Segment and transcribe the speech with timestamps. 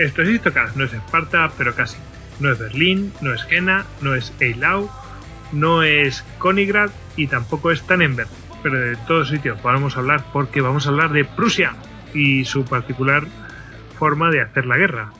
[0.00, 1.98] Esto es Istocast, no es Esparta, pero casi.
[2.40, 4.88] No es Berlín, no es Jena, no es Eilau,
[5.52, 8.30] no es Konigrad y tampoco es Tannenberg.
[8.62, 11.74] Pero de todos sitios vamos a hablar porque vamos a hablar de Prusia
[12.14, 13.26] y su particular
[13.98, 15.12] forma de hacer la guerra.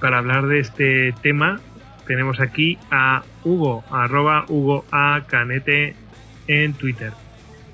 [0.00, 1.58] Para hablar de este tema
[2.06, 5.22] tenemos aquí a Hugo, arroba Hugo A.
[5.26, 5.96] Canete
[6.46, 7.12] en Twitter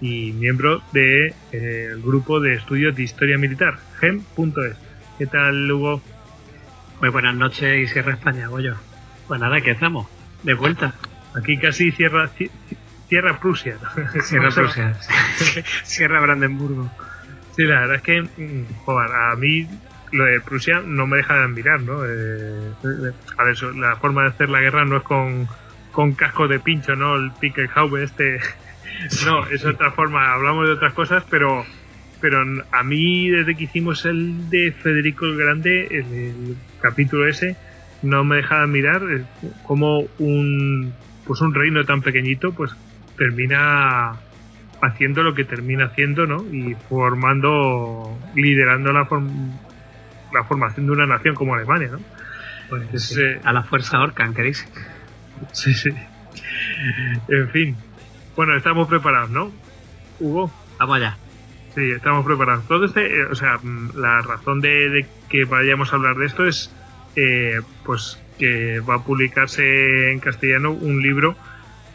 [0.01, 4.77] y miembro del de, eh, grupo de estudios de historia militar, gem.es.
[5.19, 6.01] ¿Qué tal, Hugo?
[7.03, 8.77] Muy buenas noches y Sierra España, Goyo.
[9.27, 10.07] Pues nada, ¿qué estamos?
[10.45, 10.95] De vuelta.
[11.35, 12.31] Aquí casi cierra,
[13.09, 13.77] cierra Prusia.
[14.23, 14.95] Sierra Prusia.
[15.83, 16.89] Sierra Brandenburgo.
[17.57, 19.67] Sí, la verdad es que, mm, joder, a mí
[20.13, 22.05] lo de Prusia no me deja de admirar, ¿no?
[22.07, 22.73] Eh,
[23.37, 25.49] a ver, la forma de hacer la guerra no es con,
[25.91, 27.17] con casco de pincho, ¿no?
[27.17, 28.39] El Pickelhaube este.
[29.27, 30.33] No, es otra forma.
[30.35, 31.67] Hablamos de otras cosas, pero
[32.23, 37.57] pero a mí desde que hicimos el de Federico el Grande, el, capítulo ese,
[38.03, 39.03] no me deja de mirar
[39.65, 40.95] cómo un
[41.27, 42.71] pues un reino tan pequeñito pues
[43.19, 44.17] termina
[44.81, 46.45] haciendo lo que termina haciendo, ¿no?
[46.53, 49.09] Y formando, liderando la,
[50.33, 52.01] la formación de una nación como Alemania, ¿no?
[52.69, 54.67] Pues eh, a la fuerza Orcan, ¿qué dice?
[55.53, 55.91] Sí, sí.
[57.29, 57.77] En fin.
[58.35, 59.53] Bueno, estamos preparados, ¿no?
[60.19, 60.51] Hugo.
[60.79, 61.17] Vamos allá.
[61.75, 62.67] Sí, estamos preparados.
[62.69, 66.47] Todo este, eh, o sea, mm, la razón de, que vayamos a hablar de esto
[66.47, 66.71] es,
[67.17, 71.37] eh, pues, que va a publicarse en castellano un libro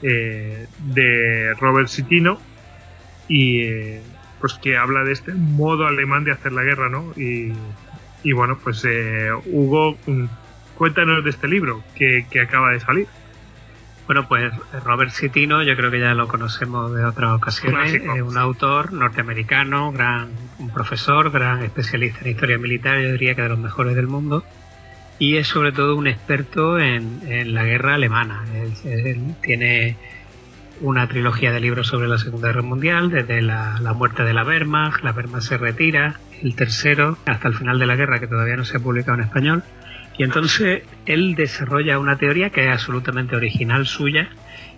[0.01, 2.39] eh, de Robert Sitino
[3.27, 3.67] y,
[4.39, 7.13] pues, que habla de este modo alemán de hacer la guerra, ¿no?
[7.15, 7.53] Y,
[8.23, 8.83] y bueno, pues,
[9.45, 10.25] Hugo, mm,
[10.75, 13.07] cuéntanos de este libro que, que acaba de salir.
[14.07, 14.53] Bueno, pues
[14.85, 19.91] Robert Citino, yo creo que ya lo conocemos de otras ocasiones, es un autor norteamericano,
[19.91, 20.29] gran
[20.59, 24.45] un profesor, gran especialista en historia militar, yo diría que de los mejores del mundo,
[25.19, 28.45] y es sobre todo un experto en, la guerra alemana.
[28.85, 29.97] Él, tiene
[30.79, 34.45] una trilogía de libros sobre la Segunda Guerra Mundial, desde la, la, muerte de la
[34.45, 38.55] Wehrmacht, la Wehrmacht se retira, el tercero, hasta el final de la guerra, que todavía
[38.55, 39.63] no se ha publicado en español,
[40.17, 44.29] y entonces él desarrolla una teoría que es absolutamente original suya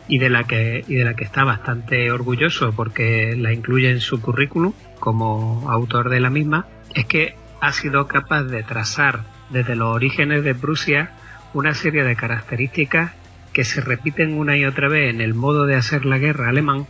[0.08, 4.02] y de la que, y de la que está bastante orgulloso porque la incluye en
[4.02, 9.76] su currículum como autor de la misma, es que ha sido capaz de trazar desde
[9.76, 11.12] los orígenes de Prusia
[11.54, 13.12] una serie de características
[13.54, 16.86] que se repiten una y otra vez en el modo de hacer la guerra alemán,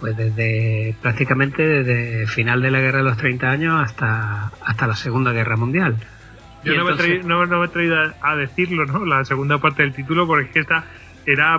[0.00, 4.96] pues desde prácticamente desde final de la guerra de los 30 años hasta, hasta la
[4.96, 5.96] Segunda Guerra Mundial.
[6.64, 6.92] Yo no, me
[7.64, 9.04] he traído, a, decirlo, ¿no?
[9.04, 10.84] La segunda parte del título, porque es que esta
[11.26, 11.58] era,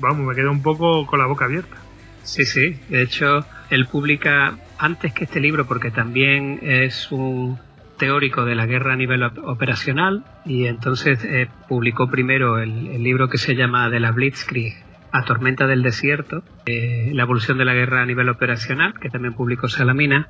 [0.00, 1.76] vamos, me quedo un poco con la boca abierta.
[2.22, 2.76] Sí, sí.
[2.88, 7.58] De hecho, él publica antes que este libro, porque también es un
[7.98, 13.38] teórico de la guerra a nivel operacional, y entonces eh, publicó primero el, libro que
[13.38, 14.74] se llama De la Blitzkrieg
[15.12, 19.34] a Tormenta del Desierto, eh, la evolución de la guerra a nivel operacional, que también
[19.34, 20.28] publicó Salamina,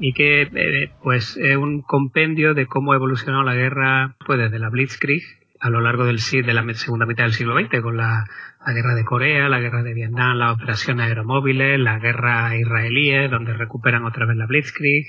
[0.00, 4.58] y que eh, pues es un compendio de cómo ha evolucionado la guerra pues desde
[4.58, 5.22] la Blitzkrieg
[5.60, 8.24] a lo largo del de la segunda mitad del siglo XX con la,
[8.66, 14.04] guerra de Corea, la guerra de Vietnam, las operaciones aeromóviles, la guerra israelí donde recuperan
[14.04, 15.04] otra vez la Blitzkrieg,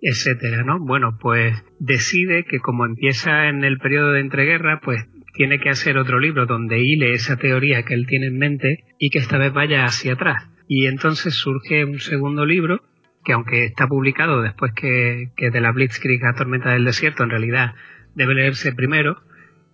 [0.00, 0.80] etcétera, ¿no?
[0.80, 5.96] Bueno, pues decide que como empieza en el periodo de entreguerra, pues tiene que hacer
[5.96, 9.52] otro libro donde hile esa teoría que él tiene en mente y que esta vez
[9.52, 10.48] vaya hacia atrás.
[10.66, 12.80] Y entonces surge un segundo libro
[13.24, 17.74] que aunque está publicado después que, de la Blitzkrieg a Tormenta del Desierto, en realidad
[18.14, 19.22] debe leerse primero,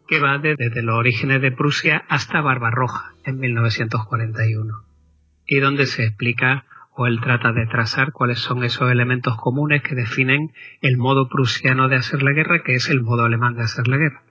[0.07, 4.75] que va desde los orígenes de Prusia hasta Barbarroja, en 1941,
[5.47, 9.95] y donde se explica o él trata de trazar cuáles son esos elementos comunes que
[9.95, 13.89] definen el modo prusiano de hacer la guerra, que es el modo alemán de hacer
[13.89, 14.23] la guerra.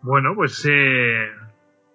[0.00, 1.28] Bueno, pues eh,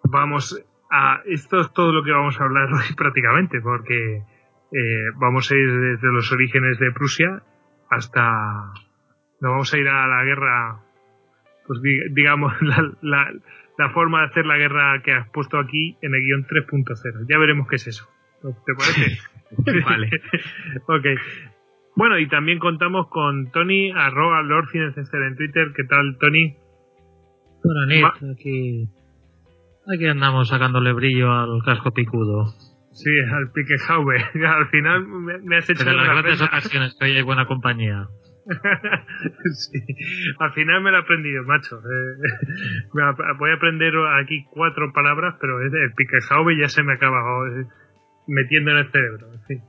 [0.03, 0.61] vamos
[0.93, 1.21] a...
[1.25, 5.71] Esto es todo lo que vamos a hablar hoy prácticamente, porque eh, vamos a ir
[5.71, 7.41] desde los orígenes de Prusia
[7.89, 8.71] hasta...
[9.41, 10.79] Nos vamos a ir a la guerra,
[11.67, 11.81] pues
[12.11, 12.53] digamos,
[13.01, 13.33] la,
[13.77, 17.25] la, forma de hacer la guerra que has puesto aquí en el guion 3.0.
[17.27, 18.07] Ya veremos qué es eso.
[18.41, 19.19] ¿Te parece?
[19.85, 20.09] vale.
[20.87, 21.19] ok.
[21.95, 25.73] Bueno, y también contamos con Tony, arroba Lord en Twitter.
[25.75, 26.55] ¿Qué tal, Tony?
[27.63, 28.89] Bueno, aquí,
[29.91, 32.53] aquí andamos sacándole brillo al casco picudo.
[32.93, 34.17] Sí, al pique jaube.
[34.47, 35.83] al final me, has hecho...
[35.83, 38.07] Pero en las grandes ocasiones que hoy hay buena compañía.
[39.53, 39.79] sí.
[40.39, 41.79] Al final me lo he aprendido, macho.
[41.79, 42.93] Eh,
[43.39, 47.65] voy a aprender aquí cuatro palabras, pero el pique jaube ya se me acaba eh,
[48.27, 49.33] metiendo en el cerebro.
[49.33, 49.61] En fin.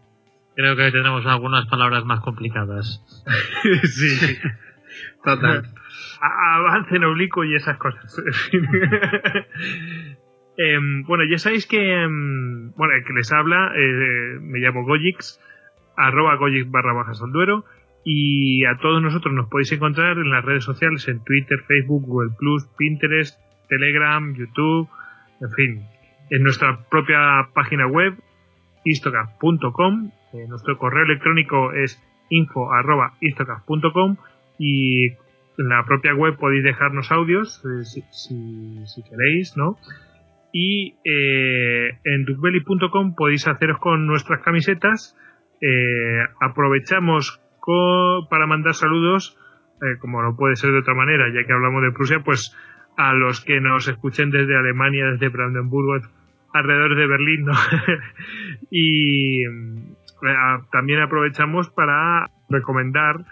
[0.57, 3.03] Creo que tenemos algunas palabras más complicadas.
[3.85, 4.39] sí,
[5.25, 5.65] total.
[6.27, 8.23] Avance en oblicuo y esas cosas.
[10.57, 15.41] Em, bueno, ya sabéis que, em, bueno, el que les habla, eh, me llamo Gojix,
[15.97, 17.65] arroba Gojix barra bajas al duero,
[18.05, 22.31] y a todos nosotros nos podéis encontrar en las redes sociales, en Twitter, Facebook, Google
[22.39, 23.37] Plus, Pinterest,
[23.69, 24.89] Telegram, YouTube,
[25.41, 25.83] en fin,
[26.31, 28.15] en nuestra propia página web,
[28.85, 34.17] istocap.com eh, nuestro correo electrónico es info.istocast.com
[34.59, 35.11] y
[35.59, 39.77] en la propia web podéis dejarnos audios eh, si, queréis, ¿no?
[40.53, 45.17] Y eh, en duckbelly.com podéis haceros con nuestras camisetas.
[46.41, 47.41] aprovechamos
[48.29, 49.39] para mandar saludos,
[50.01, 52.55] como no puede ser de otra manera, ya que hablamos de Prusia, pues
[52.97, 55.95] a los que nos escuchen desde Alemania, desde Brandenburgo,
[56.53, 57.53] alrededor de Berlín, ¿no?
[58.71, 59.43] y
[60.71, 63.25] también aprovechamos para recomendar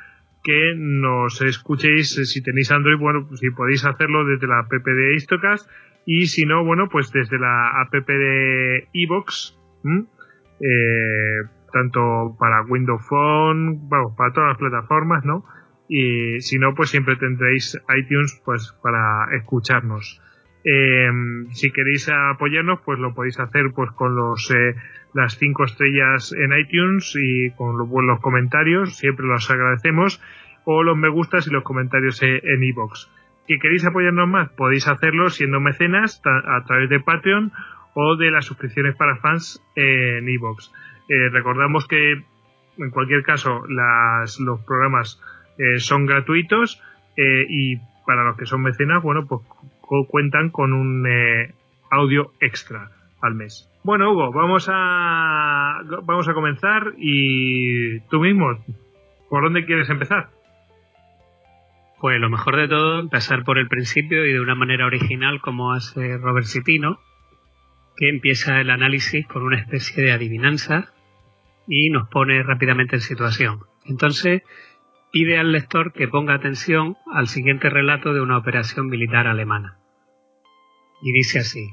[0.42, 5.14] que nos escuchéis eh, si tenéis Android, bueno, si podéis hacerlo desde la app de
[5.14, 5.70] Istocast
[6.04, 9.56] y si no, bueno, pues desde la app de Evox,
[10.60, 15.44] eh, tanto para Windows Phone, bueno, para todas las plataformas, ¿no?
[15.88, 20.20] Y si no, pues siempre tendréis iTunes pues para escucharnos.
[20.64, 21.10] Eh,
[21.52, 24.52] si queréis apoyarnos, pues lo podéis hacer pues con los
[25.14, 30.20] las cinco estrellas en iTunes y con los buenos comentarios, siempre los agradecemos,
[30.64, 33.10] o los me gustas y los comentarios e, en iBox.
[33.46, 37.52] Si queréis apoyarnos más, podéis hacerlo siendo mecenas a través de Patreon
[37.94, 40.72] o de las suscripciones para fans en iBox.
[41.08, 42.12] Eh, recordamos que
[42.78, 45.20] en cualquier caso las, los programas
[45.58, 46.80] eh, son gratuitos
[47.16, 47.76] eh, y
[48.06, 49.42] para los que son mecenas, bueno, pues
[50.08, 51.06] cuentan con un
[51.90, 53.71] audio extra al mes.
[53.84, 58.64] Bueno, Hugo, vamos a, vamos a comenzar y tú mismo,
[59.28, 60.30] ¿por dónde quieres empezar?
[62.00, 65.72] Pues lo mejor de todo, empezar por el principio y de una manera original como
[65.72, 67.00] hace Robert Cipino,
[67.96, 70.92] que empieza el análisis con una especie de adivinanza
[71.66, 73.60] y nos pone rápidamente en situación.
[73.84, 74.42] Entonces,
[75.10, 79.78] pide al lector que ponga atención al siguiente relato de una operación militar alemana.
[81.02, 81.68] Y dice así,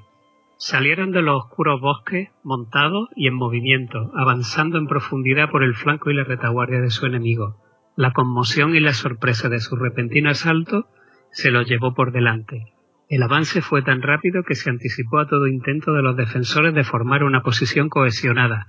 [0.61, 6.11] Salieron de los oscuros bosques, montados y en movimiento, avanzando en profundidad por el flanco
[6.11, 7.55] y la retaguardia de su enemigo.
[7.95, 10.89] La conmoción y la sorpresa de su repentino asalto
[11.31, 12.73] se los llevó por delante.
[13.07, 16.83] El avance fue tan rápido que se anticipó a todo intento de los defensores de
[16.83, 18.67] formar una posición cohesionada.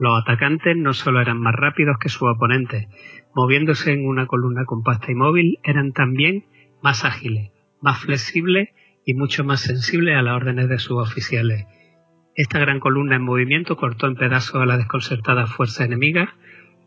[0.00, 2.88] Los atacantes no solo eran más rápidos que sus oponentes,
[3.36, 6.46] moviéndose en una columna compacta y móvil, eran también
[6.82, 8.70] más ágiles, más flexibles
[9.10, 11.66] y mucho más sensible a las órdenes de sus oficiales.
[12.36, 16.36] Esta gran columna en movimiento cortó en pedazos a la desconcertada fuerza enemiga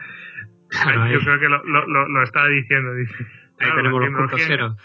[0.68, 2.94] claro, yo creo que lo, lo, lo, estaba diciendo.
[2.94, 3.26] Dice, ahí
[3.58, 4.76] claro, tenemos los puntos cero.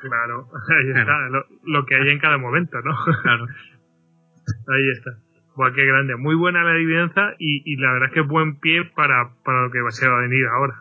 [0.00, 1.00] Claro, ahí claro.
[1.00, 2.94] está, lo, que hay en cada momento, ¿no?
[3.22, 3.46] Claro.
[4.68, 5.25] ahí está.
[5.56, 6.16] Buah, qué grande.
[6.16, 9.62] Muy buena la adivinanza y, y, la verdad es que es buen pie para, para
[9.62, 10.74] lo que se va a venir ahora.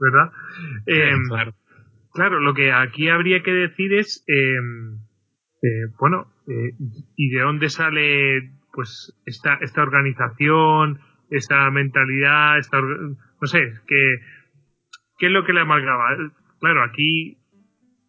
[0.00, 0.32] ¿Verdad?
[0.86, 1.52] Sí, eh, claro.
[2.12, 4.58] Claro, lo que aquí habría que decir es, eh,
[5.62, 6.72] eh, bueno, eh,
[7.16, 14.16] ¿y de dónde sale pues esta, esta organización, esta mentalidad, esta, no sé, que,
[15.18, 16.16] ¿qué es lo que le amalgaba?
[16.58, 17.38] Claro, aquí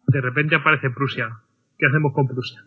[0.08, 1.30] de repente aparece Prusia.
[1.78, 2.60] ¿Qué hacemos con Prusia?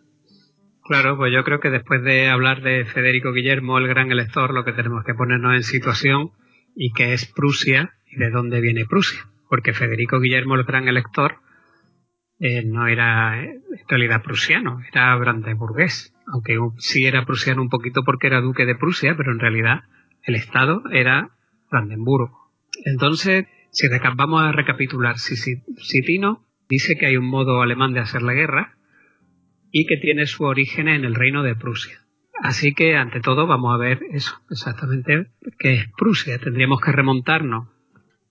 [0.88, 4.64] Claro, pues yo creo que después de hablar de Federico Guillermo, el gran elector, lo
[4.64, 6.30] que tenemos que ponernos en situación
[6.76, 9.26] y que es Prusia y de dónde viene Prusia.
[9.48, 11.40] Porque Federico Guillermo el Gran Elector
[12.38, 18.26] eh, no era en realidad prusiano, era brandeburgués, aunque sí era prusiano un poquito porque
[18.26, 19.84] era duque de Prusia, pero en realidad
[20.22, 21.30] el estado era
[21.70, 22.50] Brandenburgo.
[22.84, 28.34] Entonces, si vamos a recapitular, Citino dice que hay un modo alemán de hacer la
[28.34, 28.76] guerra
[29.78, 32.00] y que tiene su origen en el reino de Prusia.
[32.42, 35.26] Así que, ante todo, vamos a ver eso, exactamente
[35.58, 36.38] qué es Prusia.
[36.38, 37.68] Tendríamos que remontarnos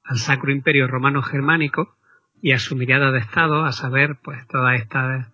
[0.04, 1.98] al Sacro Imperio Romano Germánico
[2.42, 5.34] y a su mirada de Estado, a saber, pues toda esta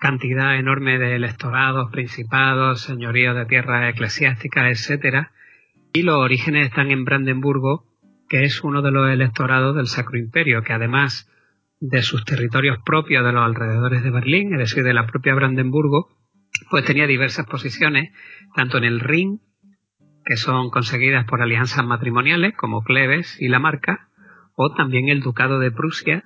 [0.00, 5.30] cantidad enorme de electorados, principados, señoríos de tierras eclesiásticas, etcétera,
[5.92, 7.86] y los orígenes están en Brandenburgo,
[8.28, 11.30] que es uno de los electorados del Sacro Imperio, que además
[11.82, 16.16] de sus territorios propios de los alrededores de Berlín, es decir, de la propia Brandenburgo,
[16.70, 18.12] pues tenía diversas posiciones,
[18.54, 19.40] tanto en el Rin,
[20.24, 24.08] que son conseguidas por alianzas matrimoniales, como Cleves y la Marca,
[24.54, 26.22] o también el Ducado de Prusia,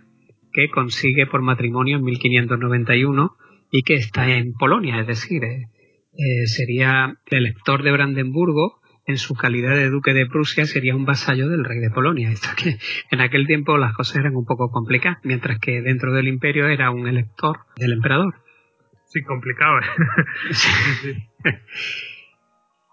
[0.53, 3.37] que consigue por matrimonio en 1591
[3.73, 5.71] y que está en Polonia, es decir, eh,
[6.13, 11.05] eh, sería el elector de Brandenburgo, en su calidad de duque de Prusia, sería un
[11.05, 12.31] vasallo del rey de Polonia.
[12.33, 12.79] Esto que
[13.11, 16.91] en aquel tiempo las cosas eran un poco complicadas, mientras que dentro del imperio era
[16.91, 18.35] un elector del emperador.
[19.05, 19.79] Sí, complicado.
[20.51, 20.71] sí,
[21.03, 21.29] sí.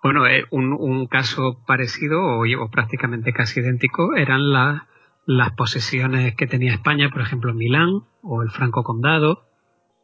[0.04, 4.88] Bueno, eh, un, un, caso parecido o, o, prácticamente casi idéntico eran la,
[5.26, 9.48] las posesiones que tenía España, por ejemplo Milán o el Franco Condado.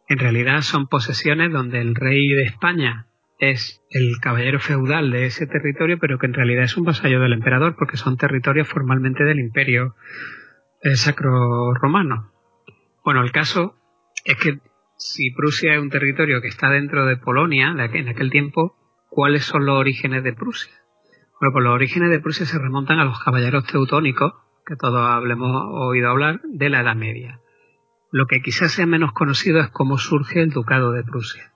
[0.08, 3.09] En realidad son posesiones donde el rey de España
[3.39, 7.34] es el caballero feudal de ese territorio, pero que en realidad es un vasallo del
[7.34, 9.96] emperador porque son territorios formalmente del imperio
[10.84, 12.31] eh, sacro romano.
[13.03, 13.75] Bueno, el caso
[14.25, 14.60] es que
[14.98, 18.75] si Prusia es un territorio que está dentro de Polonia, en aquel tiempo,
[19.10, 20.74] ¿cuáles son los orígenes de Prusia?
[21.39, 24.34] Bueno, pues los orígenes de Prusia se remontan a los caballeros teutónicos,
[24.65, 27.39] que todos hablemos oído hablar, de la Edad Media.
[28.12, 31.49] Lo que quizás sea menos conocido es cómo surge el Ducado de Prusia.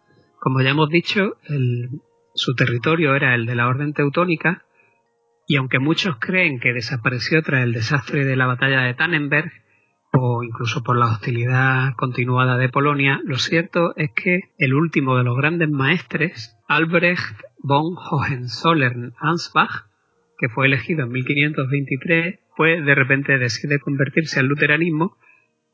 [0.43, 2.01] Como ya hemos dicho, el,
[2.33, 4.65] su territorio era el de la Orden Teutónica,
[5.47, 9.53] y aunque muchos creen que desapareció tras el desastre de la batalla de Tannenberg,
[10.11, 15.23] o incluso por la hostilidad continuada de Polonia, lo cierto es que el último de
[15.23, 19.85] los grandes maestres, Albrecht von Hohenzollern-Ansbach,
[20.37, 25.15] que fue elegido en 1523, pues de repente decide convertirse al luteranismo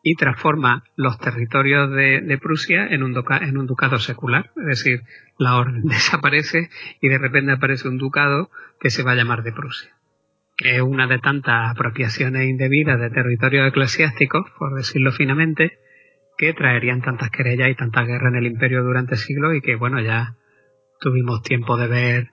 [0.02, 5.02] y transforma los territorios de, de Prusia en un, en un ducado secular, es decir,
[5.38, 6.70] la orden desaparece
[7.02, 10.00] y de repente aparece un ducado que se va a llamar de Prusia
[10.60, 15.80] que es una de tantas apropiaciones indebidas de territorios eclesiásticos, por decirlo finamente,
[16.38, 20.02] que traerían tantas querellas y tantas guerras en el imperio durante siglos y que, bueno,
[20.02, 20.36] ya
[21.00, 22.32] tuvimos tiempo de ver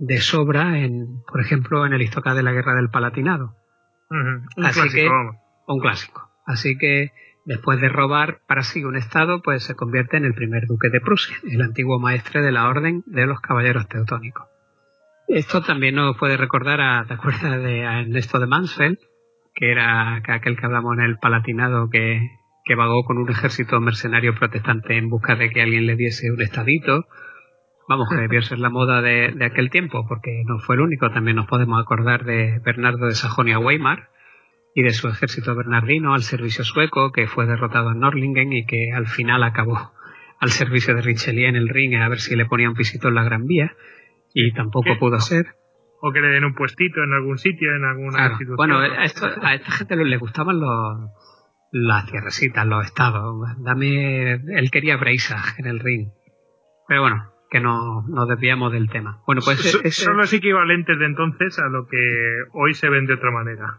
[0.00, 3.54] de sobra, en, por ejemplo, en el Istocá de la Guerra del Palatinado.
[4.10, 4.46] Uh -huh.
[4.56, 6.27] Un Así clásico, que, un clásico.
[6.48, 7.12] Así que
[7.44, 11.00] después de robar para sí un estado, pues se convierte en el primer duque de
[11.00, 14.48] Prusia, el antiguo maestre de la orden de los caballeros teutónicos.
[15.28, 18.96] Esto también nos puede recordar a, ¿te acuerdas de a Ernesto de Mansfeld?
[19.54, 22.30] Que era aquel que hablamos en el Palatinado que,
[22.64, 26.40] que vagó con un ejército mercenario protestante en busca de que alguien le diese un
[26.40, 27.04] estadito.
[27.90, 31.10] Vamos, que debió ser la moda de, aquel tiempo, porque no fue el único.
[31.10, 34.08] También nos podemos acordar de Bernardo de Sajonia-Weimar
[34.74, 38.92] y de su ejército bernardino al servicio sueco, que fue derrotado en Norlingen y que
[38.94, 39.92] al final acabó
[40.40, 43.14] al servicio de Richelieu en el ring a ver si le ponía un pisito en
[43.14, 43.74] la Gran Vía
[44.32, 45.46] y tampoco pudo ser.
[46.00, 48.56] O que le den un puestito en algún sitio, en alguna institución.
[48.56, 51.10] Bueno, a, esta gente le gustaban los,
[51.72, 53.34] las tierrecitas, los estados.
[53.58, 56.10] Dame, él quería Breisach en el ring.
[56.86, 59.22] Pero bueno, que no nos desviamos del tema.
[59.26, 59.58] Bueno, pues
[59.90, 63.78] son los equivalentes de entonces a lo que hoy se ven de otra manera.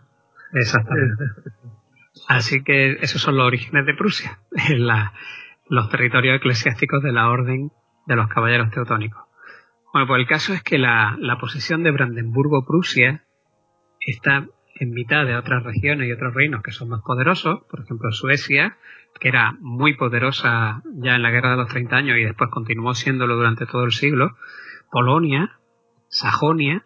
[0.54, 1.24] Exactamente.
[2.28, 4.40] Así que esos son los orígenes de Prusia,
[4.70, 5.14] la,
[5.68, 7.72] los territorios eclesiásticos de la Orden
[8.06, 9.24] de los Caballeros Teutónicos.
[9.94, 13.24] Bueno, pues el caso es que la, la posición de Brandenburgo-Prusia
[14.00, 18.12] está en mitad de otras regiones y otros reinos que son más poderosos, por ejemplo
[18.12, 18.78] Suecia,
[19.20, 22.94] que era muy poderosa ya en la Guerra de los 30 años y después continuó
[22.94, 24.38] siéndolo durante todo el siglo,
[24.92, 25.60] Polonia,
[26.08, 26.84] Sajonia,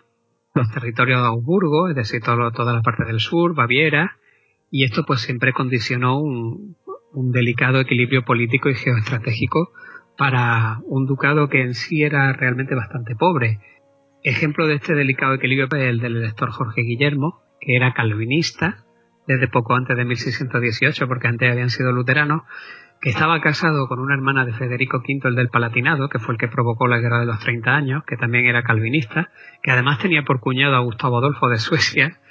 [0.53, 4.17] los territorios de Augsburgo, es decir, toda la parte del sur, Baviera,
[4.69, 6.75] y esto pues siempre condicionó un,
[7.13, 9.71] un delicado equilibrio político y geoestratégico
[10.17, 13.59] para un ducado que en sí era realmente bastante pobre.
[14.23, 18.85] Ejemplo de este delicado equilibrio es el del elector Jorge Guillermo, que era calvinista
[19.27, 22.43] desde poco antes de 1618, porque antes habían sido luteranos,
[23.03, 26.39] que estaba casado con una hermana de Federico V, el del Palatinado, que fue el
[26.39, 29.29] que provocó la Guerra de los 30 años, que también era calvinista,
[29.61, 32.21] que además tenía por cuñado a Gustavo Adolfo de Suecia,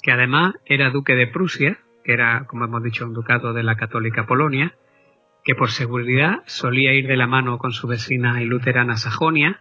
[0.00, 3.74] que además era duque de Prusia, que era, como hemos dicho, un ducado de la
[3.74, 4.76] católica Polonia,
[5.42, 9.60] que por seguridad solía ir de la mano con su vecina y luterana Sajonia,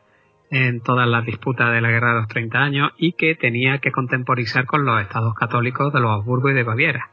[0.52, 3.92] en todas las disputas de la Guerra de los 30 años y que tenía que
[3.92, 7.11] contemporizar con los estados católicos de los Habsburgo y de Baviera.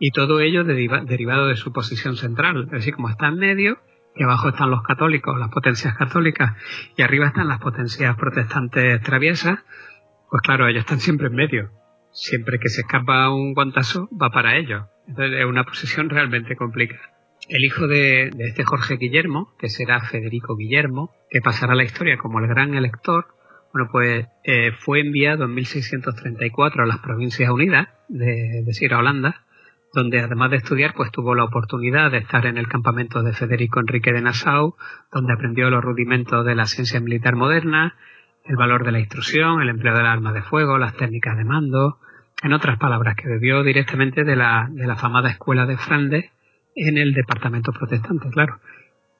[0.00, 3.78] Y todo ello derivado de su posición central, es decir, como está en medio,
[4.16, 6.56] que abajo están los católicos, las potencias católicas,
[6.96, 9.60] y arriba están las potencias protestantes traviesas,
[10.28, 11.70] pues claro, ellos están siempre en medio.
[12.12, 14.84] Siempre que se escapa un guantazo, va para ellos.
[15.06, 20.56] Entonces es una posición realmente complicada el hijo de, este Jorge Guillermo, que será Federico
[20.56, 23.26] Guillermo, que pasará a la historia como el gran elector,
[23.72, 29.46] bueno, pues eh, fue enviado en 1634 a las Provincias Unidas, de, decir, a Holanda,
[29.92, 33.80] donde además de estudiar, pues tuvo la oportunidad de estar en el campamento de Federico
[33.80, 34.76] Enrique de Nassau,
[35.12, 37.96] donde aprendió los rudimentos de la ciencia militar moderna,
[38.44, 41.98] el valor de la instrucción, el empleo del arma de fuego, las técnicas de mando,
[42.42, 46.30] en otras palabras, que bebió directamente de la, de la famada escuela de Flandes,
[46.74, 48.60] en el departamento protestante, claro.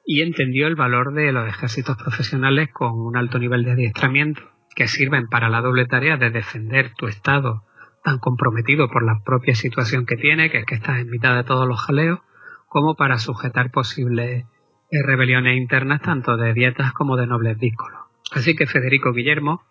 [0.05, 4.41] Y entendió el valor de los ejércitos profesionales con un alto nivel de adiestramiento
[4.75, 7.63] que sirven para la doble tarea de defender tu estado
[8.03, 11.43] tan comprometido por la propia situación que tiene, que es que estás en mitad de
[11.43, 12.19] todos los jaleos,
[12.67, 14.45] como para sujetar posibles
[14.91, 18.01] eh, rebeliones internas tanto de dietas como de nobles díscolos.
[18.31, 19.63] Así que Federico Guillermo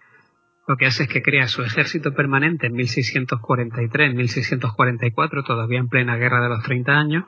[0.71, 6.41] lo que hace es que crea su ejército permanente en 1643-1644, todavía en plena guerra
[6.43, 7.25] de los 30 años,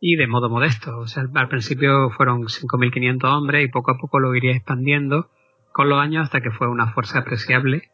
[0.00, 0.98] y de modo modesto.
[0.98, 5.30] O sea, al principio fueron 5.500 hombres y poco a poco lo iría expandiendo
[5.72, 7.90] con los años hasta que fue una fuerza apreciable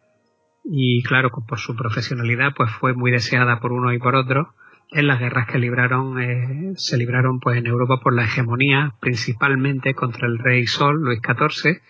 [0.65, 4.55] y claro, por su profesionalidad pues fue muy deseada por uno y por otro.
[4.91, 9.95] En las guerras que libraron, eh, se libraron pues en Europa por la hegemonía, principalmente
[9.95, 11.81] contra el rey Sol, Luis XIV,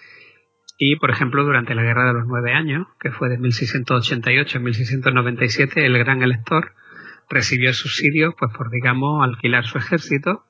[0.79, 4.61] y por ejemplo durante la Guerra de los Nueve Años, que fue de 1688 a
[4.61, 6.73] 1697, el gran elector
[7.29, 10.45] recibió subsidios pues por digamos alquilar su ejército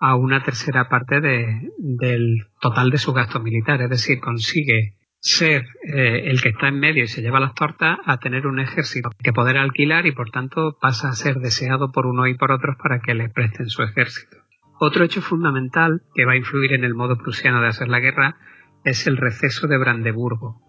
[0.00, 4.94] a una tercera parte de, del total de su gasto militar, es decir, consigue
[5.24, 8.60] ser eh, el que está en medio y se lleva las tortas a tener un
[8.60, 12.52] ejército que poder alquilar y por tanto pasa a ser deseado por uno y por
[12.52, 14.36] otros para que le presten su ejército.
[14.78, 18.36] Otro hecho fundamental que va a influir en el modo prusiano de hacer la guerra
[18.84, 20.60] es el receso de Brandeburgo,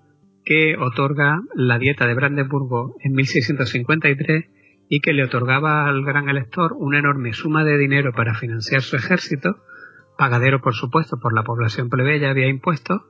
[0.45, 4.45] que otorga la dieta de Brandeburgo en 1653
[4.87, 8.95] y que le otorgaba al gran elector una enorme suma de dinero para financiar su
[8.95, 9.57] ejército,
[10.17, 13.01] pagadero por supuesto por la población plebeya había impuestos,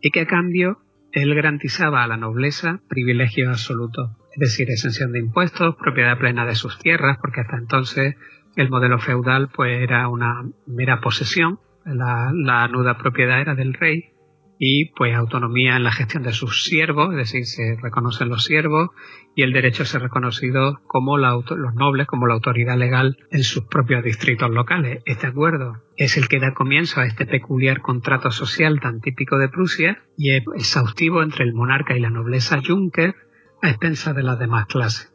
[0.00, 0.78] y que a cambio
[1.12, 6.54] él garantizaba a la nobleza privilegios absolutos, es decir, exención de impuestos, propiedad plena de
[6.54, 8.16] sus tierras, porque hasta entonces
[8.56, 14.10] el modelo feudal pues era una mera posesión, la, nuda propiedad era del rey,
[14.58, 18.90] y pues autonomía en la gestión de sus siervos, es decir, se reconocen los siervos
[19.38, 23.66] y el derecho a ser reconocido como los nobles, como la autoridad legal en sus
[23.66, 25.00] propios distritos locales.
[25.06, 29.48] Este acuerdo es el que da comienzo a este peculiar contrato social tan típico de
[29.48, 33.14] Prusia y es exhaustivo entre el monarca y la nobleza Juncker
[33.62, 35.14] a expensas de las demás clases.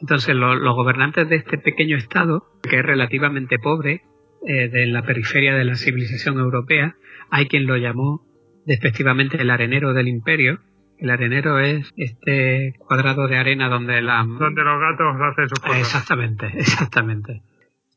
[0.00, 4.02] Entonces los gobernantes de este pequeño estado, que es relativamente pobre,
[4.44, 6.96] eh, de la periferia de la civilización europea,
[7.30, 8.26] hay quien lo llamó
[8.64, 10.58] despectivamente el arenero del imperio.
[10.98, 14.24] El arenero es este cuadrado de arena donde la...
[14.24, 15.78] Donde los gatos hacen sus cosas.
[15.78, 17.42] Exactamente, exactamente.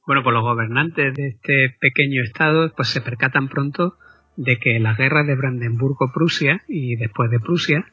[0.06, 3.96] Bueno, pues los gobernantes de este pequeño estado pues se percatan pronto
[4.36, 7.86] de que las guerras de Brandenburgo-Prusia y después de Prusia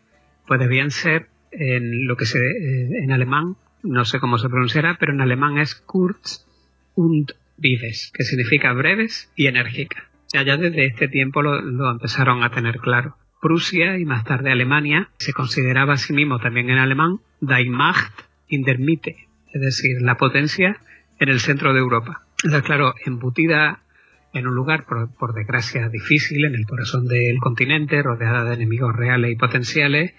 [0.47, 4.97] pues debían ser en lo que se eh, en alemán no sé cómo se pronunciará,
[4.99, 6.47] pero en alemán es kurz
[6.95, 10.05] und vives, que significa breves y enérgicas.
[10.33, 13.17] Ya, ya desde este tiempo lo, lo, empezaron a tener claro.
[13.47, 18.13] Prusia y más tarde Alemania se consideraba a sí mismo también en alemán Die Macht
[18.49, 20.81] in der Mitte, es decir, la potencia
[21.21, 22.23] en el centro de Europa.
[22.43, 23.85] Entonces, claro, embutida
[24.33, 28.97] en un lugar, por, por, desgracia, difícil, en el corazón del continente, rodeada de enemigos
[28.97, 30.13] reales y potenciales,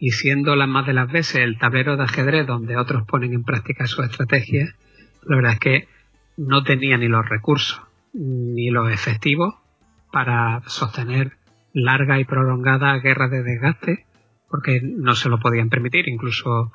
[0.00, 3.44] y siendo las más de las veces el tablero de ajedrez donde otros ponen en
[3.44, 4.74] práctica su estrategia,
[5.24, 5.88] la verdad es que
[6.36, 7.80] no tenía ni los recursos
[8.12, 9.54] ni los efectivos
[10.10, 11.40] para sostener
[11.74, 14.06] largas y prolongadas guerras de desgaste,
[14.50, 16.72] porque no se lo podían permitir, incluso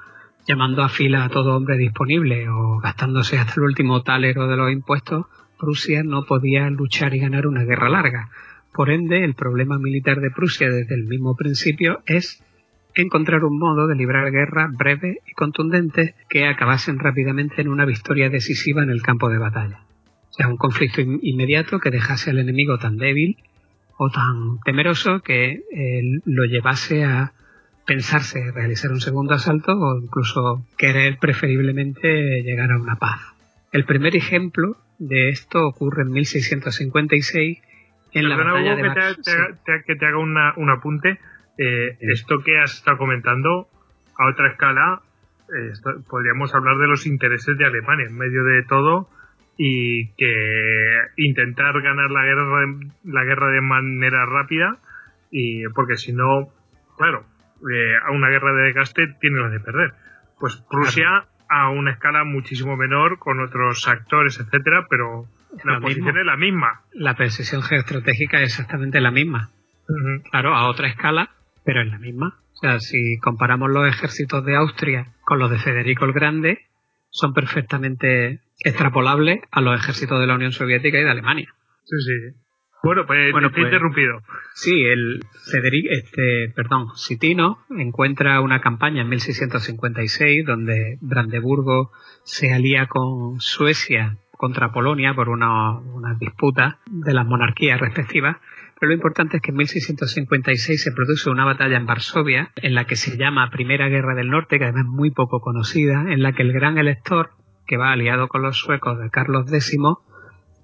[0.47, 4.71] llamando a fila a todo hombre disponible o gastándose hasta el último talero de los
[4.71, 5.25] impuestos,
[5.59, 8.29] Prusia no podía luchar y ganar una guerra larga.
[8.73, 12.43] Por ende, el problema militar de Prusia desde el mismo principio es
[12.93, 18.29] encontrar un modo de librar guerras breves y contundentes que acabasen rápidamente en una victoria
[18.29, 19.81] decisiva en el campo de batalla.
[20.29, 23.37] O sea, un conflicto inmediato que dejase al enemigo tan débil
[23.97, 27.33] o tan temeroso que eh, lo llevase a
[27.85, 33.21] pensarse realizar un segundo asalto o incluso querer preferiblemente llegar a una paz.
[33.71, 37.61] El primer ejemplo de esto ocurre en 1656
[38.13, 38.83] en la batalla de
[39.65, 41.19] que, que te haga un apunte.
[41.57, 43.67] Eh, esto que has estado comentando,
[44.17, 45.01] a otra escala,
[45.49, 45.73] eh,
[46.09, 49.09] podríamos hablar de los intereses de Alemania en medio de todo
[49.57, 52.65] y que intentar ganar la guerra,
[53.03, 54.77] la guerra de manera rápida
[55.31, 56.49] y porque si no,
[56.97, 57.25] claro,
[57.71, 59.93] eh, a una guerra de desgaste tiene la de perder.
[60.39, 65.25] Pues Prusia a una escala muchísimo menor con otros actores, etcétera, pero
[65.63, 66.81] la posición es la misma.
[66.93, 69.49] La precisión geoestratégica es exactamente la misma.
[70.31, 71.29] Claro, a otra escala,
[71.63, 72.39] pero es la misma.
[72.53, 76.59] O sea, si comparamos los ejércitos de Austria con los de Federico el Grande,
[77.09, 81.53] son perfectamente extrapolables a los ejércitos de la Unión Soviética y de Alemania.
[81.83, 82.37] Sí, sí.
[82.83, 84.21] Bueno, pues, bueno, pues interrumpido.
[84.53, 85.19] Sí, el
[85.51, 91.91] Federico, este, perdón, Sitino encuentra una campaña en 1656 donde Brandeburgo
[92.23, 98.37] se alía con Suecia contra Polonia por una, una disputa de las monarquías respectivas.
[98.79, 102.85] Pero lo importante es que en 1656 se produce una batalla en Varsovia, en la
[102.85, 106.33] que se llama Primera Guerra del Norte, que además es muy poco conocida, en la
[106.33, 107.31] que el gran elector,
[107.67, 109.77] que va aliado con los suecos de Carlos X,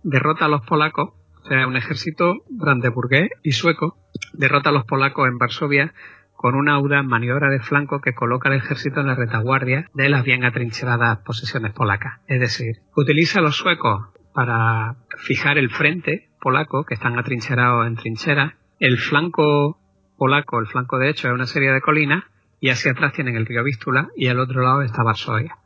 [0.03, 1.13] derrota a los polacos
[1.43, 3.97] o sea, un ejército brandeburgués y sueco
[4.31, 5.93] derrota a los polacos en Varsovia
[6.35, 10.23] con una audaz maniobra de flanco que coloca al ejército en la retaguardia de las
[10.23, 12.21] bien atrincheradas posiciones polacas.
[12.27, 17.95] Es decir, utiliza a los suecos para fijar el frente polaco, que están atrincherados en
[17.95, 19.79] trincheras, el flanco
[20.17, 22.23] polaco, el flanco de hecho, es una serie de colinas,
[22.59, 25.57] y hacia atrás tienen el río Vístula y al otro lado está Varsovia.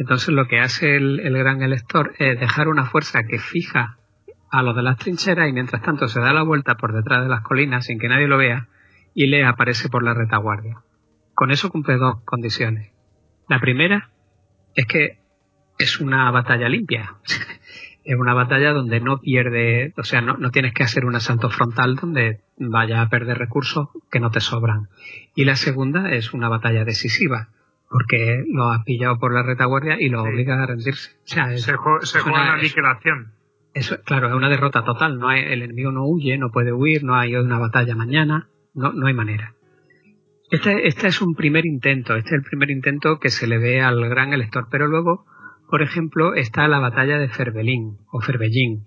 [0.00, 3.98] Entonces lo que hace el, el gran elector es dejar una fuerza que fija
[4.50, 7.28] a los de las trincheras y mientras tanto se da la vuelta por detrás de
[7.28, 8.68] las colinas sin que nadie lo vea
[9.14, 10.78] y le aparece por la retaguardia.
[11.34, 12.92] Con eso cumple dos condiciones.
[13.46, 14.08] La primera
[14.74, 15.18] es que
[15.78, 17.16] es una batalla limpia.
[18.02, 21.50] es una batalla donde no pierde, o sea, no, no, tienes que hacer un asalto
[21.50, 24.88] frontal donde vaya a perder recursos que no te sobran.
[25.34, 27.50] Y la segunda es una batalla decisiva,
[27.90, 31.10] porque lo has pillado por la retaguardia y lo obliga a rendirse.
[31.24, 33.32] O sea, se, juega la aniquilación.
[33.74, 35.18] Eso, claro, es una derrota total.
[35.18, 38.92] No hay, el enemigo no huye, no puede huir, no hay una batalla mañana, no,
[38.92, 39.54] no hay manera.
[40.52, 43.80] Este, este es un primer intento, este es el primer intento que se le ve
[43.80, 44.68] al gran elector.
[44.70, 45.26] Pero luego,
[45.68, 48.86] por ejemplo, está la batalla de Ferbelín o Ferbellín,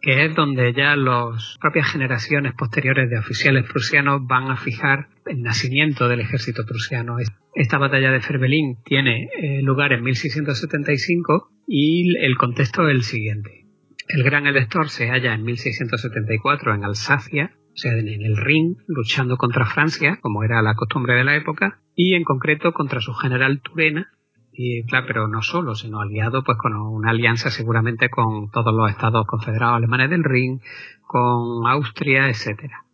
[0.00, 5.42] que es donde ya las propias generaciones posteriores de oficiales prusianos van a fijar el
[5.42, 7.16] nacimiento del ejército prusiano.
[7.54, 13.64] Esta batalla de Ferbelín tiene eh, lugar en 1675 y el contexto es el siguiente.
[14.08, 19.36] El gran elector se halla en 1674 en Alsacia, o sea, en el Rin, luchando
[19.36, 23.60] contra Francia, como era la costumbre de la época, y en concreto contra su general
[23.62, 24.10] Turena,
[24.52, 28.88] y claro, pero no solo, sino aliado pues con una alianza seguramente con todos los
[28.88, 30.60] estados confederados alemanes del Rin,
[31.02, 32.84] con Austria, etcétera.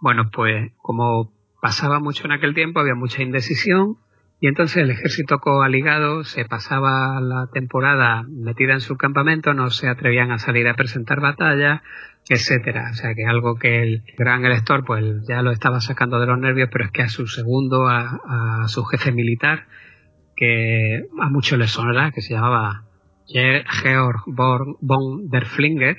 [0.00, 3.96] Bueno, pues como pasaba mucho en aquel tiempo, había mucha indecisión
[4.42, 9.86] Y entonces el ejército coaligado se pasaba la temporada metida en su campamento, no se
[9.86, 11.82] atrevían a salir a presentar batalla,
[12.26, 12.88] etcétera.
[12.90, 16.38] O sea que algo que el gran elector pues ya lo estaba sacando de los
[16.38, 19.66] nervios, pero es que a su segundo, a, su jefe militar,
[20.36, 22.84] que a muchos les sonará, que se llamaba
[23.26, 25.98] Georg von der Flinger,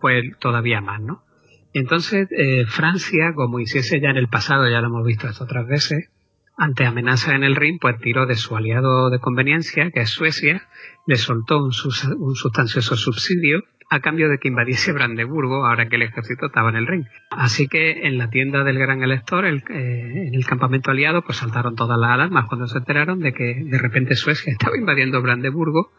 [0.00, 1.24] pues todavía más, ¿no?
[1.72, 5.66] Entonces, eh, Francia, como hiciese ya en el pasado, ya lo hemos visto esto otras
[5.66, 6.10] veces,
[6.56, 10.68] ante amenaza en el Rin, pues tiró de su aliado de conveniencia, que es Suecia,
[11.06, 16.46] le soltó un, sustancioso subsidio a cambio de que invadiese Brandeburgo ahora que el ejército
[16.46, 17.08] estaba en el Rin.
[17.30, 21.76] Así que en la tienda del gran elector, eh, en el campamento aliado, pues saltaron
[21.76, 25.92] todas las alarmas cuando se enteraron de que de repente Suecia estaba invadiendo Brandeburgo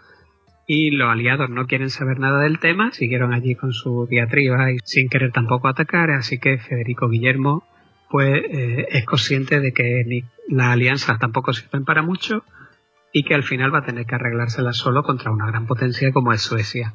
[0.74, 4.78] y los aliados no quieren saber nada del tema, siguieron allí con su diatriba y
[4.86, 7.68] sin querer tampoco atacar, así que Federico Guillermo
[8.10, 12.46] pues es consciente de que ni las alianzas tampoco sirven para mucho
[13.12, 16.32] y que al final va a tener que arreglársela solo contra una gran potencia como
[16.32, 16.94] es Suecia.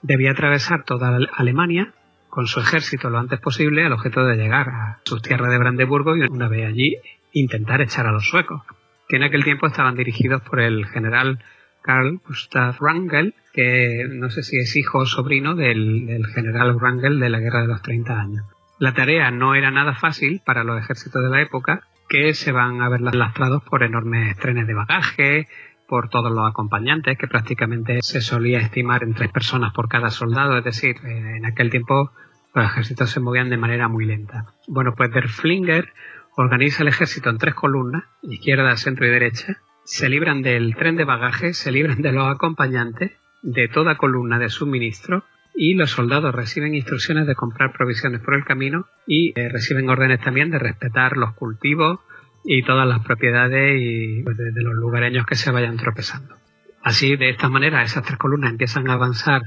[0.00, 1.92] Debía atravesar toda Alemania
[2.30, 6.16] con su ejército lo antes posible al objeto de llegar a sus tierras de Brandeburgo
[6.16, 6.96] y una vez allí
[7.34, 8.62] intentar echar a los suecos,
[9.10, 11.38] que en aquel tiempo estaban dirigidos por el general
[11.82, 17.18] Carl Gustav Wrangel, que no sé si es hijo o sobrino del, del general Wrangel
[17.20, 18.44] de la Guerra de los 30 años.
[18.78, 22.82] La tarea no era nada fácil para los ejércitos de la época, que se van
[22.82, 25.48] a ver lastrados por enormes trenes de bagaje,
[25.86, 30.56] por todos los acompañantes, que prácticamente se solía estimar en tres personas por cada soldado,
[30.56, 32.10] es decir, eh, en aquel tiempo
[32.54, 34.46] los ejércitos se movían de manera muy lenta.
[34.66, 35.92] Bueno, pues Der Flinger
[36.36, 39.58] organiza el ejército en tres columnas, izquierda, centro y derecha,
[39.90, 43.10] se libran del tren de bagaje, se libran de los acompañantes,
[43.42, 48.44] de toda columna de suministro y los soldados reciben instrucciones de comprar provisiones por el
[48.44, 51.98] camino y eh, reciben órdenes también de respetar los cultivos
[52.44, 56.36] y todas las propiedades y pues, de, los lugareños que se vayan tropezando.
[56.84, 59.42] Así, de esta manera, esas tres columnas empiezan a avanzar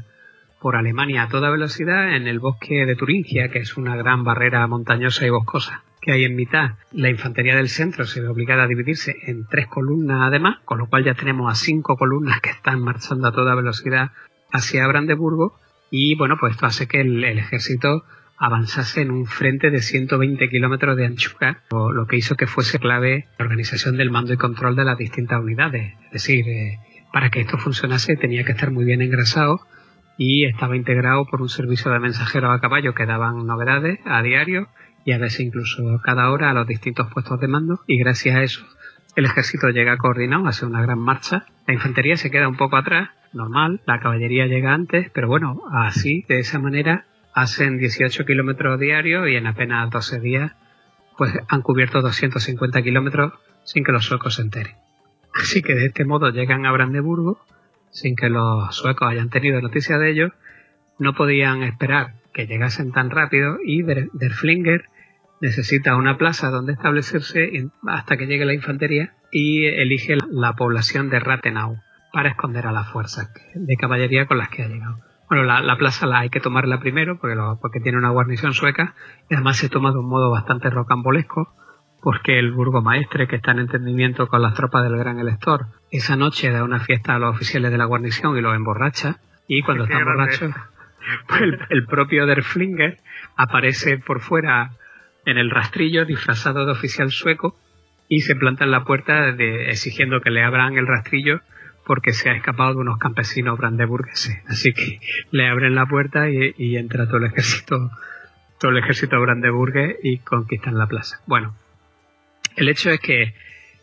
[0.63, 4.65] por Alemania a toda velocidad en el bosque de Turingia, que es una gran barrera
[4.65, 6.75] montañosa y boscosa que hay en mitad.
[6.93, 10.87] La infantería del centro se ve obligada a dividirse en tres columnas además, con lo
[10.87, 14.11] cual ya tenemos a cinco columnas que están marchando a toda velocidad
[14.53, 15.59] hacia Brandeburgo
[15.91, 18.05] y bueno, pues esto hace que el, ejército
[18.37, 23.27] avanzase en un frente de 120 kilómetros de anchura, lo que hizo que fuese clave
[23.37, 25.93] la organización del mando y control de las distintas unidades.
[26.05, 26.79] Es decir, eh,
[27.11, 29.59] para que esto funcionase tenía que estar muy bien engrasado
[30.17, 34.67] y estaba integrado por un servicio de mensajeros a caballo que daban novedades a diario
[35.05, 37.79] y a veces incluso cada hora a los distintos puestos de mando.
[37.87, 38.65] Y gracias a eso
[39.15, 43.09] el ejército llega coordinado, hace una gran marcha, la infantería se queda un poco atrás
[43.31, 49.27] normal, la caballería llega antes, pero bueno, así, de esa manera, hacen 18 kilómetros diarios
[49.27, 50.53] y en apenas 12 días,
[51.17, 54.75] pues han cubierto 250 kilómetros sin que los suecos se enteren.
[55.33, 57.39] Así que de este modo llegan a Brandeburgo,
[57.93, 60.31] sin que los suecos hayan tenido noticia de ellos,
[60.99, 64.85] no podían esperar que llegasen tan rápido y Der, Flinger
[65.39, 71.19] necesita una plaza donde establecerse hasta que llegue la infantería y elige la población de
[71.19, 71.77] Rathenau
[72.11, 74.99] para esconder a las fuerzas de caballería con las que ha llegado.
[75.29, 78.95] Bueno, la, plaza la hay que tomarla primero porque, porque tiene una guarnición sueca
[79.29, 81.55] y además se toma de un modo bastante rocambolesco
[82.03, 86.51] porque el burgomaestre que está en entendimiento con las tropas del gran elector esa noche
[86.51, 90.03] da una fiesta a los oficiales de la guarnición y los emborracha y cuando están
[90.03, 90.53] borrachos
[91.27, 92.99] pues el, propio Derflinger
[93.35, 94.71] aparece por fuera
[95.25, 97.57] en el rastrillo disfrazado de oficial sueco
[98.07, 101.41] y se planta en la puerta de, exigiendo que le abran el rastrillo
[101.85, 104.41] porque se ha escapado de unos campesinos brandeburgueses.
[104.47, 104.99] Así que
[105.31, 107.91] le abren la puerta y, entra todo el ejército,
[108.59, 111.19] todo el ejército brandeburgués y conquistan la plaza.
[111.27, 111.55] Bueno,
[112.55, 113.33] el hecho es que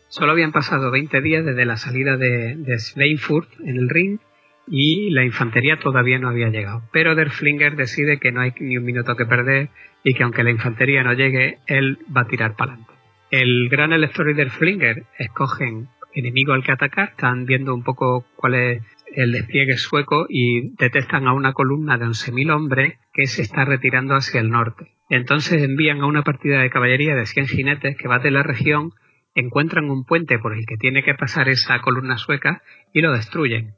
[0.07, 4.19] solo habían pasado 20 días desde la salida de, de Schweinfurt en el ring
[4.67, 6.83] y la infantería todavía no había llegado.
[6.91, 9.69] Pero Der Flinger decide que no hay ni un minuto que perder
[10.03, 12.93] y que aunque la infantería no llegue, él va a tirar para adelante.
[13.31, 18.25] El gran elector y Der Flinger escogen enemigo al que atacar, están viendo un poco
[18.35, 18.81] cuál es
[19.15, 24.15] el despliegue sueco y detectan a una columna de 11.000 hombres que se está retirando
[24.15, 24.95] hacia el norte.
[25.09, 28.91] Entonces envían a una partida de caballería de 100 jinetes que va de la región,
[29.35, 32.61] encuentran un puente por el que tiene que pasar esa columna sueca
[32.93, 33.75] y lo destruyen.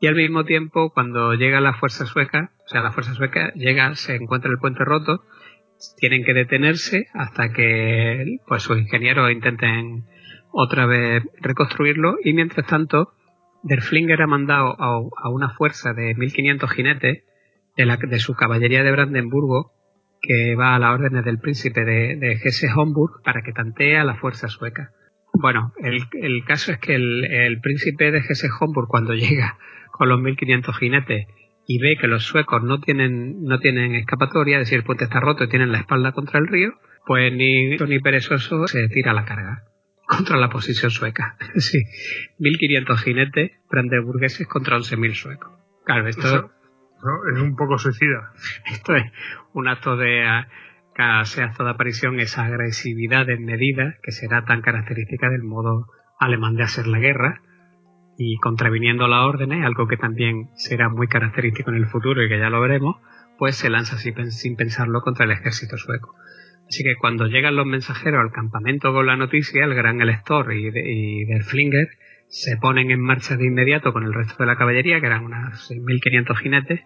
[0.00, 3.94] Y al mismo tiempo, cuando llega la fuerza sueca, o sea, la fuerza sueca llega,
[3.94, 5.24] se encuentra el puente roto,
[5.96, 10.04] tienen que detenerse hasta que pues sus ingenieros intenten
[10.50, 13.14] otra vez reconstruirlo y mientras tanto
[13.64, 17.24] Der Flinger ha mandado a, una fuerza de 1500 jinetes
[17.76, 19.72] de, la, de su caballería de Brandenburgo
[20.20, 24.48] que va a las órdenes del príncipe de, Hesse-Homburg para que tantee a la fuerza
[24.48, 24.90] sueca.
[25.32, 29.56] Bueno, el, caso es que el, el príncipe de Hesse-Homburg cuando llega
[29.92, 31.26] con los 1500 jinetes
[31.66, 35.20] y ve que los suecos no tienen, no tienen escapatoria, es decir, el puente está
[35.20, 36.74] roto y tienen la espalda contra el río,
[37.06, 39.64] pues ni, ni perezoso se tira a la carga
[40.06, 41.36] contra la posición sueca.
[41.56, 41.84] sí,
[42.38, 45.52] 1500 jinetes brandeburgueses contra 11.000 suecos.
[45.84, 46.50] Claro, esto
[47.32, 48.32] es un poco suicida.
[48.70, 49.04] Esto es
[49.52, 50.24] un acto de
[50.94, 55.88] casi acto de aparición, esa agresividad desmedida que será tan característica del modo
[56.18, 57.42] alemán de hacer la guerra
[58.16, 62.38] y contraviniendo las órdenes, algo que también será muy característico en el futuro y que
[62.38, 62.96] ya lo veremos,
[63.38, 66.14] pues se lanza sin pensarlo contra el ejército sueco.
[66.68, 70.68] Así que cuando llegan los mensajeros al campamento con la noticia, el gran elector y,
[70.68, 71.88] y Flinger
[72.28, 75.70] se ponen en marcha de inmediato con el resto de la caballería, que eran unas
[75.70, 76.80] 6.500 jinetes,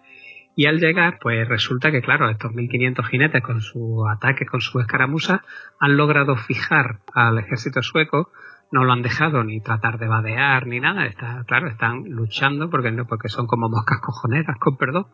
[0.55, 4.79] y al llegar, pues resulta que, claro, estos 1.500 jinetes con su ataque, con su
[4.79, 5.43] escaramuza,
[5.79, 8.31] han logrado fijar al ejército sueco
[8.71, 11.05] no lo han dejado ni tratar de vadear ni nada.
[11.05, 15.07] Está, claro, están luchando porque, no, porque son como moscas cojoneras, con perdón.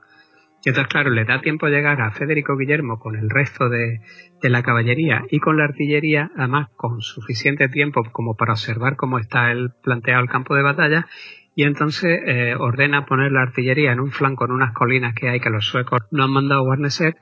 [0.65, 4.01] Y entonces, claro, le da tiempo llegar a Federico Guillermo con el resto de,
[4.41, 9.19] de, la caballería y con la artillería, además con suficiente tiempo como para observar cómo
[9.19, 11.05] está el planteado el campo de batalla.
[11.53, 15.39] Y entonces eh, ordena poner la artillería en un flanco, en unas colinas que hay
[15.39, 17.15] que los suecos no han mandado guarnecer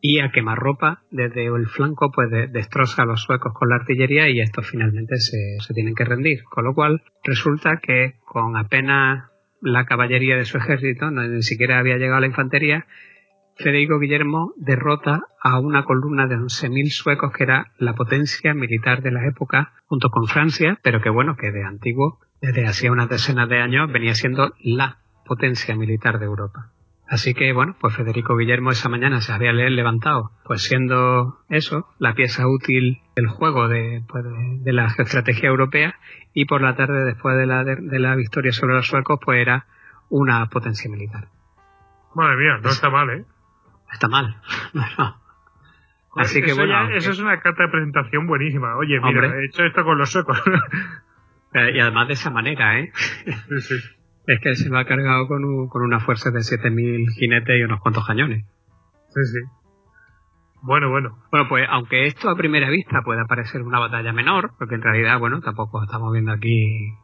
[0.00, 4.40] y a quemarropa desde el flanco pues destroza a los suecos con la artillería y
[4.40, 6.44] estos finalmente se, se tienen que rendir.
[6.44, 9.33] Con lo cual resulta que con apenas
[9.64, 12.86] la caballería de su ejército, no, ni siquiera había llegado la infantería,
[13.56, 19.12] Federico Guillermo derrota a una columna de 11.000 suecos que era la potencia militar de
[19.12, 23.48] la época junto con Francia, pero que bueno, que de antiguo, desde hacía unas decenas
[23.48, 26.73] de años, venía siendo la potencia militar de Europa.
[27.08, 32.14] Así que bueno, pues Federico Guillermo esa mañana se había levantado, pues siendo eso, la
[32.14, 35.96] pieza útil del juego de, pues de, la estrategia europea,
[36.32, 39.66] y por la tarde, después de la, de, la victoria sobre los suecos, pues era
[40.08, 41.28] una potencia militar.
[42.14, 43.24] Madre mía, no está mal, ¿eh?
[43.92, 44.36] Está mal.
[46.16, 46.88] Así que bueno.
[46.94, 48.76] eso es una carta de presentación buenísima.
[48.76, 50.40] Oye, mira, he hecho esto con los suecos.
[51.54, 52.92] y además de esa manera, ¿eh?
[53.48, 53.74] Sí, sí.
[54.26, 57.80] Es que se lo ha cargado con, con una fuerza de 7.000 jinetes y unos
[57.80, 58.44] cuantos cañones.
[59.08, 59.38] Sí, sí.
[60.62, 61.18] Bueno, bueno.
[61.30, 65.18] Bueno, pues aunque esto a primera vista pueda parecer una batalla menor, porque en realidad,
[65.18, 66.94] bueno, tampoco estamos viendo aquí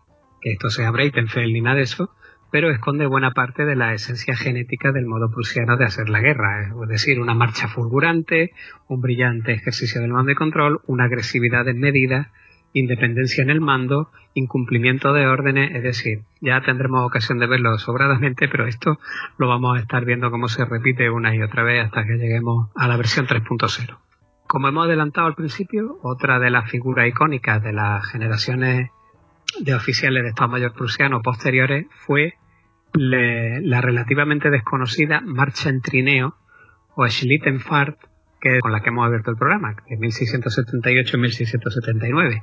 [0.40, 2.10] que esto sea Breitenfeld ni nada de eso,
[2.50, 6.68] pero esconde buena parte de la esencia genética del modo prusiano de hacer la guerra,
[6.82, 8.52] es decir, una marcha fulgurante,
[8.88, 12.32] un brillante ejercicio del mando y control, una agresividad desmedida
[12.72, 18.48] independencia en el mando, incumplimiento de órdenes, es decir, ya tendremos ocasión de verlo sobradamente,
[18.48, 18.98] pero esto
[19.38, 22.68] lo vamos a estar viendo cómo se repite una y otra vez hasta que lleguemos
[22.74, 23.96] a la versión 3.0.
[24.46, 28.90] Como hemos adelantado al principio, otra de las figuras icónicas de las generaciones
[29.60, 32.34] de oficiales de Estado Mayor prusiano posteriores fue
[32.92, 36.36] la relativamente desconocida marcha en trineo
[36.96, 38.09] o Schlittenfahrt
[38.40, 42.42] que con la que hemos abierto el programa, de 1678 y 1679.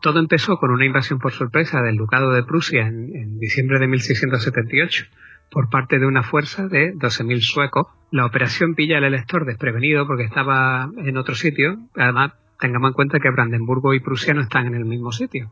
[0.00, 5.06] Todo empezó con una invasión por sorpresa del Ducado de Prusia en, diciembre de 1678
[5.50, 7.86] por parte de una fuerza de 12.000 suecos.
[8.10, 11.78] La operación pilla al elector desprevenido porque estaba en otro sitio.
[11.96, 15.50] Además, tengamos en cuenta que Brandenburgo y Prusia no están en el mismo sitio.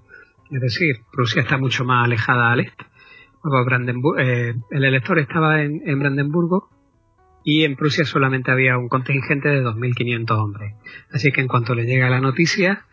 [0.51, 2.85] Es decir, Prusia está mucho más alejada al este.
[4.19, 6.71] Eh, el elector estaba en, en Brandenburgo
[7.45, 10.75] y en Prusia solamente había un contingente de 2.500 hombres.
[11.13, 12.87] Así que en cuanto le llega la noticia,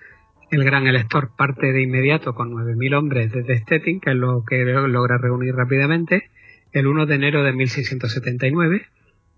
[0.52, 4.66] el gran elector parte de inmediato con 9.000 hombres desde Stettin, que es lo que
[4.66, 6.30] logra reunir rápidamente,
[6.74, 8.88] el 1 de enero de 1679,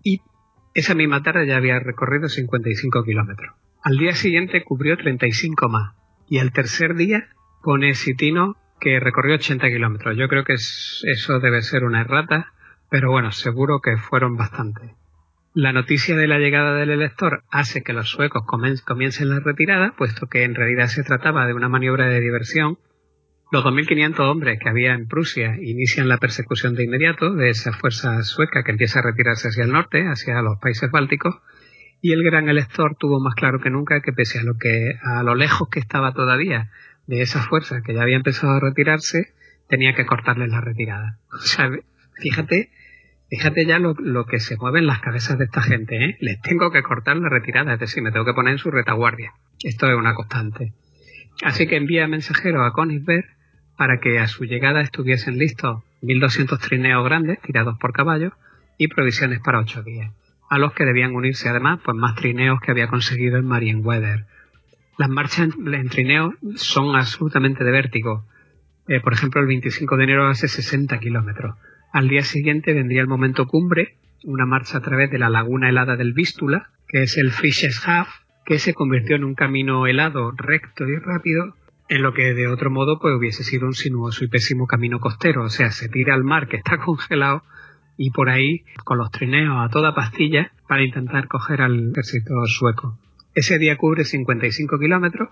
[0.02, 0.20] y
[0.74, 3.54] esa misma tarde ya había recorrido 55 kilómetros.
[3.84, 5.94] Al día siguiente cubrió 35 más,
[6.28, 7.28] y al tercer día
[7.62, 10.16] pone Sitino que recorrió 80 kilómetros.
[10.16, 12.52] Yo creo que eso debe ser una errata,
[12.90, 14.90] pero bueno, seguro que fueron bastantes.
[15.56, 20.26] La noticia de la llegada del elector hace que los suecos comiencen la retirada, puesto
[20.26, 22.80] que en realidad se trataba de una maniobra de diversión.
[23.52, 28.20] Los 2.500 hombres que había en Prusia inician la persecución de inmediato de esa fuerza
[28.24, 31.36] sueca que empieza a retirarse hacia el norte, hacia los países bálticos,
[32.00, 35.22] y el gran elector tuvo más claro que nunca que pese a lo que a
[35.22, 36.72] lo lejos que estaba todavía
[37.06, 39.32] de esa fuerza que ya había empezado a retirarse,
[39.68, 41.20] tenía que cortarles la retirada.
[41.32, 41.70] O sea,
[42.20, 42.70] fíjate
[43.36, 46.16] Fíjate ya lo, que se mueve en las cabezas de esta gente, ¿eh?
[46.20, 49.32] Les tengo que cortar la retirada, es decir, me tengo que poner en su retaguardia.
[49.60, 50.72] Esto es una constante.
[51.42, 53.24] Así que envía mensajeros a Königsberg
[53.76, 58.34] para que a su llegada estuviesen listos 1.200 trineos grandes tirados por caballos
[58.78, 60.12] y provisiones para ocho días,
[60.48, 64.26] a los que debían unirse además pues más trineos que había conseguido en Marienweather.
[64.96, 68.26] Las marchas en trineo son absolutamente de vértigo.
[68.86, 71.56] Eh, por ejemplo, el 25 de enero hace 60 kilómetros.
[71.94, 75.94] Al día siguiente vendría el momento cumbre, una marcha a través de la laguna helada
[75.94, 78.10] del Vístula, que es el Fischeshaft,
[78.44, 81.54] que se convirtió en un camino helado, recto y rápido,
[81.88, 85.44] en lo que de otro modo pues hubiese sido un sinuoso y pésimo camino costero,
[85.44, 87.44] o sea, se tira al mar que está congelado
[87.96, 92.98] y por ahí con los trineos a toda pastilla para intentar coger al ejército sueco.
[93.36, 95.28] Ese día cubre 55 kilómetros,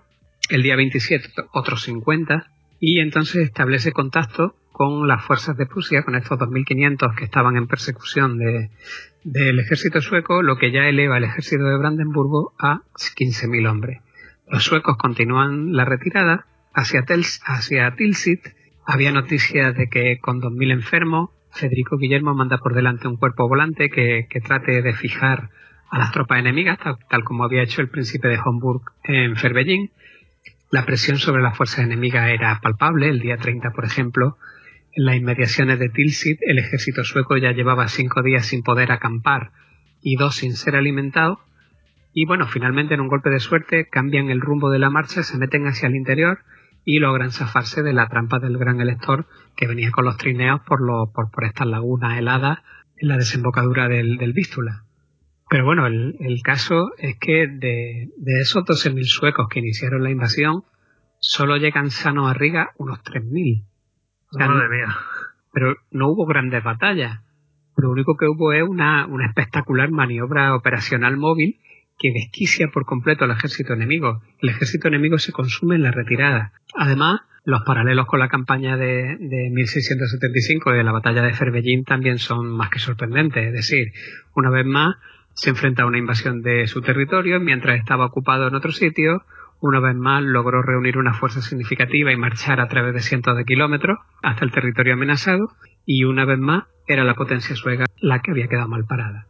[0.48, 2.52] el día 27 otros 50,
[2.84, 7.68] y entonces establece contacto con las fuerzas de Prusia, con estos 2.500 que estaban en
[7.68, 8.70] persecución de,
[9.22, 14.00] del ejército sueco, lo que ya eleva el ejército de Brandenburgo a 15.000 hombres.
[14.48, 18.40] Los suecos continúan la retirada hacia, Tels, hacia Tilsit.
[18.84, 23.90] Había noticias de que con 2.000 enfermos, Federico Guillermo manda por delante un cuerpo volante
[23.90, 25.50] que, que trate de fijar
[25.88, 29.92] a las tropas enemigas, tal, como había hecho el príncipe de Homburg en Ferbellín.
[30.72, 33.10] La presión sobre las fuerzas enemigas era palpable.
[33.10, 34.38] El día 30, por ejemplo,
[34.92, 39.50] en las inmediaciones de Tilsit, el ejército sueco ya llevaba cinco días sin poder acampar
[40.00, 41.40] y dos sin ser alimentado.
[42.14, 45.36] Y bueno, finalmente en un golpe de suerte cambian el rumbo de la marcha, se
[45.36, 46.38] meten hacia el interior
[46.86, 50.80] y logran zafarse de la trampa del gran elector que venía con los trineos por,
[50.80, 52.60] lo, por, por estas lagunas heladas
[52.96, 54.84] en la desembocadura del, del Vístula.
[55.52, 60.64] Pero bueno, el, caso es que de, de esos 12.000 suecos que iniciaron la invasión,
[61.18, 63.62] solo llegan sanos a Riga unos 3.000.
[64.32, 64.96] Madre mía.
[65.52, 67.20] Pero no hubo grandes batallas.
[67.76, 71.58] Lo único que hubo es una, una espectacular maniobra operacional móvil
[71.98, 74.22] que desquicia por completo al ejército enemigo.
[74.40, 76.54] El ejército enemigo se consume en la retirada.
[76.74, 81.84] Además, los paralelos con la campaña de, de 1675 y de la batalla de Ferbellín
[81.84, 83.48] también son más que sorprendentes.
[83.48, 83.92] Es decir,
[84.34, 84.96] una vez más,
[85.34, 89.22] se enfrenta a una invasión de su territorio mientras estaba ocupado en otro sitio.
[89.60, 93.44] Una vez más logró reunir una fuerza significativa y marchar a través de cientos de
[93.44, 95.48] kilómetros hasta el territorio amenazado.
[95.86, 99.26] Y una vez más era la potencia sueca la que había quedado mal parada.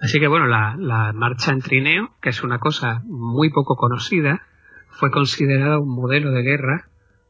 [0.00, 4.42] Así que bueno, la, marcha en trineo, que es una cosa muy poco conocida,
[4.88, 6.88] fue considerada un modelo de guerra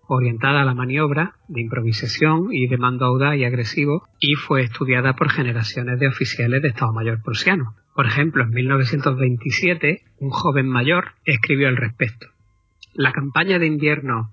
[0.08, 5.14] orientada a la maniobra, de improvisación y de mando audaz y agresivo, y fue estudiada
[5.14, 7.74] por generaciones de oficiales de Estado Mayor prusiano.
[7.94, 12.28] Por ejemplo, en 1927, un joven mayor escribió al respecto.
[12.94, 14.32] La campaña de invierno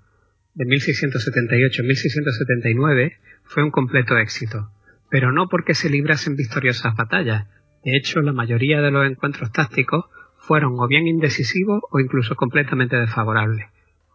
[0.54, 4.70] de 1678-1679 fue un completo éxito,
[5.10, 7.48] pero no porque se librasen victoriosas batallas.
[7.84, 10.06] De hecho, la mayoría de los encuentros tácticos
[10.38, 13.66] fueron o bien indecisivos o incluso completamente desfavorables.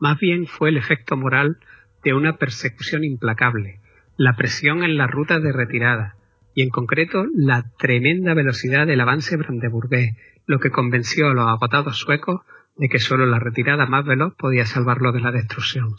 [0.00, 1.58] Más bien fue el efecto moral
[2.02, 3.80] de una persecución implacable,
[4.16, 6.16] la presión en las rutas de retirada,
[6.54, 11.98] y en concreto la tremenda velocidad del avance brandeburgués, lo que convenció a los agotados
[11.98, 12.42] suecos
[12.76, 15.96] de que solo la retirada más veloz podía salvarlo de la destrucción.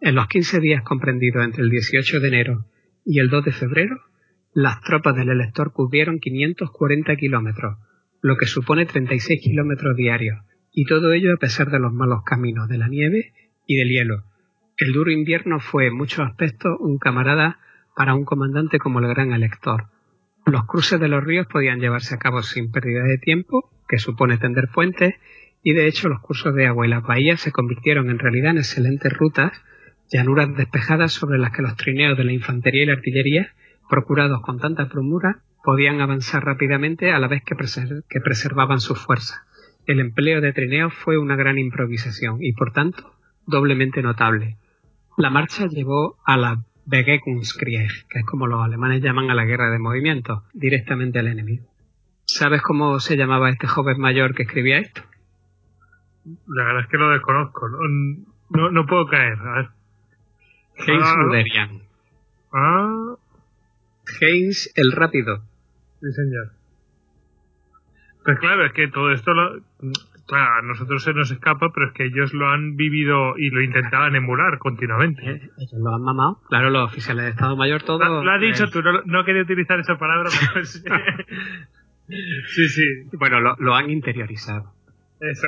[0.00, 2.66] En los 15 días comprendidos entre el 18 de enero
[3.04, 4.02] y el 2 de febrero,
[4.52, 7.78] las tropas del elector cubrieron 540 kilómetros,
[8.20, 10.38] lo que supone 36 kilómetros diarios,
[10.72, 13.32] y todo ello a pesar de los malos caminos de la nieve
[13.66, 14.24] y del hielo.
[14.76, 17.58] El duro invierno fue en muchos aspectos un camarada
[17.96, 19.86] para un comandante como el gran elector.
[20.44, 24.38] Los cruces de los ríos podían llevarse a cabo sin pérdida de tiempo, que supone
[24.38, 25.14] tender puentes,
[25.62, 28.58] y de hecho los cursos de agua y las bahías se convirtieron en realidad en
[28.58, 29.50] excelentes rutas,
[30.08, 33.54] llanuras despejadas sobre las que los trineos de la infantería y la artillería,
[33.88, 39.40] procurados con tanta promura, podían avanzar rápidamente a la vez que, que preservaban sus fuerzas
[39.86, 43.14] el empleo de trineos fue una gran improvisación y, por tanto,
[43.46, 44.56] doblemente notable.
[45.16, 49.70] La marcha llevó a la Begegungskrieg, que es como los alemanes llaman a la guerra
[49.70, 51.66] de movimiento, directamente al enemigo.
[52.24, 55.02] ¿Sabes cómo se llamaba este joven mayor que escribía esto?
[56.48, 57.68] La verdad es que lo desconozco.
[58.50, 59.38] No, no, puedo caer.
[60.76, 61.68] Heinz ah,
[62.52, 63.14] Ah.
[64.20, 65.42] Heinz el Rápido.
[66.00, 66.52] Sí, señor.
[68.24, 69.60] Pues claro, es que todo esto lo,
[70.26, 73.62] claro, a nosotros se nos escapa, pero es que ellos lo han vivido y lo
[73.62, 75.22] intentaban emular continuamente.
[75.22, 76.40] Eh, ellos lo han mamado.
[76.48, 78.22] Claro, los oficiales de Estado Mayor, todo.
[78.22, 80.82] Lo, has dicho tú, no, no, quería utilizar esa palabra, pero sí,
[82.68, 83.16] sí.
[83.18, 84.72] Bueno, lo, lo han interiorizado.
[85.20, 85.46] Eso.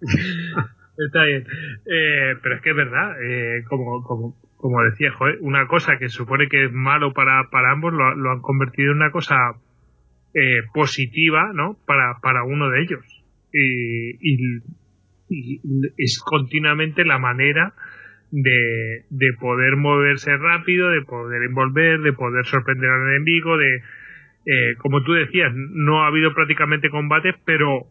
[0.96, 1.46] Está bien.
[1.86, 6.08] Eh, pero es que es verdad, eh, como, como, como decía, joder, una cosa que
[6.08, 9.54] supone que es malo para, para ambos, lo, lo han convertido en una cosa
[10.34, 11.76] eh, positiva ¿no?
[11.86, 13.21] para, para uno de ellos.
[13.52, 14.60] Y,
[15.96, 17.74] es continuamente la manera
[18.30, 23.82] de, de poder moverse rápido, de poder envolver, de poder sorprender al enemigo, de,
[24.44, 27.86] eh, como tú decías, no ha habido prácticamente combates, pero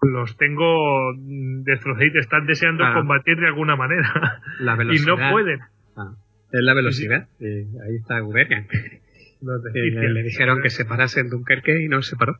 [0.00, 4.40] los tengo destrozaditos, están deseando combatir de alguna manera.
[4.58, 5.14] La velocidad.
[5.16, 5.60] y no pueden.
[5.96, 6.14] Ah,
[6.50, 7.28] es la velocidad.
[7.40, 8.66] ahí está Guberian.
[9.42, 12.38] le, dijeron que se parase en Dunkerque y no se paró.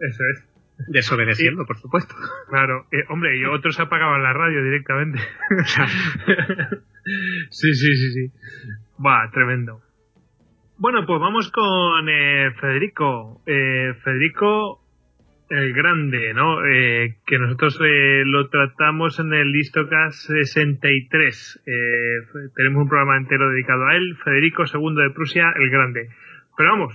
[0.00, 0.47] Eso es.
[0.86, 2.14] Desobedeciendo, por supuesto.
[2.48, 5.18] Claro, eh, hombre, y otros apagaban la radio directamente.
[7.50, 8.32] sí, sí, sí, sí.
[9.04, 9.80] Va, tremendo.
[10.78, 13.42] Bueno, pues vamos con eh, Federico.
[13.46, 14.84] Eh, Federico
[15.50, 16.58] el Grande, ¿no?
[17.26, 21.62] Que nosotros lo tratamos en el Listocast 63.
[21.66, 24.14] Eh, tenemos un programa entero dedicado a él.
[24.22, 26.10] Federico II de Prusia, el Grande.
[26.56, 26.94] Pero vamos,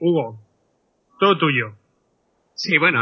[0.00, 0.40] Hugo,
[1.20, 1.79] todo tuyo.
[2.62, 3.00] Sí, bueno,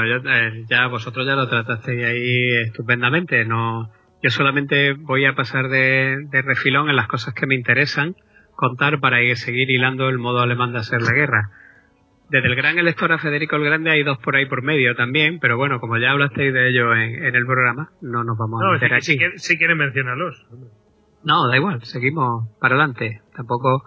[0.69, 3.45] ya vosotros ya lo tratasteis ahí estupendamente.
[3.45, 3.91] No,
[4.23, 8.15] yo solamente voy a pasar de, de refilón en las cosas que me interesan
[8.55, 11.51] contar para ir seguir hilando el modo alemán de hacer la guerra.
[12.31, 15.41] Desde el gran elector a Federico el Grande hay dos por ahí por medio también,
[15.41, 19.03] pero bueno, como ya hablasteis de ello en, el programa, no nos vamos a meter
[19.03, 19.39] si, aquí.
[19.39, 20.47] Si, quieren mencionarlos.
[21.25, 23.23] No, da igual, seguimos para adelante.
[23.35, 23.83] Tampoco.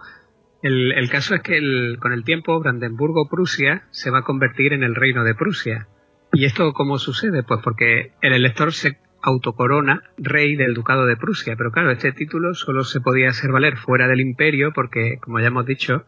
[0.62, 4.94] El, caso es que el, con el tiempo Brandenburgo-Prusia se va a convertir en el
[4.94, 5.88] reino de Prusia.
[6.32, 7.42] ¿Y esto cómo sucede?
[7.42, 12.54] Pues porque el elector se autocorona rey del ducado de Prusia, pero claro, este título
[12.54, 16.06] solo se podía hacer valer fuera del imperio porque, como ya hemos dicho,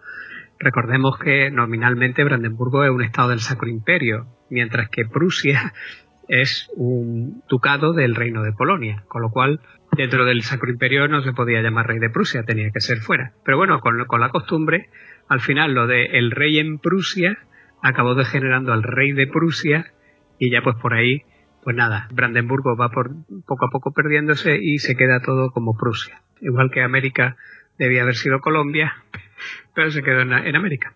[0.59, 5.73] Recordemos que nominalmente Brandenburgo es un estado del Sacro Imperio, mientras que Prusia
[6.29, 9.61] es un ducado del Reino de Polonia, con lo cual
[9.97, 13.33] dentro del Sacro Imperio no se podía llamar rey de Prusia, tenía que ser fuera.
[13.45, 14.89] Pero bueno, con, la costumbre,
[15.29, 17.39] al final lo de el rey en Prusia
[17.83, 19.93] acabó degenerando al rey de Prusia
[20.39, 21.23] y ya pues por ahí,
[21.63, 23.11] pues nada, Brandenburgo va por,
[23.47, 26.23] poco a poco perdiéndose y se queda todo como Prusia.
[26.41, 27.37] Igual que América
[27.79, 28.95] debía haber sido Colombia,
[29.75, 30.95] pero se quedó en, América.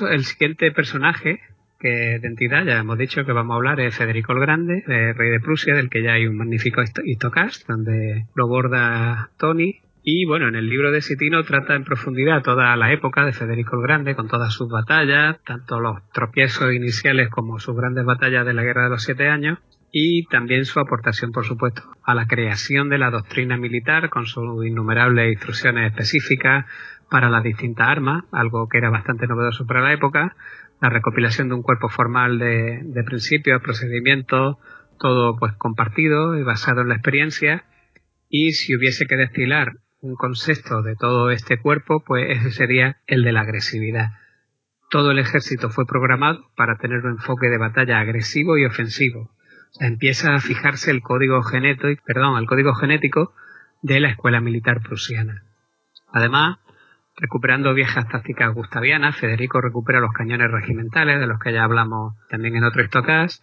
[0.00, 1.40] El siguiente personaje
[1.78, 5.30] que de entidad, ya hemos dicho que vamos a hablar, es Federico el Grande, rey
[5.30, 9.80] de Prusia, del que ya hay un magnífico histocast, donde lo borda Tony.
[10.02, 13.76] Y bueno, en el libro de Sitino trata en profundidad toda la época de Federico
[13.76, 18.54] el Grande, con todas sus batallas, tanto los tropiezos iniciales como sus grandes batallas de
[18.54, 19.58] la Guerra de los Siete Años,
[19.92, 24.66] y también su aportación, por supuesto, a la creación de la doctrina militar con sus
[24.66, 26.66] innumerables instrucciones específicas,
[27.10, 30.36] para las distintas armas, algo que era bastante novedoso para la época,
[30.80, 34.56] la recopilación de un cuerpo formal de, de principios, procedimientos,
[34.98, 37.64] todo pues compartido y basado en la experiencia,
[38.28, 43.22] y si hubiese que destilar un concepto de todo este cuerpo, pues ese sería el
[43.22, 44.10] de la agresividad.
[44.90, 49.30] Todo el ejército fue programado para tener un enfoque de batalla agresivo y ofensivo.
[49.80, 53.34] empieza a fijarse el código genético, perdón, el código genético
[53.82, 55.44] de la escuela militar prusiana.
[56.10, 56.58] Además,
[57.20, 62.54] Recuperando viejas tácticas gustavianas, Federico recupera los cañones regimentales, de los que ya hablamos también
[62.54, 63.42] en otro estocas,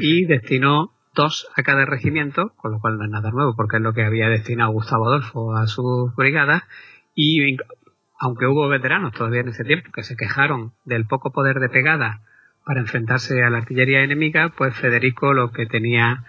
[0.00, 3.82] y destinó dos a cada regimiento, con lo cual no es nada nuevo, porque es
[3.82, 6.64] lo que había destinado Gustavo Adolfo a sus brigadas,
[7.14, 7.56] y
[8.18, 12.20] aunque hubo veteranos todavía en ese tiempo que se quejaron del poco poder de pegada
[12.66, 16.24] para enfrentarse a la artillería enemiga, pues Federico lo que tenía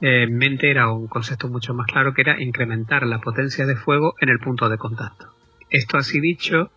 [0.00, 4.14] en mente era un concepto mucho más claro que era incrementar la potencia de fuego
[4.20, 5.37] en el punto de contacto.
[5.70, 6.70] Esto así dicho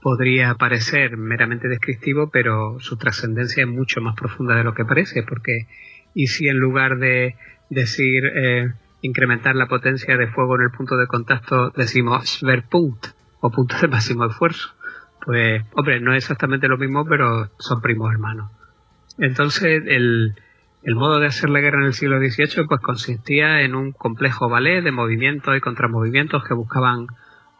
[0.00, 5.22] podría parecer meramente descriptivo, pero su trascendencia es mucho más profunda de lo que parece,
[5.22, 5.66] porque
[6.14, 7.36] y si en lugar de
[7.68, 8.72] decir eh,
[9.02, 13.08] incrementar la potencia de fuego en el punto de contacto decimos Schwerpunkt
[13.40, 14.70] o punto de máximo esfuerzo,
[15.24, 18.50] pues hombre, no es exactamente lo mismo, pero son primos hermanos.
[19.18, 20.34] Entonces el,
[20.82, 24.48] el modo de hacer la guerra en el siglo XVIII pues consistía en un complejo
[24.48, 27.06] ballet de movimientos y contramovimientos que buscaban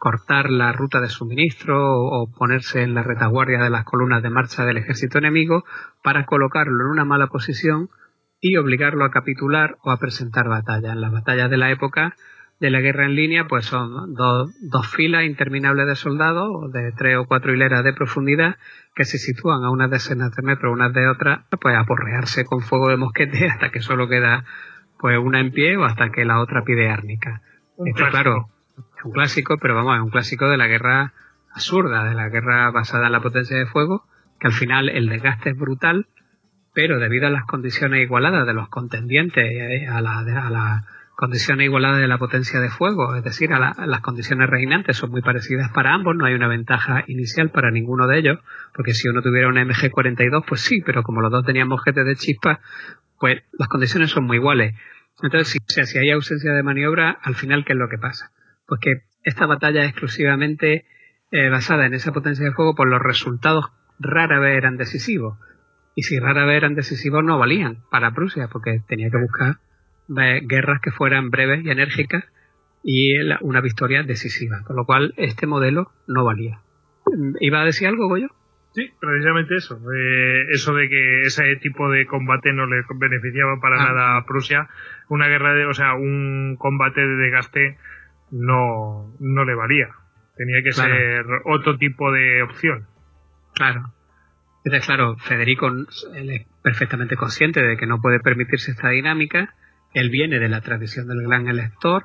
[0.00, 4.64] cortar la ruta de suministro o, ponerse en la retaguardia de las columnas de marcha
[4.64, 5.62] del ejército enemigo
[6.02, 7.90] para colocarlo en una mala posición
[8.40, 10.92] y obligarlo a capitular o a presentar batalla.
[10.92, 12.16] En las batallas de la época
[12.60, 17.18] de la guerra en línea, pues son dos, dos filas interminables de soldados de tres
[17.18, 18.56] o cuatro hileras de profundidad
[18.94, 22.62] que se sitúan a unas decenas de metros unas de otras, pues a porrearse con
[22.62, 24.44] fuego de mosquete hasta que solo queda
[24.98, 27.42] pues una en pie o hasta que la otra pide árnica.
[27.84, 28.48] Esto, claro,
[29.04, 31.12] un clásico, pero vamos, es un clásico de la guerra
[31.52, 34.06] absurda, de la guerra basada en la potencia de fuego,
[34.38, 36.06] que al final el desgaste es brutal,
[36.74, 40.84] pero debido a las condiciones igualadas de los contendientes, eh, a las la
[41.20, 45.20] condiciones igualadas de la potencia de fuego, es decir, a, las condiciones reinantes son muy
[45.20, 48.38] parecidas para ambos, no hay una ventaja inicial para ninguno de ellos,
[48.74, 52.16] porque si uno tuviera una MG-42, pues sí, pero como los dos teníamos GT de
[52.16, 52.60] chispa,
[53.18, 54.74] pues las condiciones son muy iguales.
[55.22, 58.30] Entonces, si hay ausencia de maniobra, al final, ¿qué es lo que pasa?
[58.70, 60.86] Pues que esta batalla es exclusivamente
[61.32, 63.66] eh, basada en esa potencia de fuego, pues los resultados
[63.98, 65.38] rara vez eran decisivos.
[65.96, 69.56] y si rara vez eran decisivos no valían para Prusia porque tenía que buscar
[70.16, 72.24] eh, guerras que fueran breves y enérgicas
[72.82, 76.60] y una victoria decisiva, con lo cual este modelo no valía.
[77.40, 78.28] ¿Iba a decir algo, Goyo?
[78.72, 79.80] Sí, precisamente eso.
[79.92, 83.84] Eh, eso de que ese tipo de combate no le beneficiaba para ah.
[83.84, 84.68] nada a Prusia.
[85.08, 87.78] Una guerra de, o sea, un combate de desgaste
[88.30, 89.88] no, no le valía.
[90.36, 92.86] Tenía que ser otro tipo de opción.
[93.54, 93.92] Claro.
[94.64, 99.54] Entonces, claro, Federico él es perfectamente consciente de que no puede permitirse esta dinámica.
[99.94, 102.04] Él viene de la tradición del gran elector.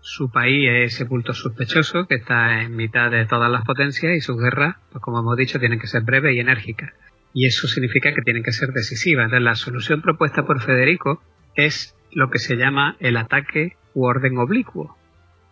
[0.00, 4.20] Su país es ese punto sospechoso que está en mitad de todas las potencias y
[4.20, 6.92] sus guerras, pues como hemos dicho, tienen que ser breves y enérgicas.
[7.34, 9.26] Y eso significa que tienen que ser decisivas.
[9.26, 11.22] Entonces, la solución propuesta por Federico
[11.54, 14.96] es lo que se llama el ataque u orden oblicuo.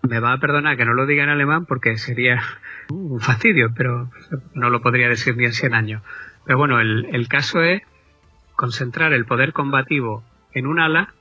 [0.03, 2.43] Me va a perdonar que no lo diga en alemán porque sería
[2.91, 4.11] un fastidio, pero
[4.55, 6.03] no lo podría decir ni en 100 años.
[6.45, 7.83] Pero bueno, el, caso es
[8.57, 11.15] concentrar el poder combativo en un ala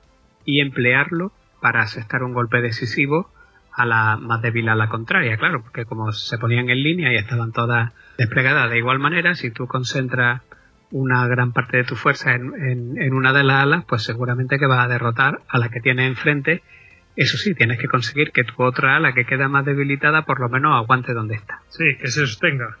[0.44, 3.30] y emplearlo para asestar un golpe decisivo
[3.72, 7.16] a la más débil a la contraria, claro, porque como se ponían en línea y
[7.16, 10.42] estaban todas desplegadas de igual manera, si tú concentras
[10.90, 14.66] una gran parte de tu fuerza en, en, una de las alas, pues seguramente que
[14.66, 16.62] vas a derrotar a la que tienes enfrente.
[17.20, 20.48] Eso sí, tienes que conseguir que tu otra ala que queda más debilitada por lo
[20.48, 21.60] menos aguante donde está.
[21.68, 22.78] Sí, que se sostenga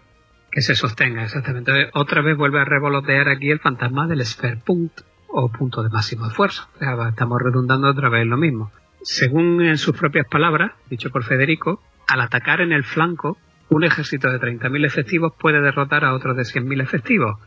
[0.50, 1.90] que se sostenga, exactamente.
[1.94, 4.24] Otra vez vuelve a revolotear aquí el fantasma del
[4.64, 6.68] Punkt o punto de máximo esfuerzo.
[7.08, 8.72] estamos redundando otra vez lo mismo.
[9.02, 13.38] Según en sus propias palabras, dicho por Federico, al atacar en el flanco,
[13.68, 17.38] un ejército de 30.000 efectivos puede derrotar a otro de 100.000 efectivos.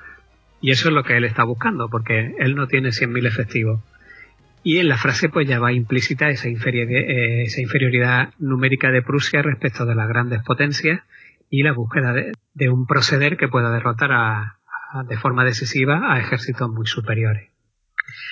[0.62, 3.82] Y eso es lo que él está buscando, porque él no tiene 100.000 efectivos.
[4.64, 9.42] Y en la frase pues ya va implícita esa, eh, esa inferioridad numérica de Prusia
[9.42, 11.02] respecto de las grandes potencias
[11.50, 14.54] y la búsqueda de, un proceder que pueda derrotar
[15.08, 17.52] de forma decisiva a ejércitos muy superiores.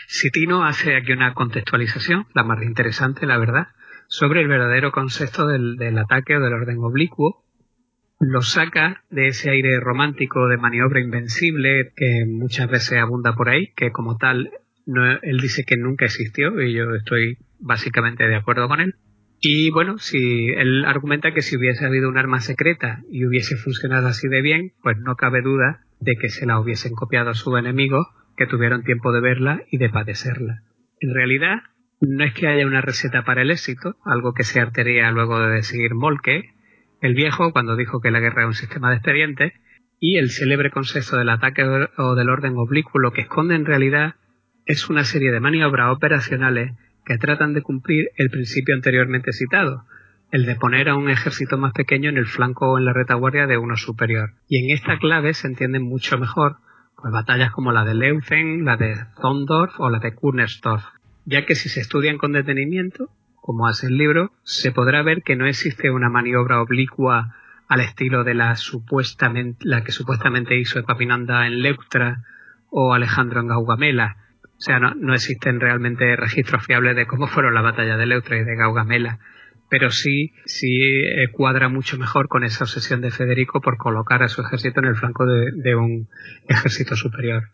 [0.07, 3.67] Sitino hace aquí una contextualización, la más interesante, la verdad,
[4.07, 7.43] sobre el verdadero concepto del, ataque o del orden oblicuo.
[8.19, 13.71] Lo saca de ese aire romántico de maniobra invencible que muchas veces abunda por ahí,
[13.75, 14.51] que como tal
[14.85, 18.95] él dice que nunca existió y yo estoy básicamente de acuerdo con él.
[19.39, 24.07] Y bueno, si él argumenta que si hubiese habido un arma secreta y hubiese funcionado
[24.07, 27.57] así de bien, pues no cabe duda de que se la hubiesen copiado a sus
[27.57, 28.05] enemigos
[28.37, 30.61] que tuvieron tiempo de verla y de padecerla.
[30.99, 31.63] En realidad,
[32.01, 35.55] no es que haya una receta para el éxito, algo que se artería luego de
[35.55, 36.53] decir Molke,
[37.01, 39.53] el viejo cuando dijo que la guerra es un sistema de expedientes,
[39.99, 44.15] y el célebre concepto del ataque o del orden oblicuo que esconde en realidad
[44.65, 49.85] es una serie de maniobras operacionales que tratan de cumplir el principio anteriormente citado,
[50.31, 53.47] el de poner a un ejército más pequeño en el flanco o en la retaguardia
[53.47, 54.33] de uno superior.
[54.47, 56.57] Y en esta clave se entienden mucho mejor
[56.95, 60.83] pues, batallas como la de Leuzen, la de Zondorf o la de Kunersdorf,
[61.25, 65.35] ya que si se estudian con detenimiento, como hace el libro, se podrá ver que
[65.35, 67.35] no existe una maniobra oblicua
[67.67, 72.23] al estilo de la supuestamente la que supuestamente hizo Epapinanda en Leuctra
[72.69, 74.17] o Alejandro en Gaugamela,
[74.61, 78.43] o sea, no, existen realmente registros fiables de cómo fueron las batallas de Leutra y
[78.43, 79.17] de Gaugamela,
[79.71, 84.27] pero sí, sí eh, cuadra mucho mejor con esa obsesión de Federico por colocar a
[84.27, 86.09] su ejército en el flanco de, un
[86.47, 87.45] ejército superior.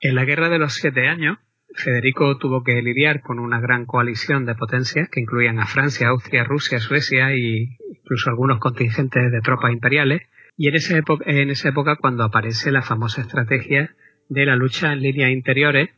[0.00, 1.38] En la Guerra de los Siete Años,
[1.74, 6.44] Federico tuvo que lidiar con una gran coalición de potencias que incluían a Francia, Austria,
[6.44, 10.20] Rusia, Suecia e incluso algunos contingentes de tropas imperiales.
[10.58, 13.94] Y en esa, en esa época cuando aparece la famosa estrategia
[14.28, 15.88] de la lucha en líneas interiores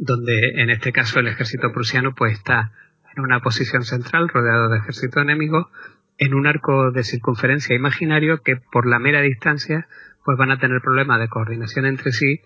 [0.00, 2.72] donde en este caso el ejército prusiano pues está
[3.14, 5.70] en una posición central rodeado de ejército enemigo
[6.16, 9.88] en un arco de circunferencia imaginario que por la mera distancia
[10.24, 12.40] pues van a tener problemas de coordinación entre sí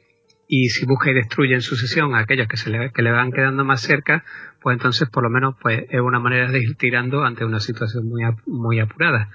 [0.48, 3.30] y si busca y destruye en sucesión a aquellos que se le, que le van
[3.30, 4.24] quedando más cerca
[4.60, 8.08] pues entonces por lo menos pues es una manera de ir tirando ante una situación
[8.08, 9.30] muy, muy apurada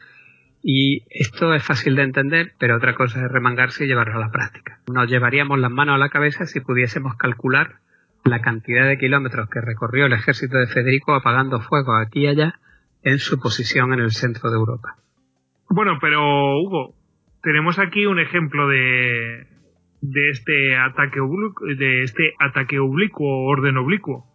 [0.61, 4.29] y esto es fácil de entender, pero otra cosa es remangarse y llevarlo a la
[4.29, 4.81] práctica.
[4.91, 7.79] Nos llevaríamos las manos a la cabeza si pudiésemos calcular
[8.29, 12.59] la cantidad de kilómetros que recorrió el ejército de Federico apagando fuego aquí y allá
[13.03, 14.95] en su posición en el centro de Europa.
[15.69, 16.95] Bueno, pero Hugo,
[17.43, 19.47] tenemos aquí un ejemplo de,
[20.01, 24.25] de este ataque oblicuo, de este ataque oblicuo, orden oblicuo.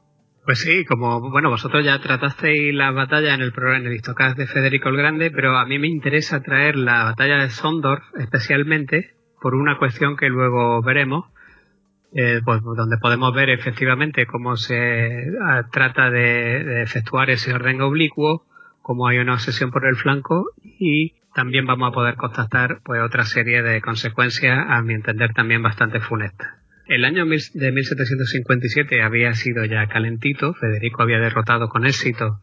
[0.44, 4.46] Pues sí, como bueno, vosotros ya tratasteis la batalla en el programa en el de
[4.46, 9.54] Federico el Grande, pero a mí me interesa traer la batalla de Sondorf especialmente por
[9.54, 11.24] una cuestión que luego veremos,
[12.14, 18.46] eh, pues, donde podemos ver efectivamente cómo se ah, trata de, efectuar ese orden oblicuo,
[18.82, 23.24] cómo hay una obsesión por el flanco y también vamos a poder constatar pues otra
[23.24, 26.48] serie de consecuencias, a mi entender también bastante funestas.
[26.86, 32.40] El año de 1757 había sido ya calentito, Federico había derrotado con éxito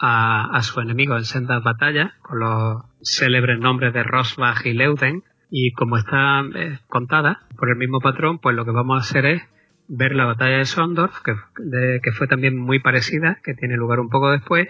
[0.00, 5.72] a, su enemigo en sendas batallas, con los célebres nombres de Rosbach y Leuden, y
[5.72, 9.42] como está eh, contada por el mismo patrón, pues lo que vamos a hacer es
[9.88, 11.34] ver la batalla de Sondorf, que,
[12.12, 14.68] fue también muy parecida, que tiene lugar un poco después,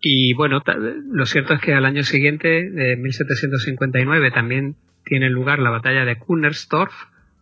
[0.00, 0.62] y bueno,
[1.10, 6.18] lo cierto es que al año siguiente, de 1759, también tiene lugar la batalla de
[6.18, 6.92] Kunersdorf,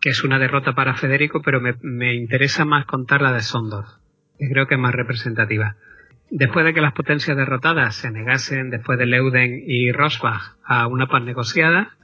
[0.00, 3.88] que es una derrota para Federico, pero me, interesa más contar la de Sondorf,
[4.38, 5.76] que creo que es más representativa.
[6.30, 11.08] Después de que las potencias derrotadas se negasen, después de Leuden y Rosbach, a una
[11.08, 11.95] paz negociada,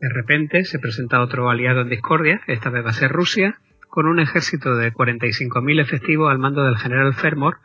[0.00, 4.06] de repente se presenta otro aliado en discordia, esta vez va a ser Rusia, con
[4.06, 7.58] un ejército de 45.000 efectivos al mando del general Fermor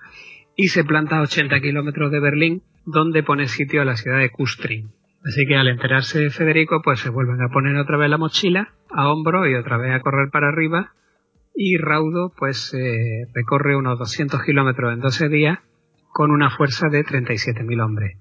[0.56, 4.30] y se planta a 80 kilómetros de Berlín, donde pone sitio a la ciudad de
[4.30, 4.92] Kustrin.
[5.24, 9.10] Así que al enterarse Federico, pues se vuelven a poner otra vez la mochila a
[9.10, 10.94] hombro y otra vez a correr para arriba.
[11.54, 15.60] Y Raudo, pues eh, recorre unos 200 kilómetros en 12 días
[16.12, 18.18] con una fuerza de 37.000 hombres.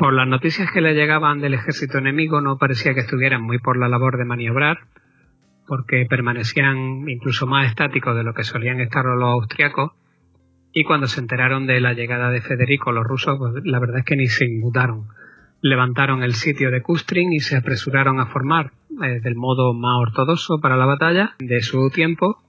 [0.00, 3.76] Por las noticias que le llegaban del ejército enemigo, no parecía que estuvieran muy por
[3.76, 4.78] la labor de maniobrar,
[5.66, 9.92] porque permanecían incluso más estáticos de lo que solían estar los austriacos
[10.72, 14.06] y cuando se enteraron de la llegada de Federico, los rusos, pues la verdad es
[14.06, 15.08] que ni se inmutaron.
[15.60, 18.72] Levantaron el sitio de Kustrin y se apresuraron a formar
[19.04, 22.42] eh, del modo más ortodoxo para la batalla de su tiempo.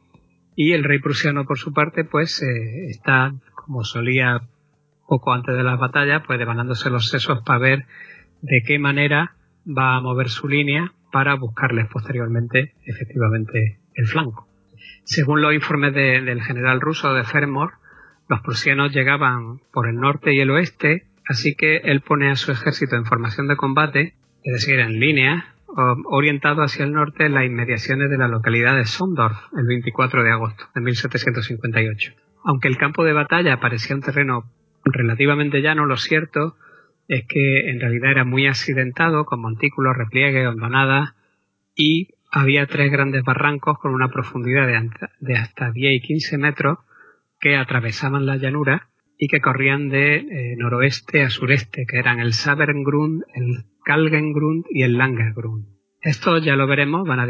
[0.56, 4.42] Y el rey prusiano, por su parte, pues eh, está, como solía
[5.12, 7.86] poco antes de la batalla, pues devanándose los sesos para ver
[8.42, 9.36] de qué manera
[9.68, 14.48] va a mover su línea para buscarles posteriormente, efectivamente, el flanco.
[15.04, 17.74] Según los informes del general ruso de Fermor,
[18.30, 22.54] los prusianos llegaban por el norte y el oeste, así que él pone a su
[22.54, 25.56] ejército en formación de combate, es decir, en línea,
[26.06, 30.32] orientado hacia el norte en las inmediaciones de la localidad de Sondorf, el 24 de
[30.32, 32.14] agosto de 1758.
[32.46, 34.46] Aunque el campo de batalla parecía un terreno
[34.84, 36.56] relativamente llano, lo cierto
[37.08, 41.14] es que en realidad era muy accidentado, con montículos, repliegues, hondonadas,
[41.76, 44.68] y había tres grandes barrancos con una profundidad
[45.20, 46.80] de hasta 10 y 15 metros,
[47.40, 52.34] que atravesaban la llanura y que corrían de eh, noroeste a sureste, que eran el
[52.34, 55.66] Sabergrund, el Kalgengrund y el Langergrund.
[56.02, 57.28] Esto ya lo veremos, van a,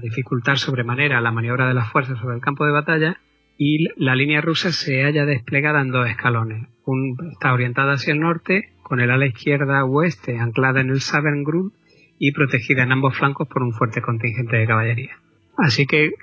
[0.00, 3.20] dificultar sobremanera la maniobra de las fuerzas sobre el campo de batalla
[3.62, 6.66] y la línea rusa se halla desplegada en dos escalones.
[6.86, 11.70] Un, está orientada hacia el norte, con el ala izquierda oeste anclada en el Sabergrund
[12.18, 15.18] y protegida en ambos flancos por un fuerte contingente de caballería.
[15.58, 16.14] Así que,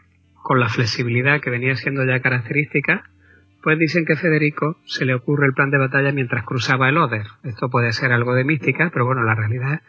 [0.41, 3.03] con la flexibilidad que venía siendo ya característica,
[3.61, 7.27] pues dicen que Federico se le ocurre el plan de batalla mientras cruzaba el Oder.
[7.43, 9.81] Esto puede ser algo de mística, pero bueno, la realidad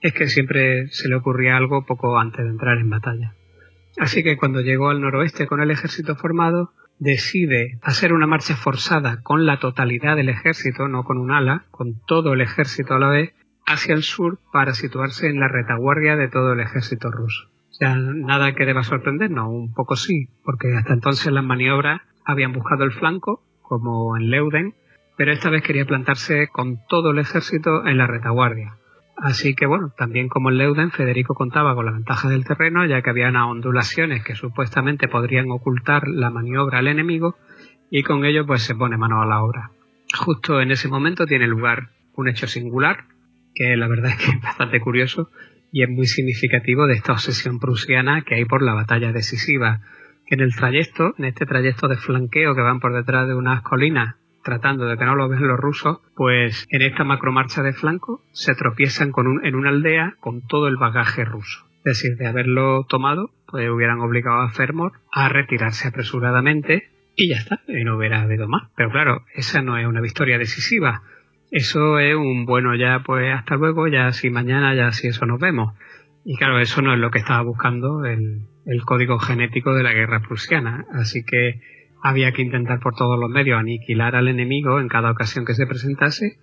[0.00, 3.34] es que siempre se le ocurría algo poco antes de entrar en batalla.
[3.96, 9.22] Así que cuando llegó al noroeste con el ejército formado, decide hacer una marcha forzada
[9.22, 13.08] con la totalidad del ejército, no con un ala, con todo el ejército a la
[13.08, 13.34] vez,
[13.66, 17.48] hacia el sur para situarse en la retaguardia de todo el ejército ruso.
[17.70, 22.52] O sea, nada que deba sorprendernos, un poco sí, porque hasta entonces las maniobras habían
[22.52, 24.74] buscado el flanco, como en Leuden,
[25.16, 28.76] pero esta vez quería plantarse con todo el ejército en la retaguardia.
[29.16, 33.00] Así que bueno, también como en Leuden, Federico contaba con la ventaja del terreno, ya
[33.00, 37.36] que había unas ondulaciones que supuestamente podrían ocultar la maniobra al enemigo,
[37.90, 39.70] y con ello pues se pone mano a la obra.
[40.14, 43.04] Justo en ese momento tiene lugar un hecho singular,
[43.54, 45.30] que la verdad es que es bastante curioso
[45.72, 49.80] y es muy significativo de esta obsesión prusiana que hay por la batalla decisiva
[50.26, 54.16] en el trayecto, en este trayecto de flanqueo que van por detrás de unas colinas
[54.46, 58.54] tratando de que no lo vean los rusos, pues en esta macromarcha de flanco se
[58.54, 61.66] tropiezan con un, en una aldea con todo el bagaje ruso.
[61.78, 67.38] Es decir, de haberlo tomado, pues hubieran obligado a Fermor a retirarse apresuradamente y ya
[67.38, 68.70] está, y no hubiera habido más.
[68.76, 71.02] Pero claro, esa no es una victoria decisiva.
[71.50, 75.40] Eso es un bueno ya, pues hasta luego, ya si mañana, ya si eso nos
[75.40, 75.74] vemos.
[76.24, 79.92] Y claro, eso no es lo que estaba buscando el, el código genético de la
[79.92, 80.86] guerra prusiana.
[80.92, 81.60] Así que
[82.08, 85.66] había que intentar por todos los medios aniquilar al enemigo en cada ocasión que se
[85.66, 86.38] presentase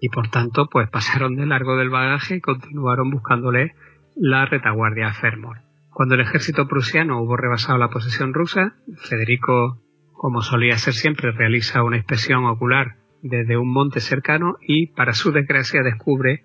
[0.00, 3.74] y por tanto pues pasaron de largo del bagaje y continuaron buscándole
[4.14, 5.58] la retaguardia a Fermor.
[5.90, 8.74] Cuando el ejército prusiano hubo rebasado la posesión rusa,
[9.08, 9.80] Federico,
[10.12, 15.32] como solía ser siempre, realiza una inspección ocular desde un monte cercano y, para su
[15.32, 16.44] desgracia, descubre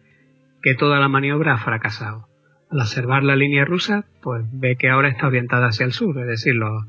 [0.61, 2.27] que toda la maniobra ha fracasado
[2.71, 6.27] al observar la línea rusa, pues ve que ahora está orientada hacia el sur, es
[6.27, 6.85] decir, los,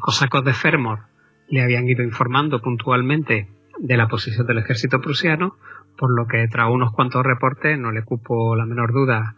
[0.00, 1.00] cosacos de Fermor
[1.48, 5.56] le habían ido informando puntualmente de la posición del ejército prusiano,
[5.96, 9.34] por lo que tras unos cuantos reportes no le cupo la menor duda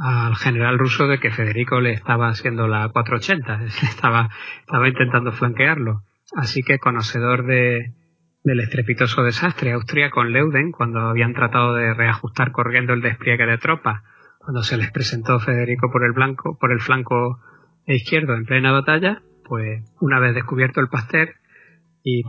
[0.00, 4.30] al general ruso de que Federico le estaba haciendo la 480, estaba,
[4.60, 6.02] estaba intentando flanquearlo.
[6.34, 7.92] Así que conocedor de,
[8.42, 13.58] del estrepitoso desastre Austria con Leuden, cuando habían tratado de reajustar corriendo el despliegue de
[13.58, 14.02] tropas,
[14.38, 17.40] cuando se les presentó Federico por el blanco, por el flanco
[17.86, 21.34] izquierdo en plena batalla, pues una vez descubierto el Pasteur
[22.02, 22.22] y,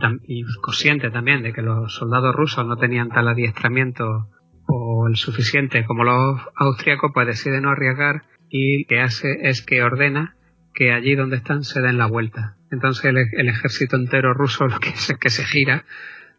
[0.62, 4.30] consciente también de que los soldados rusos no tenían tal adiestramiento
[4.66, 9.62] o el suficiente como los austriacos, pues decide no arriesgar y lo que hace es
[9.62, 10.36] que ordena
[10.74, 12.56] que allí donde están se den la vuelta.
[12.70, 15.84] Entonces el, ejército entero ruso lo que es, que se gira,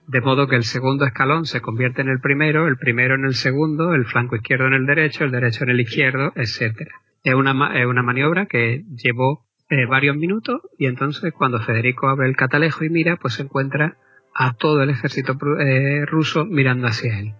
[0.07, 3.33] de modo que el segundo escalón se convierte en el primero, el primero en el
[3.33, 6.91] segundo, el flanco izquierdo en el derecho, el derecho en el izquierdo, etcétera.
[7.23, 12.27] Es una, es una maniobra que llevó eh, varios minutos y entonces cuando Federico abre
[12.27, 13.97] el catalejo y mira, pues se encuentra
[14.33, 17.33] a todo el ejército eh, ruso mirando hacia él.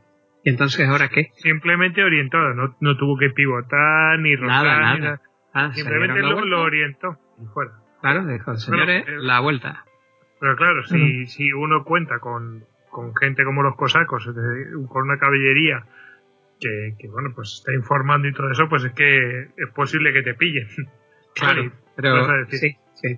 [0.44, 1.32] ¿Y entonces ahora qué?
[1.36, 4.64] Simplemente orientado, no, no tuvo que pivotar ni rotar.
[4.64, 5.22] Nada, ni nada.
[5.54, 7.72] Ah, Simplemente lo, lo, orientó y fuera.
[8.02, 9.86] Claro, dijo, señores, Bueno, eh, la vuelta.
[10.40, 14.30] Pero claro, si, si uno cuenta con, con gente como los cosacos,
[14.90, 15.84] con una caballería
[16.60, 20.24] que, que, bueno, pues está informando y todo eso, pues es que es posible que
[20.24, 20.68] te pillen.
[21.40, 23.16] Claro, Sí, pero a sí, sí.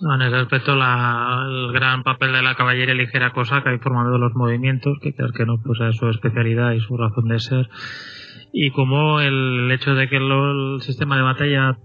[0.00, 4.18] No, en ese aspecto, la, el gran papel de la caballería ligera cosaca informando de
[4.20, 7.68] los movimientos, que creo que no, pues es su especialidad y su razón de ser.
[8.52, 11.76] Y como el hecho de que lo- el sistema de batalla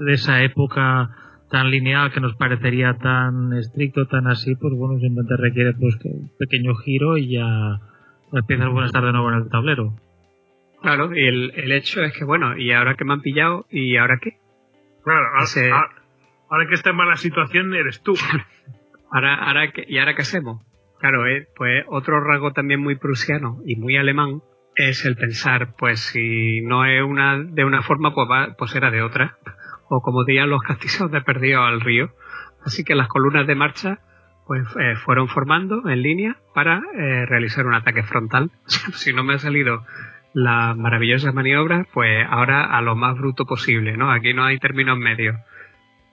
[0.00, 1.10] de esa época
[1.50, 6.08] tan lineal que nos parecería tan estricto, tan así, pues bueno, simplemente requiere pues que
[6.08, 7.78] un pequeño giro y ya
[8.32, 9.94] las piezas pueden estar de nuevo en el tablero.
[10.82, 13.64] Claro, y el, el hecho es que, bueno, ¿y ahora que me han pillado?
[13.70, 14.38] ¿Y ahora qué?
[15.04, 18.14] Claro, a- Ese- ahora que está en mala situación eres tú.
[19.10, 19.72] ¿Ahora, ahora?
[19.86, 20.62] ¿Y ahora qué hacemos?
[20.98, 24.40] Claro, eh, pues otro rasgo también muy prusiano y muy alemán
[24.76, 28.90] es el pensar, pues si no es una de una forma, pues, va, pues era
[28.90, 29.36] de otra.
[29.88, 32.10] O como dirían los castillos de perdido al río.
[32.64, 33.98] Así que las columnas de marcha
[34.46, 38.50] pues eh, fueron formando en línea para eh, realizar un ataque frontal.
[38.66, 39.84] si no me ha salido
[40.34, 44.10] la maravillosa maniobra, pues ahora a lo más bruto posible, ¿no?
[44.10, 45.36] Aquí no hay términos medios.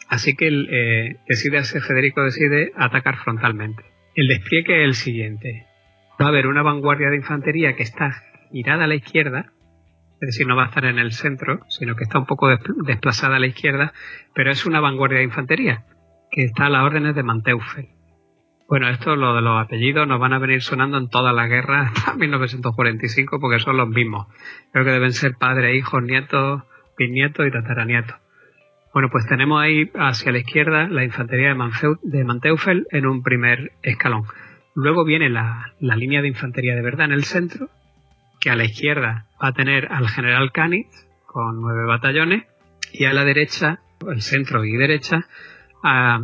[0.09, 3.84] Así que eh, decide hacer, Federico decide atacar frontalmente.
[4.15, 5.65] El despliegue es el siguiente.
[6.22, 9.51] Va a haber una vanguardia de infantería que está girada a la izquierda,
[10.22, 12.59] es decir, no va a estar en el centro, sino que está un poco des-
[12.86, 13.91] desplazada a la izquierda,
[14.36, 15.86] pero es una vanguardia de infantería
[16.30, 17.88] que está a las órdenes de Manteuffel.
[18.72, 21.91] Bueno, esto, lo de los apellidos, nos van a venir sonando en toda la guerra
[21.93, 24.28] hasta 1945 porque son los mismos.
[24.72, 26.63] Creo que deben ser padres, hijos, nietos,
[26.97, 28.15] bisnietos y tataranietos.
[28.93, 33.24] Bueno, pues tenemos ahí hacia la izquierda la infantería de, Manfeu- de Manteuffel en un
[33.24, 34.24] primer escalón.
[34.74, 37.67] Luego viene la, la línea de infantería de verdad en el centro,
[38.39, 42.45] que a la izquierda va a tener al general Canitz con nueve batallones
[42.93, 45.26] y a la derecha, el centro y derecha,
[45.84, 46.22] a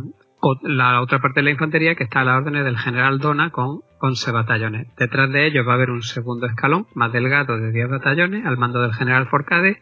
[0.62, 3.80] la otra parte de la infantería que está a la órdenes del general Dona con
[4.00, 4.86] 11 batallones.
[4.96, 8.56] Detrás de ellos va a haber un segundo escalón más delgado de 10 batallones al
[8.56, 9.80] mando del general Forcade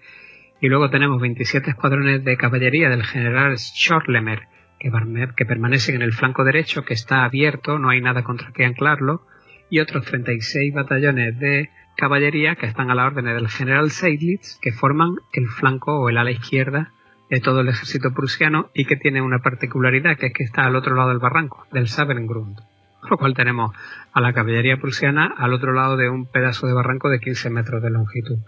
[0.60, 4.48] y luego tenemos 27 escuadrones de caballería del general Schorlemer
[4.78, 9.22] que, permanecen en el flanco derecho que está abierto, no hay nada contra que anclarlo
[9.70, 14.72] y otros 36 batallones de caballería que están a la orden del general Seydlitz que
[14.72, 16.92] forman el flanco o el ala izquierda
[17.30, 20.76] de todo el ejército prusiano y que tiene una particularidad que es que está al
[20.76, 22.58] otro lado del barranco, del Sabengrund.
[23.00, 23.72] Con lo cual tenemos
[24.12, 27.82] a la caballería prusiana al otro lado de un pedazo de barranco de 15 metros
[27.82, 28.38] de longitud,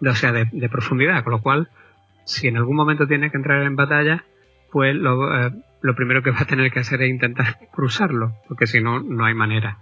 [0.00, 1.68] o sea, de, profundidad, con lo cual,
[2.24, 4.24] si en algún momento tiene que entrar en batalla,
[4.72, 5.50] pues eh,
[5.82, 9.24] lo primero que va a tener que hacer es intentar cruzarlo, porque si no, no
[9.24, 9.78] hay manera.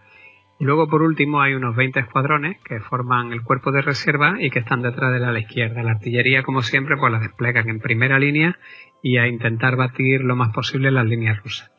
[0.65, 4.61] Luego, por último, hay unos 20 escuadrones que forman el cuerpo de reserva y que
[4.61, 5.83] están detrás de la ala izquierda.
[5.83, 8.59] La artillería, como siempre, pues la desplegan en primera línea
[9.03, 11.71] y a intentar batir lo más posible las líneas rusas.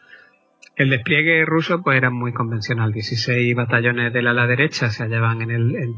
[0.76, 2.92] El despliegue ruso pues era muy convencional.
[2.92, 5.96] 16 batallones del ala derecha se hallaban en el, en-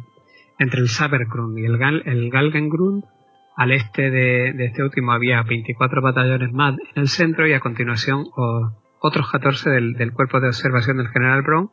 [0.59, 3.03] entre el Sabergrund y el, Gal, el Galgengrund.
[3.57, 8.25] Al este de, este último había 24 batallones más en el centro y a continuación
[8.99, 11.69] otros 14 del, del cuerpo de observación del general Brown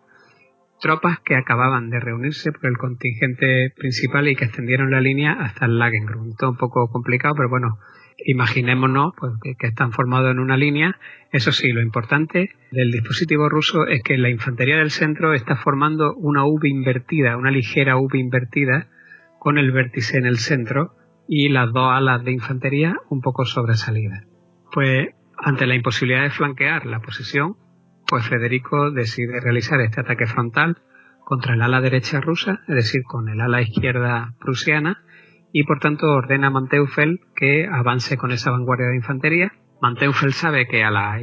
[0.82, 5.66] tropas que acababan de reunirse por el contingente principal y que extendieron la línea hasta
[5.66, 6.36] el Lagengrund.
[6.36, 7.78] Todo un poco complicado, pero bueno,
[8.26, 10.98] imaginémonos pues, que, están formados en una línea.
[11.30, 16.14] Eso sí, lo importante del dispositivo ruso es que la infantería del centro está formando
[16.16, 18.88] una V invertida, una ligera V invertida,
[19.38, 20.96] con el vértice en el centro
[21.28, 24.26] y las dos alas de infantería un poco sobresalidas.
[24.72, 25.08] Pues
[25.38, 27.56] ante la imposibilidad de flanquear la posición,
[28.12, 30.76] pues Federico decide realizar este ataque frontal
[31.24, 35.02] contra el ala derecha rusa, es decir, con el ala izquierda prusiana,
[35.50, 39.52] y por tanto ordena a Manteufel que avance con esa vanguardia de infantería.
[39.80, 41.20] Manteufel sabe que a, la,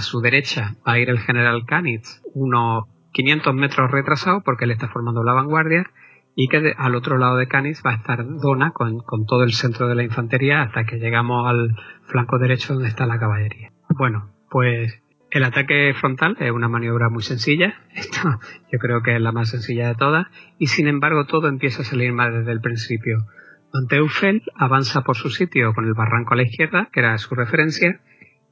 [0.00, 4.88] su derecha va a ir el general Kanitz unos 500 metros retrasado porque él está
[4.88, 5.92] formando la vanguardia
[6.34, 9.86] y que al otro lado de Canis va a estar Dona con, todo el centro
[9.86, 11.76] de la infantería hasta que llegamos al
[12.08, 13.70] flanco derecho donde está la caballería.
[13.90, 15.01] Bueno, pues
[15.32, 18.38] el ataque frontal es una maniobra muy sencilla, esto
[18.70, 20.26] yo creo que es la más sencilla de todas,
[20.58, 23.26] y sin embargo todo empieza a salir mal desde el principio.
[23.72, 28.00] Manteufel avanza por su sitio con el barranco a la izquierda, que era su referencia,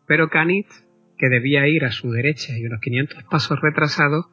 [0.06, 0.86] pero Canitz,
[1.18, 4.30] que debía ir a su derecha y unos 500 pasos retrasado,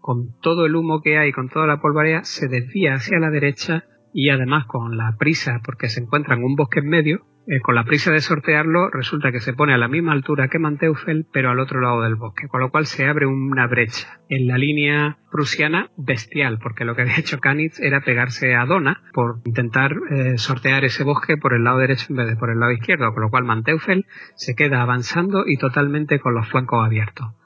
[0.00, 3.84] con todo el humo que hay, con toda la polvareda, se desvía hacia la derecha
[4.14, 7.74] y además con la prisa, porque se encuentra en un bosque en medio, eh, con
[7.74, 11.50] la prisa de sortearlo, resulta que se pone a la misma altura que Manteufel, pero
[11.50, 15.18] al otro lado del bosque, con lo cual se abre una brecha en la línea
[15.32, 20.38] prusiana bestial, porque lo que había hecho Kanitz era pegarse a Dona por intentar eh,
[20.38, 23.24] sortear ese bosque por el lado derecho en vez de por el lado izquierdo, con
[23.24, 27.39] lo cual Manteufel se queda avanzando y totalmente con los flancos abiertos.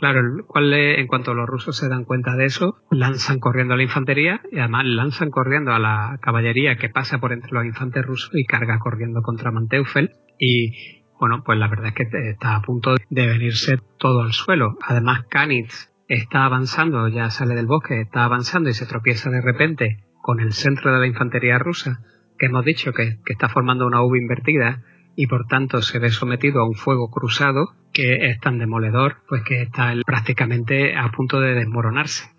[0.00, 0.22] Claro,
[0.56, 4.58] en cuanto los rusos se dan cuenta de eso, lanzan corriendo a la infantería y
[4.58, 8.78] además lanzan corriendo a la caballería que pasa por entre los infantes rusos y carga
[8.78, 10.12] corriendo contra Manteufel.
[10.38, 14.78] Y bueno, pues la verdad es que está a punto de venirse todo al suelo.
[14.88, 20.02] Además, Kanitz está avanzando, ya sale del bosque, está avanzando y se tropieza de repente
[20.22, 22.00] con el centro de la infantería rusa,
[22.38, 24.82] que hemos dicho que, que está formando una V invertida
[25.20, 29.42] y por tanto se ve sometido a un fuego cruzado que es tan demoledor pues
[29.42, 32.30] que está prácticamente a punto de desmoronarse.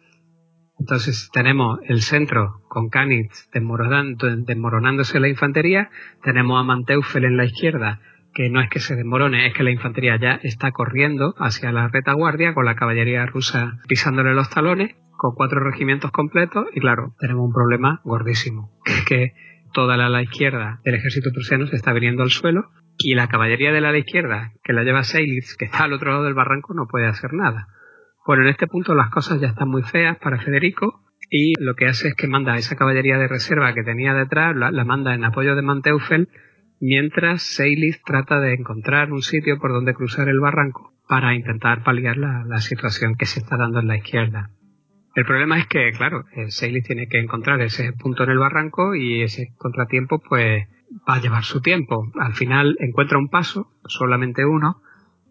[0.79, 5.91] Entonces tenemos el centro con Kanitz desmoronándose la infantería,
[6.23, 7.99] tenemos a Manteufel en la izquierda
[8.33, 11.87] que no es que se desmorone, es que la infantería ya está corriendo hacia la
[11.87, 17.45] retaguardia con la caballería rusa pisándole los talones, con cuatro regimientos completos y claro, tenemos
[17.45, 18.71] un problema gordísimo,
[19.07, 19.33] que
[19.73, 23.71] toda la ala izquierda del ejército prusiano se está viniendo al suelo y la caballería
[23.71, 26.73] de la ala izquierda, que la lleva Seilitz, que está al otro lado del barranco,
[26.73, 27.67] no puede hacer nada.
[28.25, 31.87] Bueno, en este punto las cosas ya están muy feas para Federico y lo que
[31.87, 35.23] hace es que manda a esa caballería de reserva que tenía detrás, la, manda en
[35.23, 36.29] apoyo de Manteufel,
[36.79, 42.17] mientras Seilitz trata de encontrar un sitio por donde cruzar el barranco para intentar paliar
[42.17, 44.51] la situación que se está dando en la izquierda.
[45.13, 49.21] El problema es que, claro, Seilitz tiene que encontrar ese punto en el barranco y
[49.21, 50.67] ese contratiempo pues
[51.07, 52.09] va a llevar su tiempo.
[52.19, 54.81] Al final encuentra un paso, solamente uno,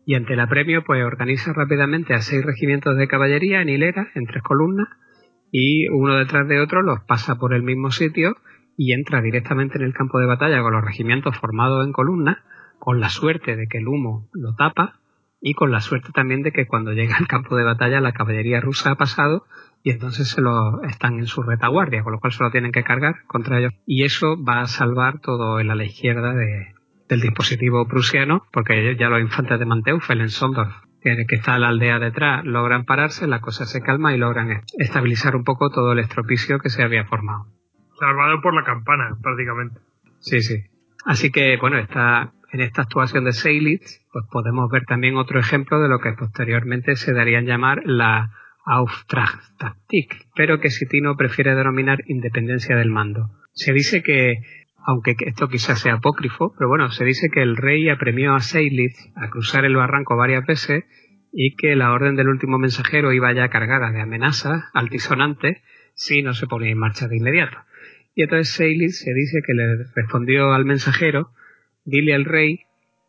[0.05, 4.27] y ante el apremio pues organiza rápidamente a seis regimientos de caballería en hilera, en
[4.27, 4.89] tres columnas,
[5.51, 8.37] y uno detrás de otro los pasa por el mismo sitio
[8.77, 12.39] y entra directamente en el campo de batalla con los regimientos formados en columnas,
[12.79, 15.01] con la suerte de que el humo lo tapa
[15.41, 18.61] y con la suerte también de que cuando llega al campo de batalla la caballería
[18.61, 19.45] rusa ha pasado
[19.83, 22.85] y entonces se lo están en su retaguardia, con lo cual se lo tienen que
[22.85, 23.73] cargar contra ellos.
[23.87, 26.75] Y eso va a salvar todo el ala izquierda de,
[27.09, 31.69] del dispositivo prusiano, porque ya los infantes de Manteufel en Sondorf, que, que está la
[31.69, 35.99] aldea detrás, logran pararse, la cosa se calma y logran estabilizar un poco todo el
[35.99, 37.47] estropicio que se había formado.
[37.99, 39.81] Salvado por la campana, prácticamente.
[40.19, 40.57] Sí, sí.
[41.07, 45.81] Así que, bueno, está en esta actuación de Seilitz, pues podemos ver también otro ejemplo
[45.81, 48.31] de lo que posteriormente se darían llamar la
[48.73, 53.31] Auftragtaktik, pero que Sitino prefiere denominar independencia del mando.
[53.53, 54.45] Se dice que,
[54.87, 58.95] aunque esto quizás sea apócrifo, pero bueno, se dice que el rey apremió a Seilitz
[59.17, 60.85] a cruzar el barranco varias veces
[61.33, 65.59] y que la orden del último mensajero iba ya cargada de amenazas altisonantes
[65.95, 67.59] si no se ponía en marcha de inmediato.
[68.15, 71.33] Y entonces Seilitz se dice que le respondió al mensajero,
[71.85, 72.61] dile al rey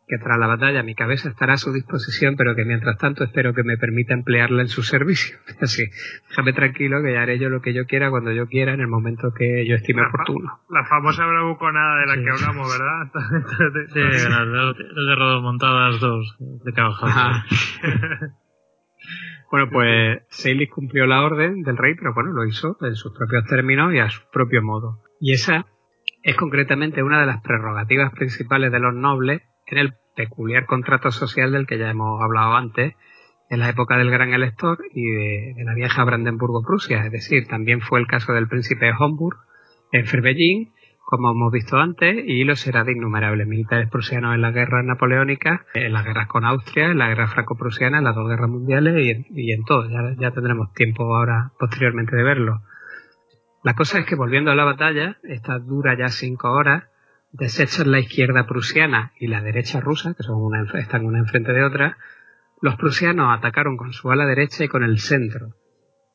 [0.06, 3.54] que tras la batalla mi cabeza estará a su disposición, pero que mientras tanto espero
[3.54, 5.38] que me permita emplearla en su servicio.
[5.60, 5.84] Así,
[6.28, 8.88] déjame tranquilo que ya haré yo lo que yo quiera cuando yo quiera en el
[8.88, 10.60] momento que yo estime oportuno.
[10.70, 13.12] La famosa bravuconada de la que hablamos, ¿verdad?
[13.92, 17.44] sí, el de rodomontadas dos, de caballo.
[19.50, 23.44] bueno, pues Seilis cumplió la orden del rey, pero bueno, lo hizo en sus propios
[23.46, 24.98] términos y a su propio modo.
[25.20, 25.66] Y esa
[26.22, 29.42] es concretamente una de las prerrogativas principales de los nobles
[29.72, 32.94] en el peculiar contrato social del que ya hemos hablado antes,
[33.48, 37.04] en la época del gran elector y de, la vieja Brandenburgo-Prusia.
[37.04, 39.36] Es decir, también fue el caso del príncipe de Homburg
[39.92, 40.72] en Ferbellín,
[41.04, 45.60] como hemos visto antes, y lo será de innumerables militares prusianos en las guerras napoleónicas,
[45.74, 49.10] en las guerras con Austria, en la guerra franco-prusiana, en las dos guerras mundiales y
[49.10, 49.88] en, y en todo.
[49.90, 52.62] Ya, ya tendremos tiempo ahora posteriormente de verlo.
[53.62, 56.84] La cosa es que volviendo a la batalla, esta dura ya cinco horas,
[57.32, 61.64] deshechas la izquierda prusiana y la derecha rusa, que son una, están una enfrente de
[61.64, 61.96] otra,
[62.60, 65.48] los prusianos atacaron con su ala derecha y con el centro.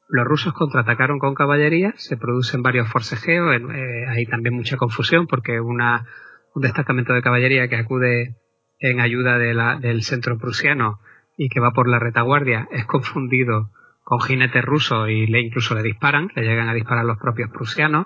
[0.10, 5.60] Los rusos contraatacaron con caballería, se producen varios forcejeos, eh, hay también mucha confusión porque
[5.60, 6.06] una,
[6.54, 8.38] un destacamento de caballería que acude
[8.80, 11.00] en ayuda de la, del centro prusiano
[11.36, 13.72] y que va por la retaguardia es confundido
[14.04, 18.06] con jinetes rusos y le incluso le disparan, le llegan a disparar los propios prusianos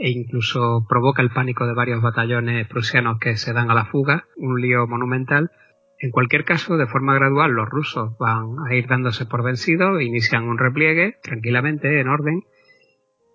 [0.00, 4.24] e incluso provoca el pánico de varios batallones prusianos que se dan a la fuga,
[4.36, 5.50] un lío monumental.
[5.98, 10.48] En cualquier caso, de forma gradual, los rusos van a ir dándose por vencidos, inician
[10.48, 12.40] un repliegue tranquilamente, en orden,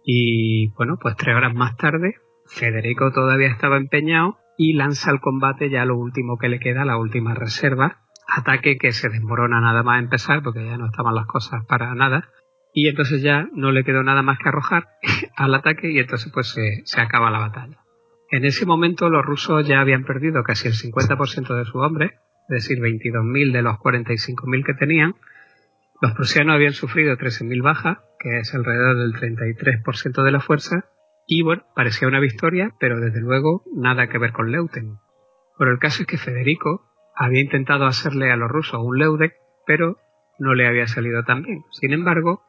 [0.04, 2.16] y bueno, pues tres horas más tarde,
[2.48, 6.98] Federico todavía estaba empeñado y lanza al combate ya lo último que le queda, la
[6.98, 11.64] última reserva, ataque que se desmorona nada más empezar, porque ya no estaban las cosas
[11.66, 12.30] para nada,
[12.76, 14.90] y entonces ya no le quedó nada más que arrojar
[15.38, 17.78] al ataque y entonces pues se, se acaba la batalla.
[18.30, 22.12] En ese momento los rusos ya habían perdido casi el 50% de sus hombres,
[22.50, 25.16] es decir, 22.000 de los 45.000 que tenían.
[26.02, 30.84] Los prusianos habían sufrido 13.000 bajas, que es alrededor del 33% de la fuerza,
[31.26, 34.98] y bueno, parecía una victoria, pero desde luego nada que ver con Leuten.
[35.58, 39.34] Pero el caso es que Federico había intentado hacerle a los rusos un Leudek,
[39.66, 39.98] pero
[40.40, 41.64] no le había salido tan bien.
[41.72, 42.44] Sin embargo,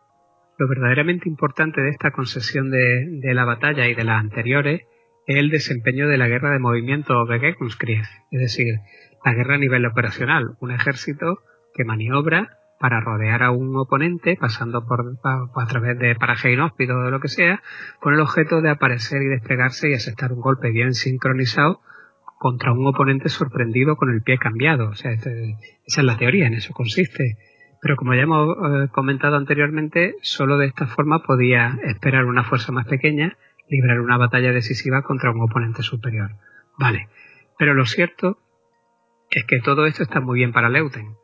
[0.58, 4.82] lo verdaderamente importante de esta concesión de, de la batalla y de las anteriores
[5.26, 8.74] es el desempeño de la guerra de movimiento Begekungskrieg, es decir,
[9.24, 11.40] la guerra a nivel operacional, un ejército
[11.74, 17.10] que maniobra para rodear a un oponente pasando por, a, través de paraje inhóspito o
[17.10, 17.62] lo que sea,
[18.00, 21.80] con el objeto de aparecer y desplegarse y aceptar un golpe bien sincronizado
[22.38, 24.90] contra un oponente sorprendido con el pie cambiado.
[24.90, 27.38] O sea, este, esa es la teoría, en eso consiste.
[27.86, 32.72] Pero como ya hemos eh, comentado anteriormente, solo de esta forma podía esperar una fuerza
[32.72, 36.32] más pequeña librar una batalla decisiva contra un oponente superior.
[36.76, 37.08] Vale.
[37.56, 38.40] Pero lo cierto
[39.30, 41.14] es que todo esto está muy bien para Leuten,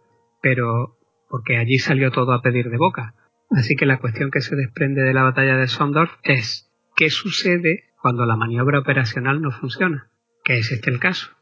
[0.40, 0.96] pero
[1.28, 3.16] porque allí salió todo a pedir de boca.
[3.50, 7.86] Así que la cuestión que se desprende de la batalla de Sondorf es ¿qué sucede
[8.00, 10.12] cuando la maniobra operacional no funciona?
[10.44, 11.32] Que es este el caso.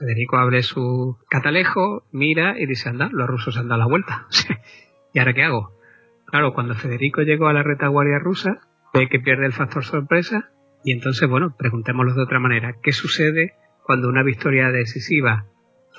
[0.00, 4.26] Federico abre su catalejo, mira y dice, anda, los rusos han dado la vuelta.
[5.12, 5.78] ¿Y ahora qué hago?
[6.26, 8.60] Claro, cuando Federico llegó a la retaguardia rusa,
[8.92, 10.50] ve que pierde el factor sorpresa
[10.82, 12.76] y entonces, bueno, preguntémoslo de otra manera.
[12.82, 15.46] ¿Qué sucede cuando una victoria decisiva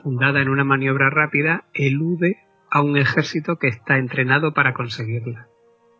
[0.01, 2.37] fundada en una maniobra rápida, elude
[2.69, 5.47] a un ejército que está entrenado para conseguirla.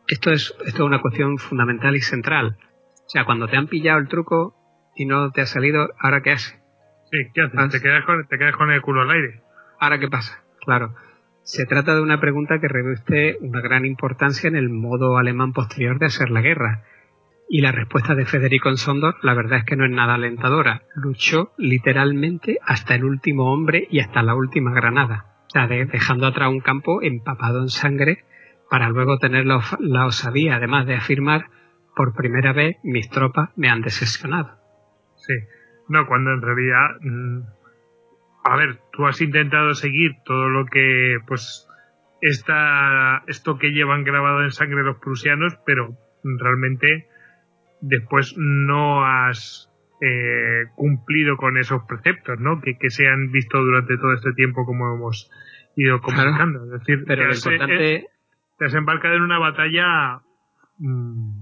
[0.08, 2.58] Esto es, esto es una cuestión fundamental y central.
[3.06, 4.56] O sea, cuando te han pillado el truco
[4.96, 6.61] y no te ha salido, ¿ahora qué haces?
[7.12, 7.72] Sí, ¿qué haces?
[7.72, 9.42] ¿Te quedas, con, te quedas con el culo al aire.
[9.80, 10.44] ¿Ahora qué pasa?
[10.62, 10.96] Claro.
[11.44, 16.00] Se trata de una pregunta que reviste una gran importancia en el modo alemán posterior
[16.00, 16.84] de hacer la guerra
[17.54, 20.84] y la respuesta de Federico en Sondor, la verdad es que no es nada alentadora.
[20.96, 25.26] Luchó literalmente hasta el último hombre y hasta la última granada.
[25.48, 28.24] O sea, dejando atrás un campo empapado en sangre
[28.70, 31.48] para luego tener la, osadía, además de afirmar,
[31.94, 34.58] por primera vez mis tropas me han decepcionado.
[35.18, 35.34] Sí,
[35.92, 37.42] no, cuando en realidad, mm,
[38.46, 41.68] a ver, tú has intentado seguir todo lo que, pues,
[42.22, 47.08] esta, esto que llevan grabado en sangre los prusianos, pero realmente
[47.82, 49.70] después no has
[50.02, 52.62] eh, cumplido con esos preceptos, ¿no?
[52.62, 55.30] Que, se han visto durante todo este tiempo como hemos
[55.76, 56.64] ido comunicando.
[56.66, 57.96] Es decir, pero lo importante...
[57.96, 58.06] Eh,
[58.58, 60.22] te has embarcado en una batalla...
[60.78, 61.41] Mm,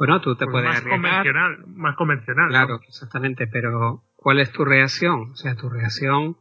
[0.00, 2.48] bueno, tú te pues puedes más convencional, más convencional.
[2.48, 5.32] Claro, exactamente, pero ¿cuál es tu reacción?
[5.32, 6.38] O sea, tu reacción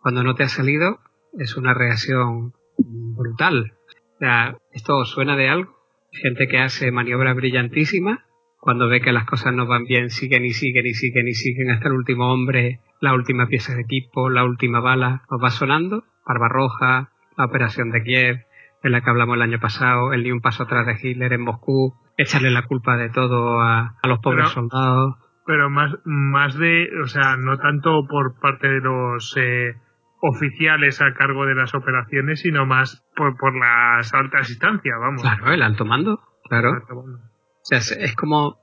[0.00, 0.98] cuando no te ha salido
[1.38, 3.74] es una reacción brutal.
[4.14, 5.76] O sea, esto suena de algo.
[6.10, 8.20] Gente que hace maniobras brillantísimas
[8.56, 11.70] cuando ve que las cosas no van bien, siguen y siguen y siguen y siguen
[11.70, 16.04] hasta el último hombre, la última pieza de equipo, la última bala, nos va sonando,
[16.24, 18.46] Barbarroja, la operación de Kiev,
[18.82, 21.42] en la que hablamos el año pasado, el ni un paso atrás de Hitler en
[21.42, 25.16] Moscú, echarle la culpa de todo a, los pobres soldados.
[25.46, 29.74] Pero más, más de, o sea, no tanto por parte de los eh,
[30.20, 35.22] oficiales a cargo de las operaciones, sino más por, por las altas instancias, vamos.
[35.22, 36.70] Claro, el alto mando, claro.
[36.88, 38.56] O sea, es, como.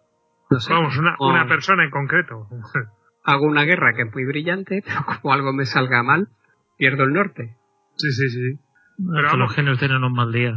[0.49, 2.47] No sé, Vamos, una, una persona en concreto.
[3.23, 6.29] Hago una guerra que es muy brillante, pero como algo me salga mal,
[6.77, 7.57] pierdo el norte.
[7.97, 8.59] Sí, sí, sí.
[9.13, 10.53] Pero los genios tienen un mal día.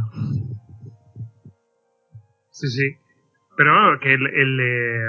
[2.53, 2.97] Sí, sí.
[3.57, 5.07] Pero bueno, que el, eh,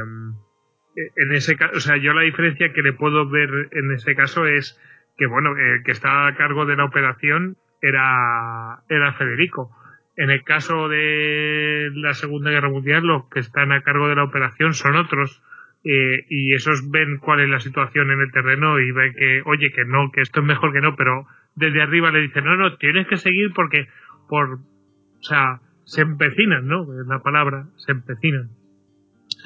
[1.17, 4.47] en ese caso, o sea, yo la diferencia que le puedo ver en ese caso
[4.47, 4.81] es
[5.17, 9.71] que, bueno, el que estaba a cargo de la operación era, era Federico.
[10.17, 14.25] En el caso de la Segunda Guerra Mundial, los que están a cargo de la
[14.25, 15.43] operación son otros.
[15.85, 19.71] Eh, y esos ven cuál es la situación en el terreno y ven que, oye,
[19.71, 21.27] que no, que esto es mejor que no, pero
[21.57, 23.87] desde arriba le dicen, no, no, tienes que seguir porque,
[24.31, 26.87] por, o sea, se empecinan, ¿no?
[27.07, 28.51] La palabra, se empecinan.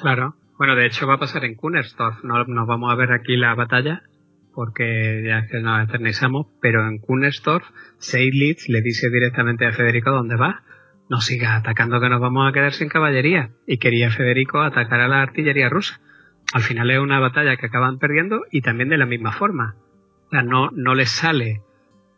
[0.01, 0.35] Claro.
[0.57, 2.23] Bueno, de hecho va a pasar en Kunersdorf.
[2.23, 4.03] No nos vamos a ver aquí la batalla
[4.53, 7.65] porque ya que nos eternizamos, pero en Kunersdorf,
[7.97, 10.63] Seydlitz le dice directamente a Federico dónde va.
[11.09, 13.51] No siga atacando que nos vamos a quedar sin caballería.
[13.65, 16.01] Y quería Federico atacar a la artillería rusa.
[16.53, 19.75] Al final es una batalla que acaban perdiendo y también de la misma forma.
[20.27, 21.61] O sea, no, no les sale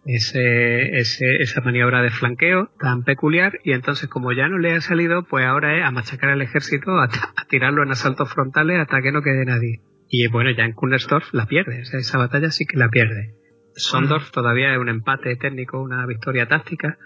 [0.05, 4.81] ese, ese, esa maniobra de flanqueo tan peculiar y entonces como ya no le ha
[4.81, 7.09] salido, pues ahora es a machacar al ejército, a,
[7.49, 9.81] tirarlo en asaltos frontales hasta que no quede nadie.
[10.09, 13.35] Y bueno, ya en Kunersdorf la pierde, esa batalla sí que la pierde.
[13.75, 16.97] Sondorf todavía es un empate técnico, una victoria táctica,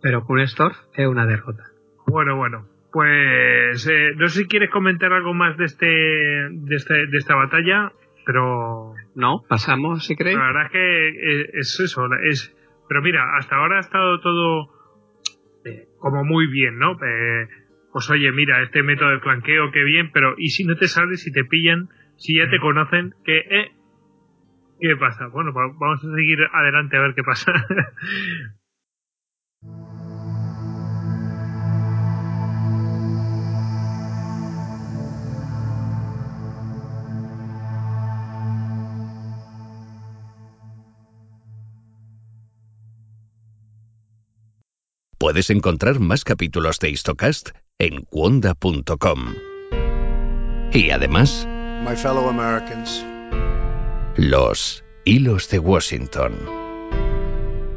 [0.00, 1.64] pero Kunersdorf es una derrota.
[2.06, 7.06] Bueno, bueno, pues eh, no sé si quieres comentar algo más de este, de, este,
[7.06, 7.92] de esta batalla
[8.30, 8.94] pero...
[9.16, 10.38] No, pasamos, si queréis.
[10.38, 12.56] La verdad es que eh, es eso, es...
[12.88, 14.70] Pero mira, hasta ahora ha estado todo
[15.64, 16.92] eh, como muy bien, ¿no?
[16.92, 17.48] Eh,
[17.92, 21.22] pues oye, mira, este método de flanqueo, qué bien, pero ¿y si no te sales,
[21.22, 22.62] si te pillan, si ya te mm.
[22.62, 23.38] conocen, que...
[23.38, 23.72] Eh,
[24.78, 25.26] ¿Qué pasa?
[25.26, 27.52] Bueno, pues vamos a seguir adelante a ver qué pasa.
[45.20, 49.34] Puedes encontrar más capítulos de Histocast en cuonda.com.
[50.72, 51.46] Y además,
[51.84, 53.04] My fellow Americans,
[54.16, 56.32] los hilos de Washington.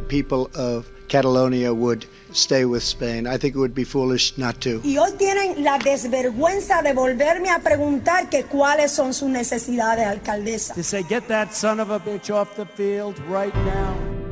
[0.07, 3.27] People of Catalonia would stay with Spain.
[3.27, 4.79] I think it would be foolish not to.
[4.81, 10.75] Y hoy tienen la desvergüenza de volverme a preguntar que cuáles son sus necesidades, alcaldesa.
[10.75, 14.22] To say, get that son of a bitch off the field right now.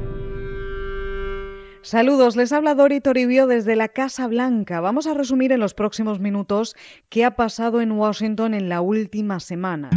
[1.84, 4.82] Saludos, les habla Dori Toribio desde la Casa Blanca.
[4.82, 6.76] Vamos a resumir en los próximos minutos
[7.10, 9.90] qué ha pasado en Washington en la última semana.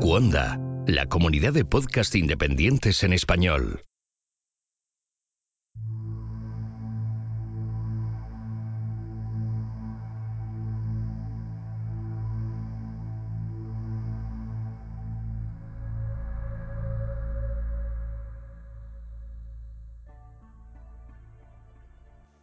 [0.00, 3.82] Cuonda, la comunidad de podcast independientes en español.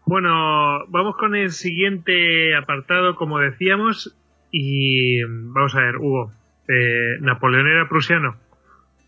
[0.08, 4.18] Bueno, vamos con el siguiente apartado, como decíamos,
[4.52, 6.32] y vamos a ver, Hugo,
[6.70, 8.38] eh, ¿Napoleón era prusiano?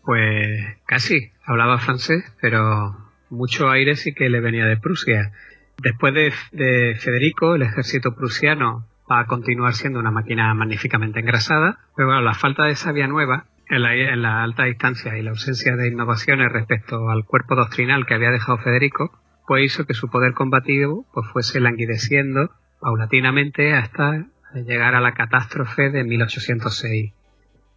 [0.04, 2.94] Pues casi, hablaba francés, pero
[3.30, 5.32] mucho aire sí que le venía de Prusia.
[5.78, 12.08] Después de, Federico, el ejército prusiano va a continuar siendo una máquina magníficamente engrasada, pero
[12.08, 15.76] bueno, la falta de savia nueva en la, en la alta distancia y la ausencia
[15.76, 19.18] de innovaciones respecto al cuerpo doctrinal que había dejado Federico
[19.50, 25.90] pues hizo que su poder combativo pues fuese languideciendo paulatinamente hasta llegar a la catástrofe
[25.90, 27.12] de 1806.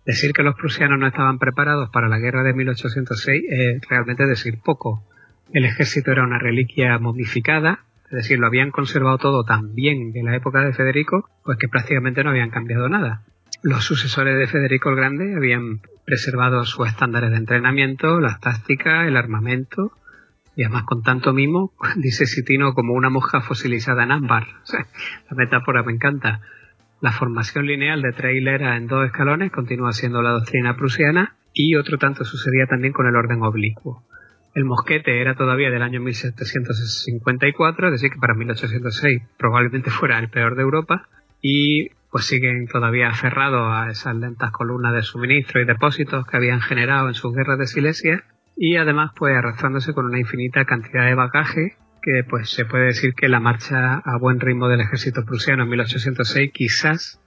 [0.05, 4.59] Decir que los prusianos no estaban preparados para la guerra de 1806 es realmente decir
[4.63, 5.03] poco.
[5.51, 10.21] El ejército era una reliquia momificada, es decir, lo habían conservado todo tan bien de
[10.21, 13.23] la época de Federico, pues que prácticamente no habían cambiado nada.
[13.63, 19.17] Los sucesores de Federico el Grande habían preservado sus estándares de entrenamiento, las tácticas, el
[19.17, 19.93] armamento,
[20.55, 24.47] y además con tanto mimo, dice Sitino como una mosca fosilizada en ámbar.
[25.30, 26.41] la metáfora me encanta.
[27.01, 31.75] La formación lineal de tres hileras en dos escalones continúa siendo la doctrina prusiana y
[31.75, 34.03] otro tanto sucedía también con el orden oblicuo.
[34.55, 40.30] El mosquete era todavía del año 1754, es decir, que para 1806 probablemente fuera el
[40.30, 41.09] peor de Europa,
[41.41, 46.61] y pues siguen todavía aferrados a esas lentas columnas de suministro y depósitos que habían
[46.61, 48.23] generado en sus guerras de Silesia,
[48.55, 53.13] y además pues arrastrándose con una infinita cantidad de bagaje que pues se puede decir
[53.13, 57.19] que la marcha a buen ritmo del ejército prusiano en 1806 quizás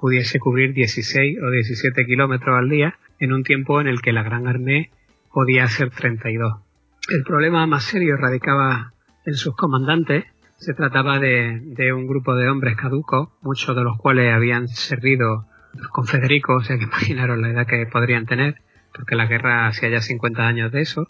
[0.00, 4.22] pudiese cubrir 16 o 17 kilómetros al día en un tiempo en el que la
[4.22, 4.90] Gran Armée
[5.32, 6.60] podía hacer 32.
[7.08, 8.92] El problema más serio radicaba
[9.24, 10.24] en sus comandantes.
[10.56, 15.46] Se trataba de, de un grupo de hombres caducos, muchos de los cuales habían servido
[15.90, 18.56] con Federico, o sea que imaginaros la edad que podrían tener,
[18.94, 21.08] porque la guerra hacía ya 50 años de eso.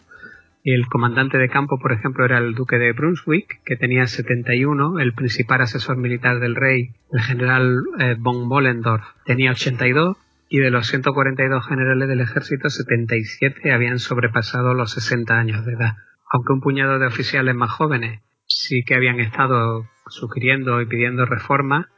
[0.63, 5.13] El comandante de campo, por ejemplo, era el duque de Brunswick, que tenía 71, el
[5.13, 10.15] principal asesor militar del rey, el general eh, von Mollendorf, tenía 82,
[10.47, 15.93] y de los 142 generales del ejército, 77 habían sobrepasado los 60 años de edad.
[16.31, 21.89] Aunque un puñado de oficiales más jóvenes sí que habían estado sugiriendo y pidiendo reforma,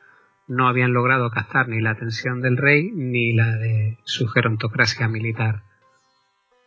[0.47, 5.63] no habían logrado captar ni la atención del rey ni la de su gerontocracia militar.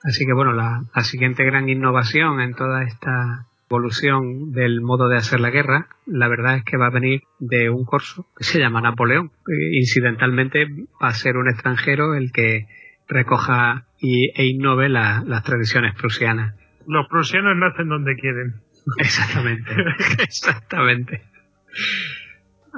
[0.03, 5.41] Así que bueno, la, siguiente gran innovación en toda esta evolución del modo de hacer
[5.41, 8.81] la guerra, la verdad es que va a venir de un corso que se llama
[8.81, 9.31] Napoleón.
[9.73, 10.67] Incidentalmente
[11.03, 12.67] va a ser un extranjero el que
[13.09, 16.55] recoja y, e innove las tradiciones prusianas.
[16.87, 18.63] Los prusianos nacen donde quieren.
[18.97, 19.71] Exactamente,
[20.23, 21.23] exactamente.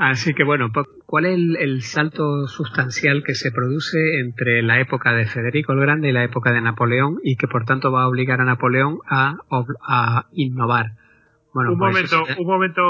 [0.01, 0.73] Así que bueno,
[1.05, 6.09] ¿cuál es el, salto sustancial que se produce entre la época de Federico el Grande
[6.09, 10.25] y la época de Napoleón y que por tanto va a obligar a Napoleón a,
[10.33, 10.93] innovar?
[11.53, 12.81] Bueno, un, pues momento, un momento,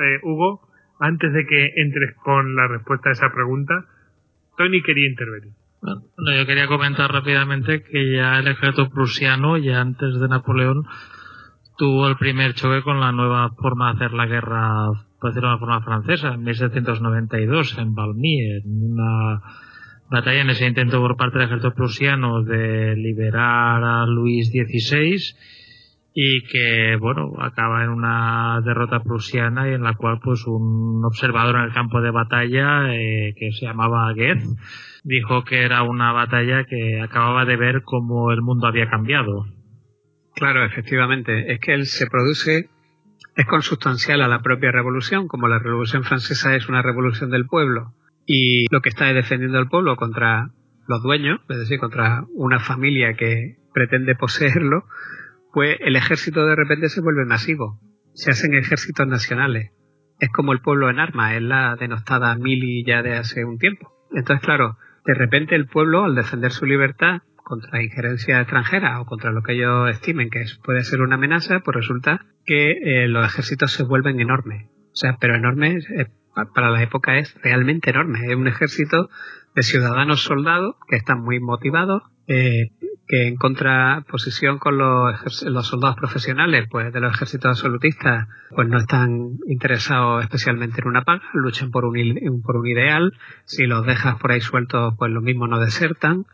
[0.00, 0.62] eh, Hugo,
[0.98, 3.84] antes de que entres con la respuesta a esa pregunta,
[4.56, 5.52] Tony quería intervenir.
[5.82, 6.00] Bueno,
[6.38, 10.86] yo quería comentar rápidamente que ya el ejército prusiano, ya antes de Napoleón,
[11.76, 15.54] tuvo el primer choque con la nueva forma de hacer la guerra por decirlo de
[15.54, 19.40] una forma francesa, en 1792 en Valmy, en una
[20.10, 25.36] batalla en ese intento por parte del ejército prusiano de liberar a Luis XVI
[26.12, 31.54] y que bueno acaba en una derrota prusiana y en la cual pues un observador
[31.56, 34.42] en el campo de batalla eh, que se llamaba Goethe
[35.04, 39.46] dijo que era una batalla que acababa de ver cómo el mundo había cambiado.
[40.34, 42.68] Claro, efectivamente, es que él se produce
[43.36, 47.94] es consustancial a la propia revolución, como la revolución francesa es una revolución del pueblo
[48.26, 50.50] y lo que está es defendiendo al pueblo contra
[50.86, 54.84] los dueños, es decir, contra una familia que pretende poseerlo,
[55.52, 57.80] pues el ejército de repente se vuelve masivo,
[58.14, 59.72] se hacen ejércitos nacionales.
[60.18, 63.92] Es como el pueblo en armas, es la denostada mili ya de hace un tiempo.
[64.12, 64.76] Entonces, claro,
[65.06, 69.54] de repente el pueblo, al defender su libertad, contra injerencia extranjera o contra lo que
[69.54, 74.20] ellos estimen que puede ser una amenaza, pues resulta que eh, los ejércitos se vuelven
[74.20, 74.68] enormes.
[74.92, 76.06] O sea, pero enormes eh,
[76.54, 78.20] para la época es realmente enorme.
[78.24, 79.10] Es un ejército
[79.56, 82.70] de ciudadanos soldados que están muy motivados, eh,
[83.08, 88.78] que en contraposición con los, los, soldados profesionales, pues de los ejércitos absolutistas, pues no
[88.78, 91.96] están interesados especialmente en una paga, luchan por un,
[92.44, 93.12] por un ideal.
[93.44, 96.26] Si los dejas por ahí sueltos, pues lo mismo no desertan.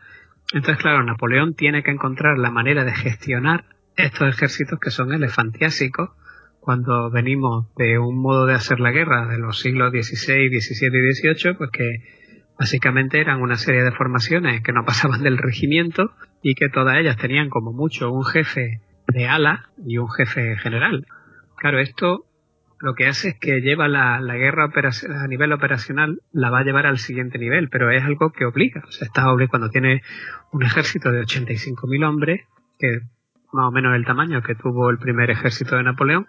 [0.53, 3.65] Entonces, claro, Napoleón tiene que encontrar la manera de gestionar
[3.95, 6.11] estos ejércitos que son elefantiásicos
[6.59, 11.13] cuando venimos de un modo de hacer la guerra de los siglos XVI, XVII y
[11.13, 12.03] XVIII, pues que
[12.59, 16.11] básicamente eran una serie de formaciones que no pasaban del regimiento
[16.41, 21.05] y que todas ellas tenían como mucho un jefe de ala y un jefe general.
[21.57, 22.26] Claro, esto
[22.79, 26.85] lo que hace es que lleva la, guerra a nivel operacional, la va a llevar
[26.85, 28.83] al siguiente nivel, pero es algo que obliga.
[28.87, 30.03] O sea, está cuando tiene
[30.51, 32.41] un ejército de 85.000 hombres,
[32.77, 33.01] que
[33.51, 36.27] más o menos el tamaño que tuvo el primer ejército de Napoleón,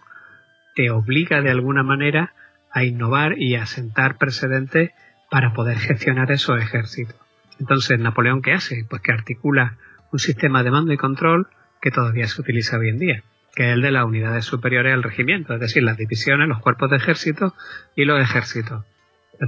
[0.75, 2.33] te obliga de alguna manera
[2.73, 4.91] a innovar y a sentar precedentes
[5.31, 7.17] para poder gestionar esos ejércitos.
[7.61, 8.87] Entonces, ¿Napoleón qué hace?
[8.89, 9.77] Pues que articula
[10.13, 11.49] un sistema de mando y control
[11.83, 13.23] que todavía se utiliza hoy en día
[13.59, 16.91] que es el de las unidades superiores al regimiento, es decir, las divisiones, los cuerpos
[16.91, 17.57] de ejército
[17.97, 18.85] y los ejércitos.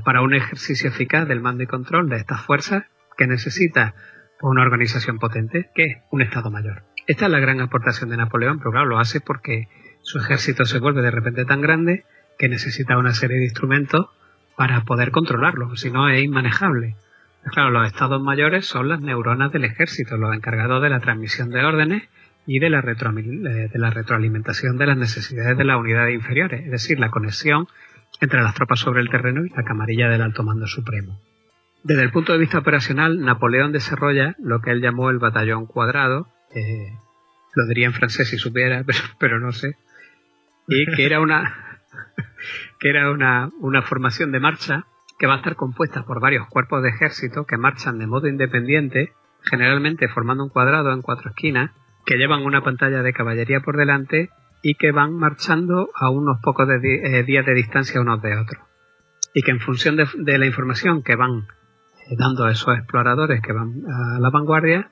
[0.05, 3.95] Para un ejercicio eficaz del mando y control de estas fuerzas, que necesita
[4.41, 6.83] una organización potente, que es un Estado Mayor.
[7.07, 9.69] Esta es la gran aportación de Napoleón, pero claro, lo hace porque
[10.03, 12.05] su ejército se vuelve de repente tan grande
[12.37, 14.09] que necesita una serie de instrumentos
[14.57, 16.97] para poder controlarlo, si no es inmanejable.
[17.45, 21.65] Claro, los estados mayores son las neuronas del ejército, los encargados de la transmisión de
[21.65, 22.09] órdenes
[22.53, 26.99] y de la, de la retroalimentación de las necesidades de las unidades inferiores, es decir,
[26.99, 27.69] la conexión
[28.21, 31.21] entre las tropas sobre el terreno y la camarilla del alto mando supremo.
[31.85, 36.27] Desde el punto de vista operacional, Napoleón desarrolla lo que él llamó el batallón cuadrado,
[37.55, 38.85] lo diría en francés si supiera,
[39.21, 39.77] pero, no sé,
[40.67, 41.55] y que era una
[42.81, 44.87] que era una, una formación de marcha
[45.21, 49.13] que va a estar compuesta por varios cuerpos de ejército que marchan de modo independiente,
[49.45, 51.71] generalmente formando un cuadrado en cuatro esquinas,
[52.05, 54.31] que llevan una pantalla de caballería por delante
[54.63, 58.63] y que van marchando a unos pocos eh, días de distancia unos de otros.
[59.35, 61.47] Y que en función de, la información que van
[62.09, 64.91] eh, dando a esos exploradores que van a la vanguardia,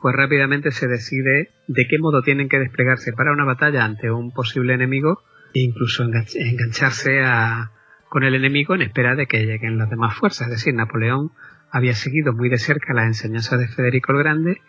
[0.00, 4.32] pues rápidamente se decide de qué modo tienen que desplegarse para una batalla ante un
[4.32, 5.22] posible enemigo
[5.54, 7.20] e incluso engancharse
[8.08, 10.48] con el enemigo en espera de que lleguen las demás fuerzas.
[10.48, 11.32] Es decir, Napoleón
[11.70, 14.60] había seguido muy de cerca las enseñanzas de Federico el Grande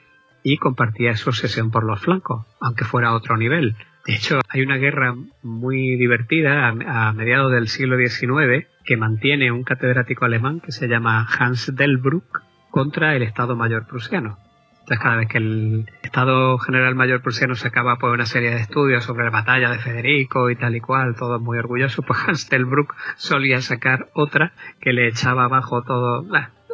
[0.43, 3.76] y compartía su obsesión por los flancos, aunque fuera a otro nivel.
[4.05, 9.63] De hecho, hay una guerra muy divertida a, mediados del siglo XIX que mantiene un
[9.63, 12.41] catedrático alemán que se llama Hans Delbruck
[12.72, 14.39] contra el Estado Mayor prusiano.
[14.80, 18.61] Entonces, cada vez que el Estado General Mayor prusiano se acaba por una serie de
[18.61, 22.49] estudios sobre la batalla de Federico y tal y cual, todo muy orgulloso, pues Hans
[22.49, 26.26] Delbruck solía sacar otra que le echaba abajo todo,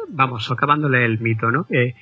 [0.08, 1.66] vamos, socándole el mito, ¿no?
[1.68, 1.94] Eh,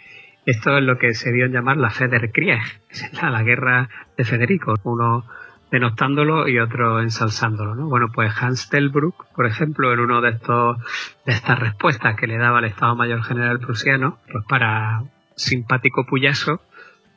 [0.47, 2.61] Esto es lo que se dio en llamar la Federkrieg,
[3.21, 5.27] la guerra de Federico, uno
[5.73, 7.75] denostándolo y otro ensalzándolo.
[7.75, 7.89] ¿no?
[7.89, 10.79] Bueno, pues Hans Delbruck, por ejemplo, en uno de estos
[11.27, 15.03] de estas respuestas que le daba el Estado Mayor General prusiano, pues para
[15.35, 16.63] simpático puyaso,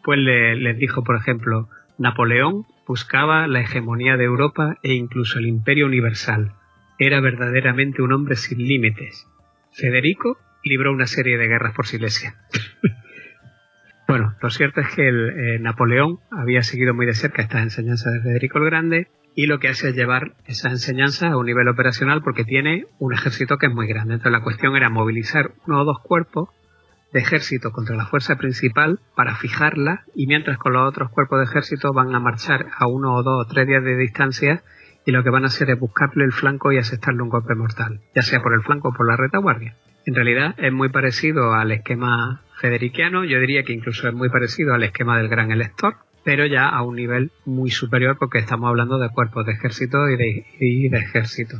[0.03, 1.69] pues le, les dijo, por ejemplo,
[1.99, 6.53] Napoleón buscaba la hegemonía de Europa e incluso el imperio universal.
[6.97, 9.27] Era verdaderamente un hombre sin límites.
[9.71, 12.33] Federico libró una serie de guerras por Silesia.
[14.09, 18.11] bueno, lo cierto es que el, eh, Napoleón había seguido muy de cerca estas enseñanzas
[18.11, 21.67] de Federico el Grande y lo que hace es llevar esa enseñanza a un nivel
[21.67, 24.15] operacional porque tiene un ejército que es muy grande.
[24.15, 26.49] Entonces la cuestión era movilizar uno o dos cuerpos
[27.13, 31.45] de ejército contra la fuerza principal para fijarla y mientras con los otros cuerpos de
[31.45, 34.63] ejército van a marchar a uno o dos o tres días de distancia
[35.05, 38.01] y lo que van a hacer es buscarle el flanco y asestarle un golpe mortal,
[38.15, 39.75] ya sea por el flanco o por la retaguardia.
[40.07, 44.73] En realidad es muy parecido al esquema federiciano, yo diría que incluso es muy parecido
[44.73, 48.99] al esquema del gran elector, pero ya a un nivel muy superior porque estamos hablando
[48.99, 50.17] de cuerpos de ejército y
[50.89, 51.57] de, ejército.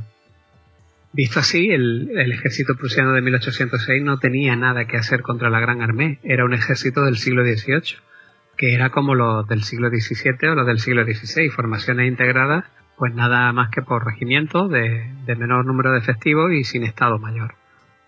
[1.11, 5.81] Visto así, el, ejército prusiano de 1806 no tenía nada que hacer contra la Gran
[5.81, 7.97] Armée, era un ejército del siglo XVIII,
[8.57, 12.65] que era como los del siglo XVII o los del siglo XVI, formaciones integradas,
[12.97, 17.55] pues nada más que por regimiento de, menor número de efectivos y sin Estado Mayor.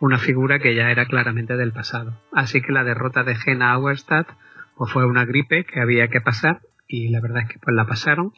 [0.02, 2.19] Una figura que ya era claramente del pasado.
[2.34, 4.28] Así que la derrota de Jena Auerstadt
[4.76, 7.86] pues fue una gripe que había que pasar y la verdad es que pues la
[7.86, 8.34] pasaron.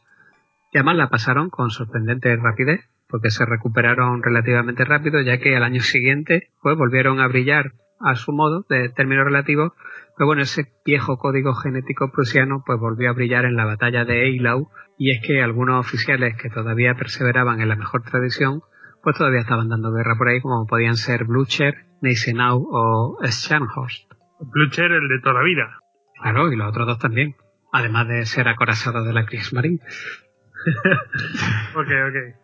[0.73, 5.63] Y además la pasaron con sorprendente rapidez porque se recuperaron relativamente rápido, ya que al
[5.63, 7.71] año siguiente pues volvieron a brillar
[8.01, 9.71] a su modo, de términos relativos,
[10.17, 14.25] pero bueno, ese viejo código genético prusiano pues volvió a brillar en la batalla de
[14.25, 18.63] Eylau, y es que algunos oficiales que todavía perseveraban en la mejor tradición,
[19.03, 24.09] pues todavía estaban dando guerra por ahí, como podían ser Blücher, Neisenau o Scharnhorst.
[24.39, 25.79] Blücher, el de toda la vida.
[26.21, 27.35] Claro, y los otros dos también,
[27.73, 29.79] además de ser acorazados de la Kriegsmarine.
[31.75, 32.43] ok, ok.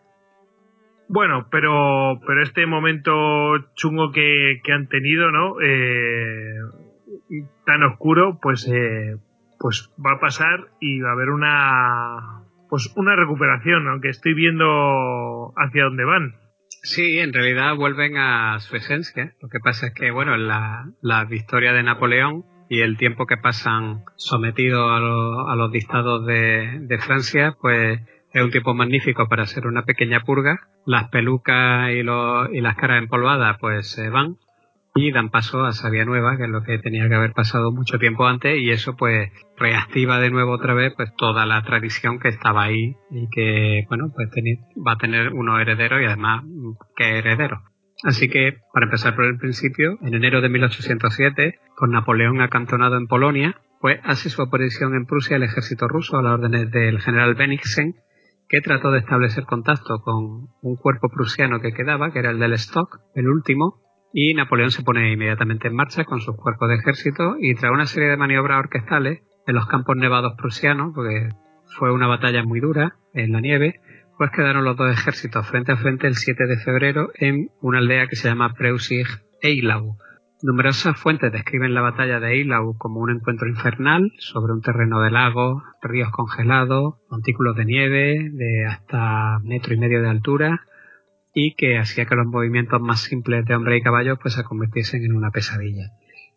[1.08, 3.14] Bueno, pero, pero este momento
[3.76, 5.62] chungo que, han tenido, ¿no?
[5.62, 6.56] Eh,
[7.66, 9.16] tan oscuro, pues, eh,
[9.60, 15.54] pues va a pasar y va a haber una, pues una recuperación, aunque estoy viendo
[15.56, 16.49] hacia dónde van.
[16.82, 19.34] Sí, en realidad vuelven a su esencia.
[19.42, 23.38] Lo que pasa es que, bueno, la, la victoria de Napoleón y el tiempo que
[23.38, 24.98] pasan sometidos a,
[25.52, 28.00] a los dictados de, de Francia, pues
[28.32, 30.60] es un tipo magnífico para hacer una pequeña purga.
[30.86, 34.38] Las pelucas y, y las caras empolvadas pues se van
[34.96, 38.00] y dan paso a Sabia Nueva, que es lo que tenía que haber pasado mucho
[38.00, 42.30] tiempo antes y eso pues reactiva de nuevo otra vez pues toda la tradición que
[42.30, 44.30] estaba ahí y que bueno pues
[44.86, 46.44] va a tener unos herederos y además
[46.96, 47.62] que herederos.
[48.04, 53.08] Así que, para empezar por el principio, en enero de 1807, con Napoleón acantonado en
[53.08, 57.36] Polonia, pues hace su aparición en Prusia el ejército ruso a las órdenes del general
[57.36, 57.96] Bennigsen,
[58.48, 62.54] que trató de establecer contacto con un cuerpo prusiano que quedaba, que era el del
[62.54, 63.82] Stock, el último,
[64.12, 67.86] y Napoleón se pone inmediatamente en marcha con sus cuerpos de ejército y tras una
[67.86, 71.30] serie de maniobras orquestales en los campos nevados prusianos, porque
[71.78, 73.82] fue una batalla muy dura en la nieve,
[74.20, 78.06] pues quedaron los dos ejércitos frente a frente el 7 de febrero en una aldea
[78.06, 79.98] que se llama Preusig-Eylau,
[80.42, 85.12] Numerosas fuentes describen la batalla de Eylau como un encuentro infernal sobre un terreno de
[85.12, 90.62] lago, ríos congelados, montículos de nieve de hasta metro y medio de altura
[91.34, 95.04] y que hacía que los movimientos más simples de hombre y caballo pues se convirtiesen
[95.04, 95.92] en una pesadilla.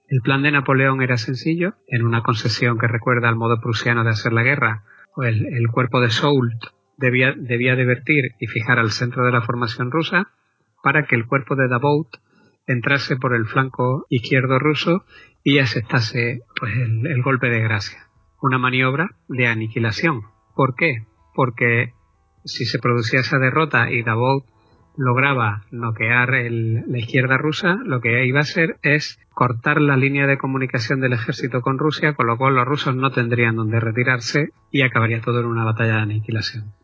[0.09, 4.11] El plan de Napoleón era sencillo, en una concesión que recuerda al modo prusiano de
[4.11, 4.83] hacer la guerra,
[5.15, 6.61] pues el, cuerpo de Soult
[7.03, 10.29] debía, debía divertir y fijar al centro de la formación rusa
[10.83, 12.09] para que el cuerpo de Davout
[12.67, 15.05] entrase por el flanco izquierdo ruso
[15.43, 18.07] y aceptase pues, el, golpe de gracia.
[18.41, 20.23] Una maniobra de aniquilación.
[20.55, 21.05] ¿Por qué?
[21.35, 21.93] Porque
[22.45, 24.45] si se producía esa derrota y Davout
[24.97, 30.39] lograba noquear la izquierda rusa, lo que iba a hacer es cortar la línea de
[30.39, 34.83] comunicación del ejército con Rusia, con lo cual los rusos no tendrían donde retirarse y
[34.83, 36.75] acabaría todo en una batalla de aniquilación.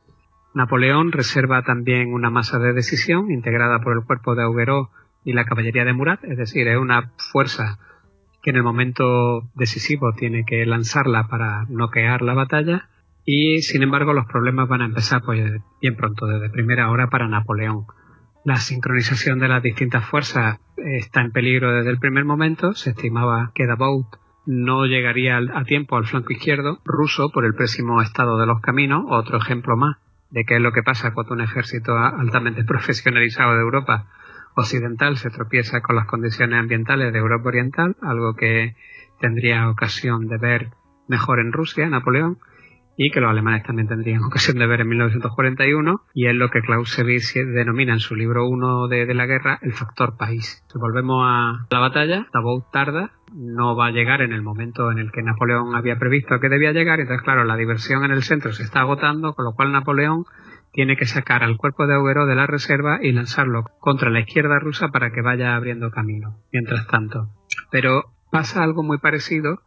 [0.58, 4.88] Napoleón reserva también una masa de decisión integrada por el cuerpo de Augereau
[5.24, 7.78] y la caballería de Murat, es decir, es una fuerza
[8.42, 12.88] que en el momento decisivo tiene que lanzarla para noquear la batalla
[13.24, 17.28] y sin embargo los problemas van a empezar pues, bien pronto, desde primera hora para
[17.28, 17.84] Napoleón.
[18.44, 22.72] La sincronización de las distintas fuerzas está en peligro desde el primer momento.
[22.72, 24.08] Se estimaba que Davout
[24.44, 29.04] no llegaría a tiempo al flanco izquierdo ruso por el pésimo estado de los caminos.
[29.08, 29.98] Otro ejemplo más
[30.30, 34.06] de qué es lo que pasa cuando un ejército altamente profesionalizado de Europa
[34.54, 38.74] occidental se tropieza con las condiciones ambientales de Europa Oriental, algo que
[39.20, 40.70] tendría ocasión de ver
[41.06, 42.38] mejor en Rusia, Napoleón,
[42.98, 46.60] y que los alemanes también tendrían ocasión de ver en 1941, y es lo que
[46.60, 50.62] Clausewitz denomina en su libro 1 de, la guerra el factor país.
[50.70, 54.98] Si volvemos a la batalla, Davout tarda, no va a llegar en el momento en
[54.98, 58.52] el que Napoleón había previsto que debía llegar, entonces claro, la diversión en el centro
[58.52, 60.24] se está agotando, con lo cual Napoleón
[60.72, 64.58] tiene que sacar al cuerpo de Auguero de la reserva y lanzarlo contra la izquierda
[64.58, 66.36] rusa para que vaya abriendo camino.
[66.52, 67.28] Mientras tanto.
[67.70, 69.60] Pero pasa algo muy parecido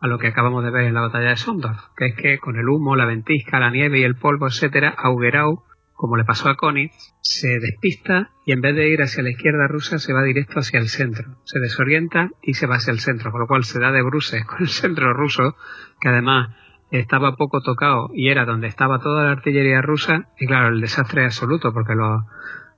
[0.00, 2.56] a lo que acabamos de ver en la batalla de Sondorf, que es que con
[2.56, 5.64] el humo, la ventisca, la nieve y el polvo, etcétera, Augerau,
[5.94, 9.66] como le pasó a Konitz, se despista y en vez de ir hacia la izquierda
[9.66, 11.38] rusa se va directo hacia el centro.
[11.44, 14.44] Se desorienta y se va hacia el centro, con lo cual se da de bruces
[14.44, 15.56] con el centro ruso,
[16.00, 16.54] que además
[16.92, 21.22] estaba poco tocado y era donde estaba toda la artillería rusa, y claro, el desastre
[21.22, 22.22] es absoluto porque los,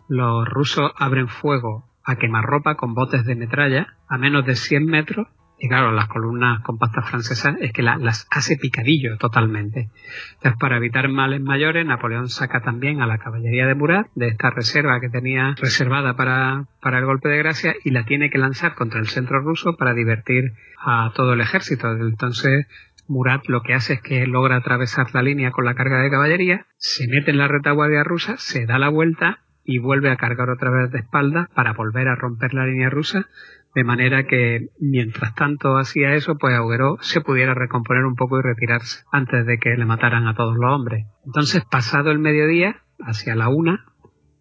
[0.08, 5.28] los rusos abren fuego a quemarropa con botes de metralla a menos de 100 metros
[5.62, 9.90] y claro, las columnas compactas francesas es que las hace picadillo totalmente.
[10.36, 14.48] Entonces, para evitar males mayores, Napoleón saca también a la caballería de Murat de esta
[14.48, 18.74] reserva que tenía reservada para, para el golpe de gracia y la tiene que lanzar
[18.74, 21.92] contra el centro ruso para divertir a todo el ejército.
[21.92, 22.66] Entonces,
[23.06, 26.64] Murat lo que hace es que logra atravesar la línea con la carga de caballería,
[26.78, 30.70] se mete en la retaguardia rusa, se da la vuelta y vuelve a cargar otra
[30.70, 33.28] vez de espalda para volver a romper la línea rusa
[33.74, 38.42] de manera que mientras tanto hacía eso, pues Auguero se pudiera recomponer un poco y
[38.42, 41.06] retirarse antes de que le mataran a todos los hombres.
[41.24, 43.86] Entonces, pasado el mediodía, hacia la una,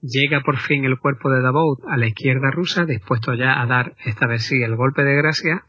[0.01, 3.95] llega por fin el cuerpo de Davout a la izquierda rusa, dispuesto ya a dar
[4.05, 5.65] esta vez sí el golpe de gracia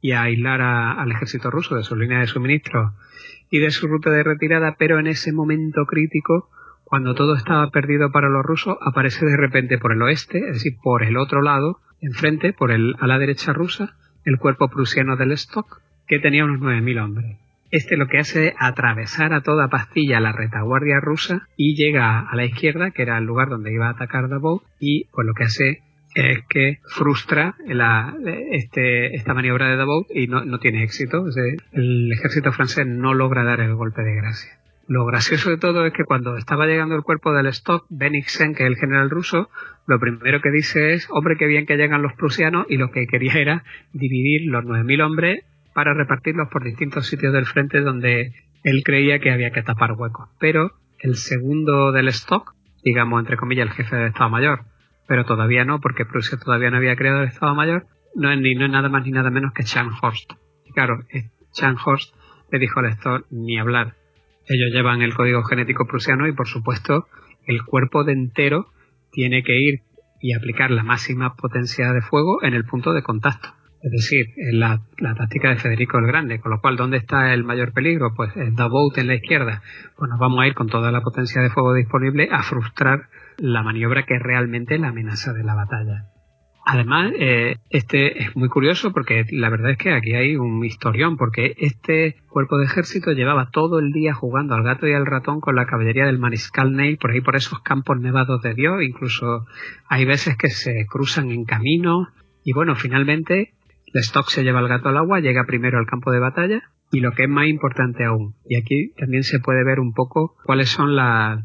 [0.00, 2.94] y a aislar al ejército ruso de su línea de suministro
[3.50, 6.48] y de su ruta de retirada, pero en ese momento crítico,
[6.92, 10.74] cuando todo estaba perdido para los rusos, aparece de repente por el oeste, es decir,
[10.82, 13.96] por el otro lado, enfrente, por el, a la derecha rusa,
[14.26, 17.38] el cuerpo prusiano del Stock, que tenía unos 9.000 hombres.
[17.70, 22.36] Este lo que hace es atravesar a toda pastilla la retaguardia rusa y llega a
[22.36, 25.44] la izquierda, que era el lugar donde iba a atacar Davout, y pues lo que
[25.44, 25.78] hace
[26.14, 27.54] es que frustra
[28.50, 31.24] este, esta maniobra de Davout y no tiene éxito.
[31.72, 34.58] el ejército francés no logra dar el golpe de gracia.
[34.88, 38.64] Lo gracioso de todo es que cuando estaba llegando el cuerpo del stock, Bennigsen, que
[38.64, 39.48] es el general ruso,
[39.86, 43.06] lo primero que dice es, hombre, qué bien que llegan los prusianos, y lo que
[43.06, 45.44] quería era dividir los 9.000 hombres
[45.74, 48.34] para repartirlos por distintos sitios del frente donde
[48.64, 50.28] él creía que había que tapar huecos.
[50.38, 52.54] Pero el segundo del stock,
[52.84, 54.64] digamos entre comillas el jefe del Estado Mayor,
[55.06, 58.54] pero todavía no, porque Prusia todavía no había creado el Estado Mayor, no es, ni,
[58.54, 60.32] no es nada más ni nada menos que Scharnhorst.
[60.66, 61.00] Y claro,
[61.54, 62.14] Scharnhorst
[62.50, 63.94] le dijo al Stock ni hablar
[64.48, 67.06] ellos llevan el código genético prusiano y por supuesto
[67.46, 68.66] el cuerpo de entero
[69.10, 69.80] tiene que ir
[70.20, 73.48] y aplicar la máxima potencia de fuego en el punto de contacto.
[73.82, 74.80] Es decir, en la,
[75.16, 78.14] táctica de Federico el Grande, con lo cual, ¿dónde está el mayor peligro?
[78.14, 79.60] Pues el Davout en la izquierda.
[79.96, 83.08] Pues nos vamos a ir con toda la potencia de fuego disponible a frustrar
[83.38, 86.11] la maniobra que es realmente la amenaza de la batalla.
[86.64, 91.16] Además, eh, este es muy curioso porque la verdad es que aquí hay un historión,
[91.16, 95.40] porque este cuerpo de ejército llevaba todo el día jugando al gato y al ratón
[95.40, 99.46] con la caballería del mariscal Ney por ahí por esos campos nevados de Dios, incluso
[99.88, 102.08] hay veces que se cruzan en camino
[102.44, 103.54] y bueno, finalmente
[103.94, 106.62] stock se lleva el gato al agua, llega primero al campo de batalla
[106.92, 110.36] y lo que es más importante aún, y aquí también se puede ver un poco
[110.44, 111.42] cuáles son las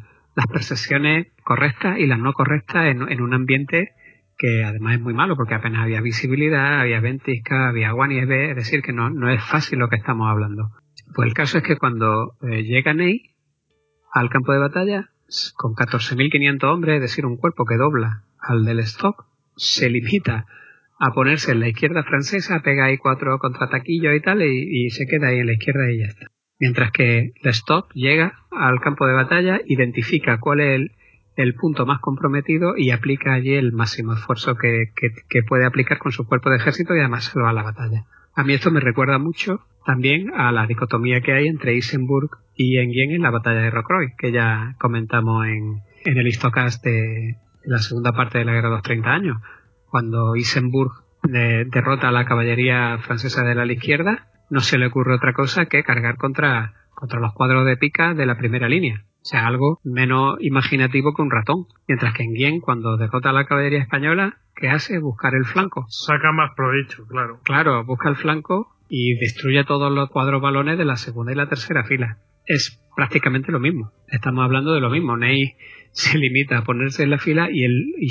[0.52, 3.97] percepciones correctas y las no correctas en un ambiente
[4.38, 8.56] que además es muy malo porque apenas había visibilidad, había ventisca, había agua nieve, es
[8.56, 10.72] decir, que no, no es fácil lo que estamos hablando.
[11.16, 13.36] Pues el caso es que cuando eh, llega Ney
[14.14, 15.10] al campo de batalla,
[15.56, 20.46] con 14.500 hombres, es decir, un cuerpo que dobla al del stock, se limita
[21.00, 25.06] a ponerse en la izquierda francesa, pega ahí cuatro contraataquillos y tal, y, y, se
[25.06, 26.28] queda ahí en la izquierda y ya está.
[26.60, 30.92] Mientras que el stock llega al campo de batalla, identifica cuál es el,
[31.38, 34.92] el punto más comprometido y aplica allí el máximo esfuerzo que,
[35.48, 38.06] puede aplicar con su cuerpo de ejército y además va a la batalla.
[38.36, 42.78] A mí esto me recuerda mucho también a la dicotomía que hay entre Isenburg y
[42.78, 47.78] Enghien en la batalla de Rocroi, que ya comentamos en, en el histocast de la
[47.78, 49.38] segunda parte de la guerra de los 30 años,
[49.90, 50.92] cuando Isenburg
[51.24, 55.84] derrota a la caballería francesa de la izquierda, no se le ocurre otra cosa que
[55.84, 59.04] cargar contra, contra los cuadros de pica de la primera línea.
[59.28, 61.66] O sea, algo menos imaginativo que un ratón.
[61.86, 65.00] Mientras que en Guien, cuando derrota a la caballería española, ¿qué hace?
[65.00, 65.86] Buscar el flanco.
[65.90, 67.42] Saca más provecho, claro.
[67.44, 71.50] Claro, busca el flanco y destruye todos los cuadros balones de la segunda y la
[71.50, 72.20] tercera fila.
[72.46, 73.92] Es prácticamente lo mismo.
[74.08, 75.18] Estamos hablando de lo mismo.
[75.18, 75.56] Ney
[75.92, 78.10] se limita a ponerse en la fila y el y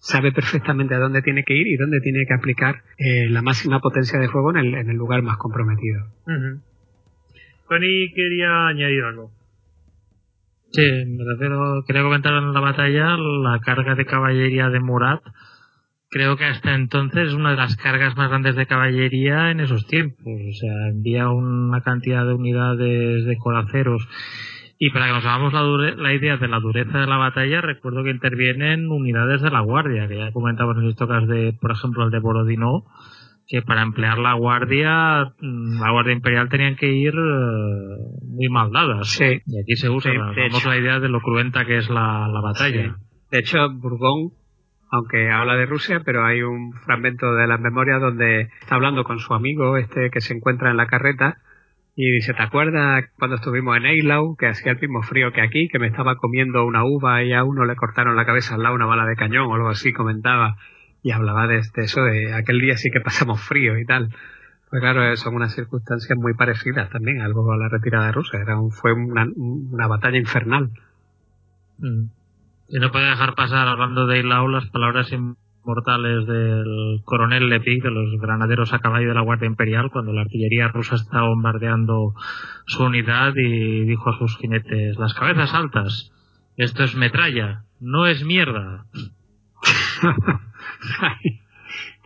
[0.00, 3.78] sabe perfectamente a dónde tiene que ir y dónde tiene que aplicar eh, la máxima
[3.78, 6.08] potencia de fuego en el, en el lugar más comprometido.
[7.68, 9.37] Tony quería añadir algo.
[10.70, 15.22] Sí, me refiero, quería comentar en la batalla la carga de caballería de Murat.
[16.10, 19.86] Creo que hasta entonces es una de las cargas más grandes de caballería en esos
[19.86, 20.26] tiempos.
[20.26, 24.06] O sea, envía una cantidad de unidades de coraceros.
[24.78, 25.62] Y para que nos hagamos la,
[25.96, 30.06] la idea de la dureza de la batalla, recuerdo que intervienen unidades de la Guardia,
[30.06, 32.84] que ya comentamos en tocas de, por ejemplo, el de Borodino,
[33.48, 38.70] que para emplear la guardia, mm, la guardia imperial tenían que ir eh, muy mal
[38.70, 39.08] dadas.
[39.08, 39.40] Sí.
[39.46, 42.96] Y aquí se usa, la idea de lo cruenta que es la, batalla.
[43.30, 44.32] De hecho, Bourgogne,
[44.90, 49.18] aunque habla de Rusia, pero hay un fragmento de las memorias donde está hablando con
[49.18, 51.38] su amigo, este que se encuentra en la carreta,
[51.96, 55.68] y dice, ¿te acuerdas cuando estuvimos en Eilau, que hacía el mismo frío que aquí,
[55.68, 58.74] que me estaba comiendo una uva y a uno le cortaron la cabeza al lado
[58.74, 60.56] una bala de cañón o algo así, comentaba
[61.02, 64.10] y hablaba de, eso, de aquel día sí que pasamos frío y tal.
[64.70, 68.38] Pues claro, son unas circunstancias muy parecidas también, algo a la retirada rusa.
[68.38, 70.70] Era un, fue una, una batalla infernal.
[71.78, 72.04] Mm.
[72.70, 77.90] Y no puede dejar pasar, hablando de Ilau, las palabras inmortales del coronel Lepic, de
[77.90, 82.14] los granaderos a caballo de la Guardia Imperial, cuando la artillería rusa estaba bombardeando
[82.66, 86.12] su unidad y dijo a sus jinetes, las cabezas altas,
[86.58, 88.84] esto es metralla, no es mierda.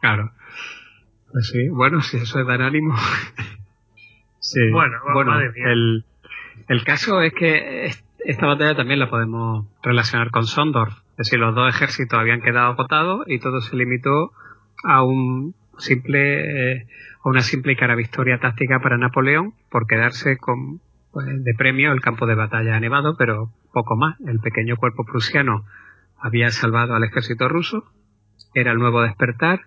[0.00, 0.32] claro.
[1.32, 2.94] Pues sí, bueno, si eso es dar ánimo.
[4.40, 4.60] sí.
[4.70, 6.04] Bueno, bueno el,
[6.68, 7.90] el caso es que
[8.24, 10.88] esta batalla también la podemos relacionar con Sondor.
[11.12, 14.32] Es decir, los dos ejércitos habían quedado agotados y todo se limitó
[14.84, 16.86] a un simple eh,
[17.24, 20.80] a una simple y cara victoria táctica para Napoleón por quedarse con
[21.12, 24.18] pues, de premio el campo de batalla nevado, pero poco más.
[24.26, 25.64] El pequeño cuerpo prusiano
[26.18, 27.84] había salvado al ejército ruso,
[28.54, 29.62] era el nuevo despertar,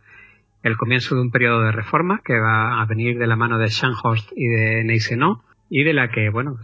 [0.64, 3.70] el comienzo de un periodo de reforma que va a venir de la mano de
[3.70, 6.58] Scharnhorst y de Neisenau y de la que, bueno,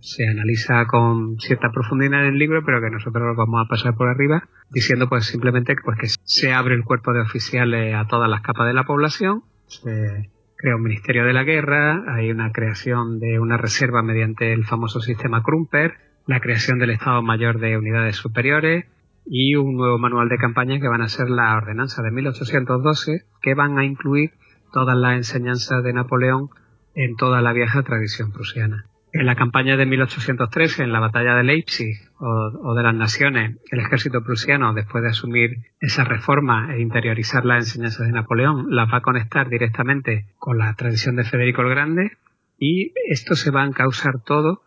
[0.00, 4.08] se, analiza con cierta profundidad en el libro, pero que nosotros vamos a pasar por
[4.08, 8.42] arriba, diciendo pues simplemente pues, que se abre el cuerpo de oficiales a todas las
[8.42, 13.38] capas de la población, se crea un Ministerio de la Guerra, hay una creación de
[13.38, 15.94] una reserva mediante el famoso sistema Krumper,
[16.26, 18.86] la creación del Estado Mayor de Unidades Superiores,
[19.24, 23.54] y un nuevo manual de campaña que van a ser la ordenanza de 1812 que
[23.54, 24.32] van a incluir
[24.72, 26.48] todas las enseñanzas de Napoleón
[26.94, 28.86] en toda la vieja tradición prusiana.
[29.14, 33.80] En la campaña de 1813, en la batalla de Leipzig o, de las Naciones, el
[33.80, 38.98] ejército prusiano, después de asumir esa reforma e interiorizar las enseñanzas de Napoleón, las va
[38.98, 42.12] a conectar directamente con la tradición de Federico el Grande
[42.58, 44.62] y esto se va a causar todo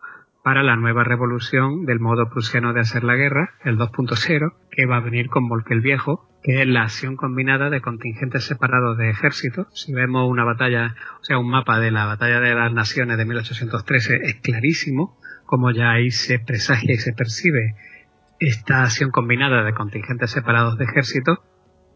[0.46, 4.98] para la nueva revolución del modo prusiano de hacer la guerra, el 2.0, que va
[4.98, 9.10] a venir con Volque el Viejo, que es la acción combinada de contingentes separados de
[9.10, 9.66] ejércitos.
[9.72, 13.24] Si vemos una batalla, o sea, un mapa de la batalla de las naciones de
[13.24, 17.74] 1813, es clarísimo, como ya ahí se presagia y se percibe
[18.38, 21.40] esta acción combinada de contingentes separados de ejércitos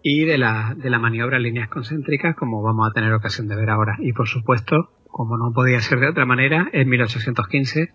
[0.02, 3.54] y de la, de la maniobra en líneas concéntricas, como vamos a tener ocasión de
[3.54, 3.96] ver ahora.
[4.00, 7.90] Y por supuesto, como no podía ser de otra manera, en 1815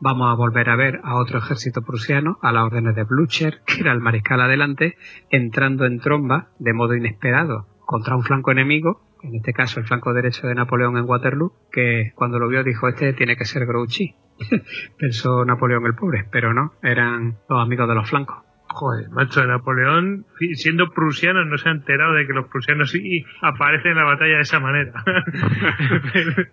[0.00, 3.80] vamos a volver a ver a otro ejército prusiano, a las órdenes de Blücher, que
[3.80, 4.96] era el mariscal adelante,
[5.30, 10.14] entrando en tromba de modo inesperado contra un flanco enemigo, en este caso el flanco
[10.14, 14.14] derecho de Napoleón en Waterloo, que cuando lo vio dijo, este tiene que ser Grouchy.
[14.98, 18.38] Pensó Napoleón el pobre, pero no, eran los amigos de los flancos.
[18.72, 23.90] Joder, macho, Napoleón, siendo prusiano, no se ha enterado de que los prusianos sí aparecen
[23.90, 25.04] en la batalla de esa manera.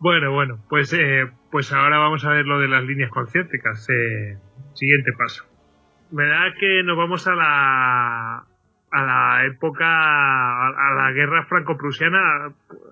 [0.00, 3.88] Bueno, bueno, pues, eh, pues ahora vamos a ver lo de las líneas concéntricas.
[3.88, 4.36] Eh,
[4.74, 5.44] siguiente paso.
[6.12, 8.44] Me da que nos vamos a la,
[8.90, 12.18] a la época, a, la guerra franco-prusiana,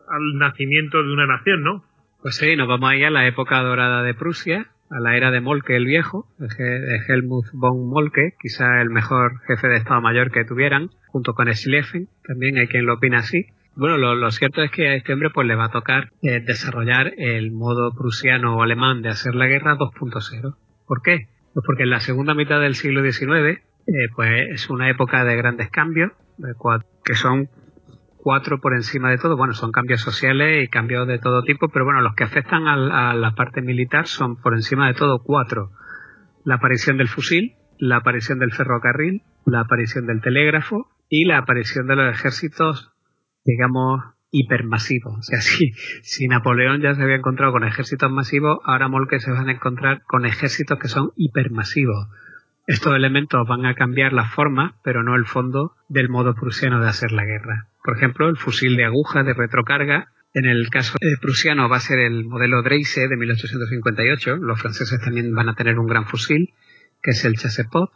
[0.09, 1.85] al nacimiento de una nación, ¿no?
[2.23, 5.41] Pues sí, nos vamos ahí a la época dorada de Prusia, a la era de
[5.41, 10.45] Molke el Viejo, de Helmut von Molke, quizá el mejor jefe de Estado Mayor que
[10.45, 13.47] tuvieran, junto con Schlieffen, también hay quien lo opina así.
[13.77, 17.13] Bueno, lo, cierto es que a este hombre pues le va a tocar eh, desarrollar
[17.17, 20.57] el modo prusiano o alemán de hacer la guerra 2.0.
[20.87, 21.29] ¿Por qué?
[21.53, 25.37] Pues porque en la segunda mitad del siglo XIX eh, pues es una época de
[25.37, 26.13] grandes cambios,
[27.05, 27.49] que son
[28.17, 29.37] cuatro por encima de todo.
[29.37, 33.11] Bueno, son cambios sociales y cambios de todo tipo, pero bueno, los que afectan a,
[33.11, 35.71] a la parte militar son por encima de todo cuatro.
[36.45, 41.89] La aparición del fusil, la aparición del ferrocarril, la aparición del telégrafo y la aparición
[41.89, 42.94] de los ejércitos
[43.45, 45.13] digamos, hipermasivo.
[45.13, 45.41] O sea,
[46.03, 50.03] si, Napoleón ya se había encontrado con ejércitos masivos, ahora Molke se van a encontrar
[50.03, 52.09] con ejércitos que son hipermasivos.
[52.67, 56.89] Estos elementos van a cambiar la forma, pero no el fondo, del modo prusiano de
[56.89, 57.69] hacer la guerra.
[57.83, 62.01] Por ejemplo, el fusil de aguja de retrocarga, en el caso prusiano va a ser
[62.01, 64.37] el modelo Dreise de 1858.
[64.37, 66.55] Los franceses también van a tener un gran fusil,
[67.03, 67.91] que es el Chassepot.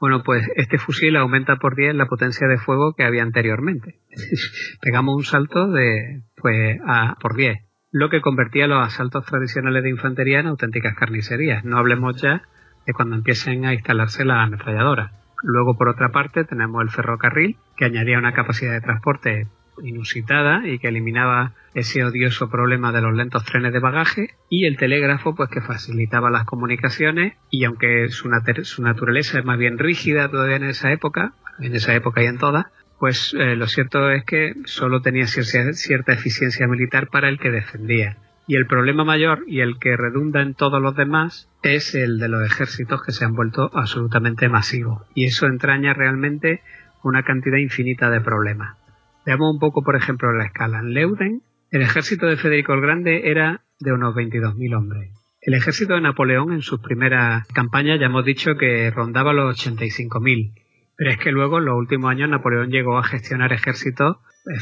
[0.00, 4.00] Bueno, pues este fusil aumenta por 10 la potencia de fuego que había anteriormente.
[4.80, 9.90] Pegamos un salto de, pues, a por 10 lo que convertía los asaltos tradicionales de
[9.90, 11.64] infantería en auténticas carnicerías.
[11.64, 12.42] No hablemos ya
[12.86, 15.12] de cuando empiecen a instalarse las ametralladoras.
[15.42, 19.48] Luego, por otra parte, tenemos el ferrocarril, que añadía una capacidad de transporte
[19.82, 24.76] inusitada y que eliminaba ese odioso problema de los lentos trenes de bagaje y el
[24.76, 30.56] telégrafo pues que facilitaba las comunicaciones y aunque su, naturaleza es más bien rígida todavía
[30.56, 32.66] en esa época, en esa época y en todas,
[32.98, 38.16] pues eh, lo cierto es que solo tenía cierta eficiencia militar para el que defendía.
[38.46, 42.28] Y el problema mayor y el que redunda en todos los demás es el de
[42.28, 45.02] los ejércitos que se han vuelto absolutamente masivos.
[45.14, 46.60] Y eso entraña realmente
[47.04, 48.76] una cantidad infinita de problemas.
[49.26, 50.80] Veamos un poco, por ejemplo, la escala.
[50.80, 55.12] En Leuden, el ejército de Federico el Grande era de unos 22.000 hombres.
[55.40, 60.52] El ejército de Napoleón en sus primeras campañas ya hemos dicho que rondaba los 85.000
[61.00, 64.18] pero es que luego en los últimos años Napoleón llegó a gestionar ejércitos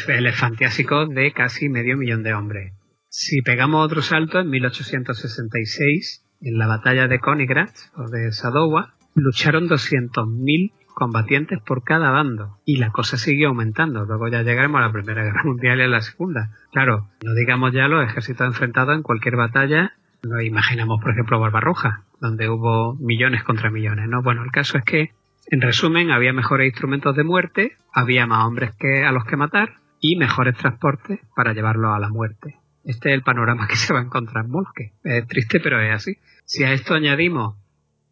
[0.06, 2.74] elefantiásicos de casi medio millón de hombres.
[3.08, 9.68] Si pegamos otro salto, en 1866, en la batalla de Königgrätz o de Sadowa, lucharon
[9.68, 14.04] 200.000 combatientes por cada bando y la cosa siguió aumentando.
[14.04, 16.50] Luego ya llegaremos a la Primera Guerra Mundial y a la Segunda.
[16.72, 19.92] Claro, no digamos ya los ejércitos enfrentados en cualquier batalla.
[20.24, 24.08] No imaginamos, por ejemplo, Barbarroja, donde hubo millones contra millones.
[24.08, 24.22] ¿no?
[24.22, 25.12] Bueno, el caso es que
[25.46, 29.76] en resumen, había mejores instrumentos de muerte, había más hombres que a los que matar
[30.00, 32.56] y mejores transportes para llevarlos a la muerte.
[32.82, 34.94] Este es el panorama que se va a encontrar en Molke.
[35.04, 36.18] Es triste, pero es así.
[36.44, 37.54] Si a esto añadimos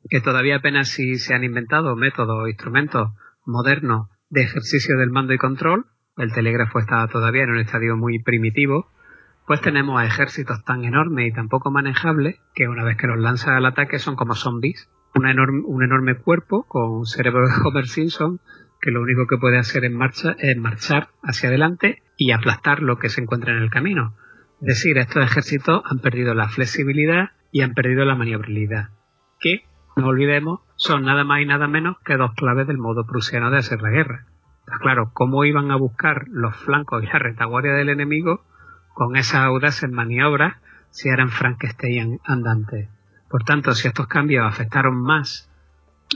[0.09, 3.11] que todavía apenas si se han inventado métodos o instrumentos
[3.45, 8.23] modernos de ejercicio del mando y control, el telégrafo está todavía en un estadio muy
[8.23, 8.91] primitivo,
[9.47, 13.19] pues tenemos a ejércitos tan enormes y tan poco manejables que una vez que los
[13.19, 18.41] lanzan al ataque son como zombies un enorme cuerpo con un cerebro de Homer Simpson
[18.81, 22.99] que lo único que puede hacer en marcha es marchar hacia adelante y aplastar lo
[22.99, 24.15] que se encuentra en el camino.
[24.61, 28.91] Es decir, estos ejércitos han perdido la flexibilidad y han perdido la maniobrabilidad,
[29.41, 29.65] que,
[29.97, 33.59] no olvidemos, son nada más y nada menos que dos claves del modo prusiano de
[33.59, 34.27] hacer la guerra.
[34.81, 38.45] claro, ¿cómo iban a buscar los flancos y la retaguardia del enemigo
[38.95, 40.57] con esas audaces maniobras
[40.91, 42.91] si eran Frankenstein andantes?
[43.31, 45.51] Por tanto, si estos cambios afectaron más,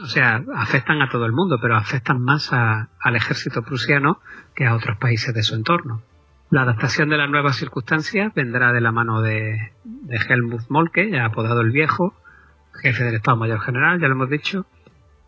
[0.02, 4.20] o sea, afectan a todo el mundo, pero afectan más al ejército prusiano
[4.55, 6.02] que a otros países de su entorno.
[6.51, 9.73] La adaptación de las nuevas circunstancias vendrá de la mano de,
[10.28, 12.15] Helmut Molke, apodado el Viejo,
[12.82, 14.66] jefe del Estado Mayor General, ya lo hemos dicho,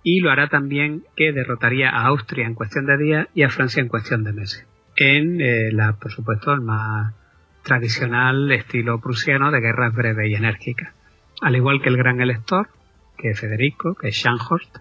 [0.02, 3.80] y lo hará también que derrotaría a Austria en cuestión de días y a Francia
[3.80, 4.66] en cuestión de meses.
[4.96, 7.14] En eh, la, por supuesto, el más
[7.62, 10.92] tradicional estilo prusiano de guerras breves y enérgicas.
[11.40, 12.68] Al igual que el gran elector,
[13.16, 14.78] que es Federico, que es Scharnhorst,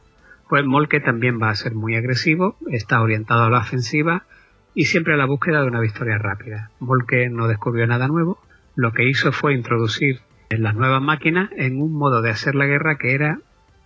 [0.49, 4.25] pues Molke también va a ser muy agresivo, está orientado a la ofensiva
[4.73, 6.71] y siempre a la búsqueda de una victoria rápida.
[6.79, 8.39] Molke no descubrió nada nuevo,
[8.75, 10.19] lo que hizo fue introducir
[10.60, 13.40] las nuevas máquinas en un modo de hacer la guerra que era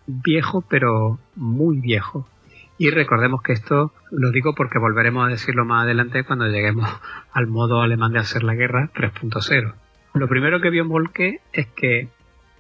[0.08, 2.28] viejo pero muy viejo.
[2.78, 6.90] Y recordemos que esto lo digo porque volveremos a decirlo más adelante cuando lleguemos
[7.34, 9.74] al modo alemán de hacer la guerra 3.0.
[10.14, 12.10] Lo primero que vio Molke es que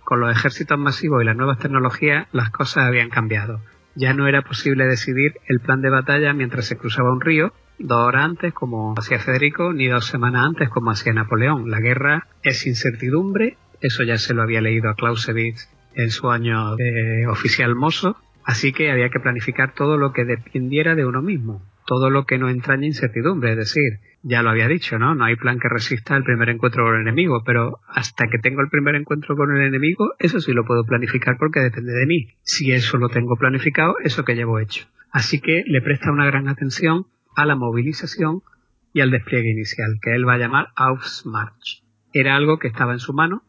[0.05, 3.59] con los ejércitos masivos y las nuevas tecnologías, las cosas habían cambiado.
[3.95, 8.07] Ya no era posible decidir el plan de batalla mientras se cruzaba un río, dos
[8.07, 11.71] horas antes como hacía Federico, ni dos semanas antes como hacía Napoleón.
[11.71, 16.75] La guerra es incertidumbre, eso ya se lo había leído a Clausewitz en su año
[16.75, 21.61] de oficial mozo, así que había que planificar todo lo que dependiera de uno mismo,
[21.85, 25.13] todo lo que no entraña incertidumbre, es decir, ya lo había dicho, ¿no?
[25.13, 28.61] No hay plan que resista el primer encuentro con el enemigo, pero hasta que tengo
[28.61, 32.27] el primer encuentro con el enemigo, eso sí lo puedo planificar porque depende de mí.
[32.41, 34.87] Si eso lo tengo planificado, eso que llevo hecho.
[35.11, 38.41] Así que le presta una gran atención a la movilización
[38.93, 41.83] y al despliegue inicial, que él va a llamar Aufmarsch.
[42.11, 43.43] Era algo que estaba en su mano,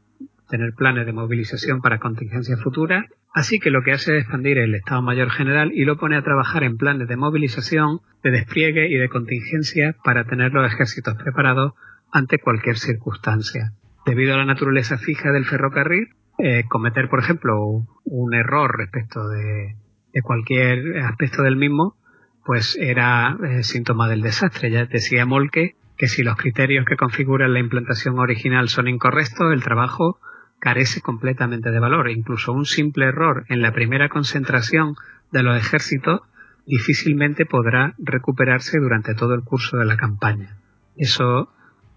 [0.49, 3.07] tener planes de movilización para contingencias futuras
[3.37, 6.23] Así que lo que hace es expandir el Estado Mayor General y lo pone a
[6.23, 11.75] trabajar en planes de movilización, de despliegue y de contingencia para tener los ejércitos preparados
[12.11, 13.75] ante cualquier circunstancia.
[14.07, 16.09] Debido a la naturaleza fija del ferrocarril,
[16.39, 19.77] eh, cometer, por ejemplo, un error respecto de,
[20.23, 21.95] cualquier aspecto del mismo,
[22.43, 24.71] pues era eh, síntoma del desastre.
[24.71, 29.63] Ya decía Molke que si los criterios que configuran la implantación original son incorrectos, el
[29.63, 30.21] trabajo
[30.59, 32.11] carece completamente de valor.
[32.11, 34.95] Incluso un simple error en la primera concentración
[35.33, 36.23] de los ejércitos
[36.67, 40.57] difícilmente podrá recuperarse durante todo el curso de la campaña.
[40.97, 41.53] Eso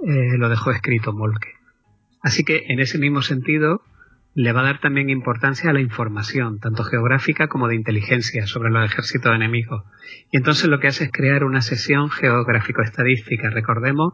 [0.06, 1.56] eh, lo dejó escrito Molke.
[2.22, 3.82] Así que en ese mismo sentido
[4.36, 8.70] le va a dar también importancia a la información, tanto geográfica como de inteligencia, sobre
[8.70, 9.84] los ejércitos enemigos.
[10.32, 13.50] Y entonces lo que hace es crear una sesión geográfico-estadística.
[13.50, 14.14] Recordemos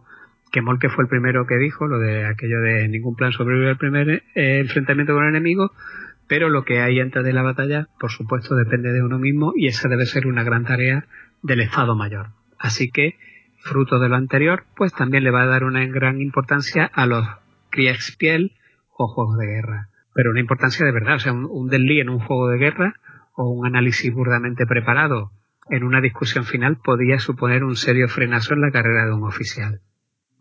[0.55, 3.77] que Molke fue el primero que dijo lo de aquello de ningún plan sobrevive al
[3.77, 5.73] primer eh, enfrentamiento con el enemigo,
[6.29, 9.67] pero lo que hay antes de la batalla, por supuesto, depende de uno mismo y
[9.67, 11.07] esa debe ser una gran tarea
[11.41, 12.27] del Estado Mayor.
[12.57, 13.17] Así que,
[13.59, 17.27] fruto de lo anterior, pues también le va a dar una gran importancia a los
[17.69, 18.53] Kriegspiel
[18.95, 19.89] o juegos de guerra.
[20.13, 22.93] Pero una importancia de verdad, o sea, un, un en un juego de guerra
[23.33, 25.31] o un análisis burdamente preparado
[25.69, 29.81] en una discusión final podía suponer un serio frenazo en la carrera de un oficial.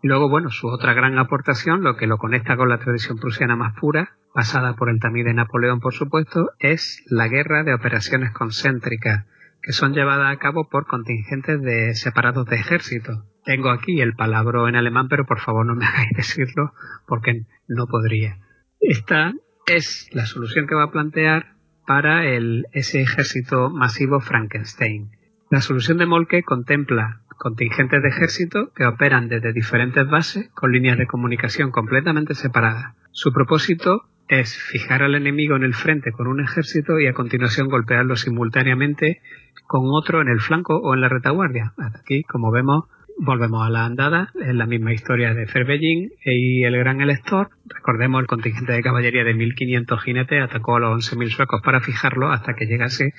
[0.04, 3.72] Luego, bueno, su otra gran aportación, lo que lo conecta con la tradición prusiana más
[3.72, 9.24] pura, pasada por el tamiz de Napoleón, por supuesto, es la guerra de operaciones concéntricas,
[9.62, 13.24] que son llevadas a cabo por contingentes de separados de ejército.
[13.46, 16.74] Tengo aquí el palabra en alemán, pero por favor no me hagáis decirlo
[17.08, 18.40] porque no podría.
[18.80, 19.32] Esta
[19.64, 21.54] es la solución que va a plantear
[21.86, 25.12] para el, ese ejército masivo Frankenstein.
[25.50, 30.98] La solución de Molke contempla contingentes de ejército que operan desde diferentes bases con líneas
[30.98, 32.94] de comunicación completamente separadas.
[33.12, 37.68] Su propósito es fijar al enemigo en el frente con un ejército y a continuación
[37.68, 39.20] golpearlo simultáneamente
[39.66, 41.72] con otro en el flanco o en la retaguardia.
[41.78, 42.84] Aquí, como vemos,
[43.18, 47.50] volvemos a la andada, es la misma historia de Ferbellín y el gran elector.
[47.66, 52.30] Recordemos el contingente de caballería de 1500 jinetes atacó a los 11.000 suecos para fijarlo
[52.30, 53.14] hasta que llegase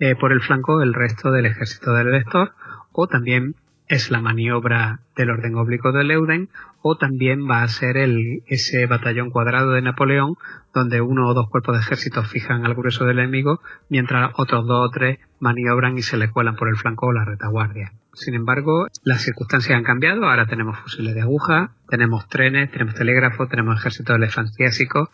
[0.00, 2.52] eh, por el flanco el resto del ejército del elector
[2.92, 3.54] o también
[3.88, 6.50] es la maniobra del orden oblicuo de Leuden,
[6.82, 10.36] o también va a ser el, ese batallón cuadrado de Napoleón,
[10.74, 14.88] donde uno o dos cuerpos de ejército fijan al grueso del enemigo, mientras otros dos
[14.88, 17.92] o tres maniobran y se le cuelan por el flanco o la retaguardia.
[18.12, 23.48] Sin embargo, las circunstancias han cambiado, ahora tenemos fusiles de aguja, tenemos trenes, tenemos telégrafos,
[23.48, 25.08] tenemos ejércitos elefantiásicos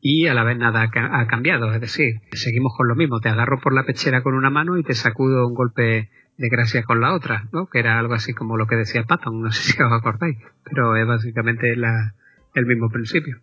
[0.00, 3.60] y a la vez nada ha cambiado, es decir, seguimos con lo mismo, te agarro
[3.60, 7.14] por la pechera con una mano y te sacudo un golpe de gracia con la
[7.14, 7.66] otra, ¿no?
[7.66, 10.96] Que era algo así como lo que decía Patton, no sé si os acordáis, pero
[10.96, 12.14] es básicamente la,
[12.54, 13.38] el mismo principio.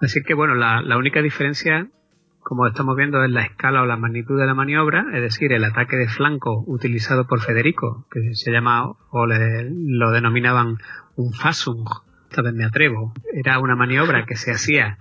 [0.00, 1.88] Así que bueno, la, la única diferencia,
[2.40, 5.64] como estamos viendo, es la escala o la magnitud de la maniobra, es decir, el
[5.64, 10.78] ataque de flanco utilizado por Federico, que se llama, o le, lo denominaban
[11.16, 11.88] un Fassung,
[12.30, 14.98] esta vez me atrevo, era una maniobra que se hacía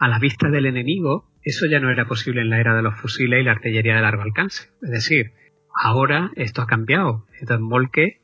[0.00, 2.98] a la vista del enemigo, eso ya no era posible en la era de los
[2.98, 4.70] fusiles y la artillería de largo alcance.
[4.82, 5.32] Es decir,
[5.82, 7.24] Ahora esto ha cambiado.
[7.40, 8.20] Entonces Molke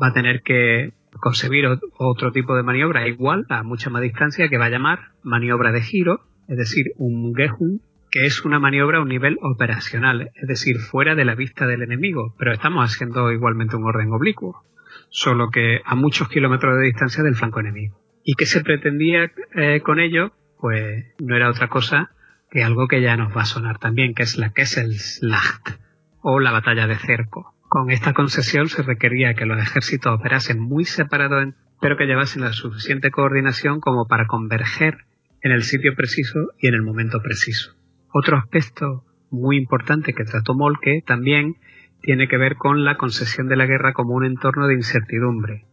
[0.00, 1.66] va a tener que concebir
[1.98, 5.82] otro tipo de maniobra igual a mucha más distancia que va a llamar maniobra de
[5.82, 7.82] giro, es decir, un Gehun,
[8.12, 11.82] que es una maniobra a un nivel operacional, es decir, fuera de la vista del
[11.82, 14.62] enemigo, pero estamos haciendo igualmente un orden oblicuo,
[15.08, 18.00] solo que a muchos kilómetros de distancia del flanco enemigo.
[18.22, 20.32] ¿Y qué se pretendía eh, con ello?
[20.60, 22.12] Pues no era otra cosa
[22.52, 25.80] que algo que ya nos va a sonar también, que es la Kesselslacht
[26.22, 27.54] o la batalla de cerco.
[27.68, 32.52] Con esta concesión se requería que los ejércitos operasen muy separados, pero que llevasen la
[32.52, 35.04] suficiente coordinación como para converger
[35.42, 37.74] en el sitio preciso y en el momento preciso.
[38.12, 41.56] Otro aspecto muy importante que trató Molke también
[42.02, 45.64] tiene que ver con la concesión de la guerra como un entorno de incertidumbre,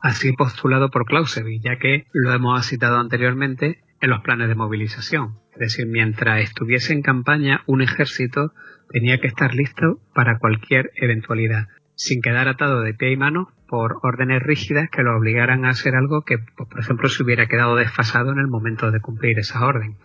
[0.00, 5.38] así postulado por Clausewitz, ya que lo hemos citado anteriormente en los planes de movilización.
[5.52, 8.52] Es decir, mientras estuviese en campaña, un ejército
[8.90, 13.98] tenía que estar listo para cualquier eventualidad, sin quedar atado de pie y mano por
[14.02, 17.76] órdenes rígidas que lo obligaran a hacer algo que, pues, por ejemplo, se hubiera quedado
[17.76, 19.96] desfasado en el momento de cumplir esa orden.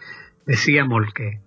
[0.45, 1.41] Decía Molke,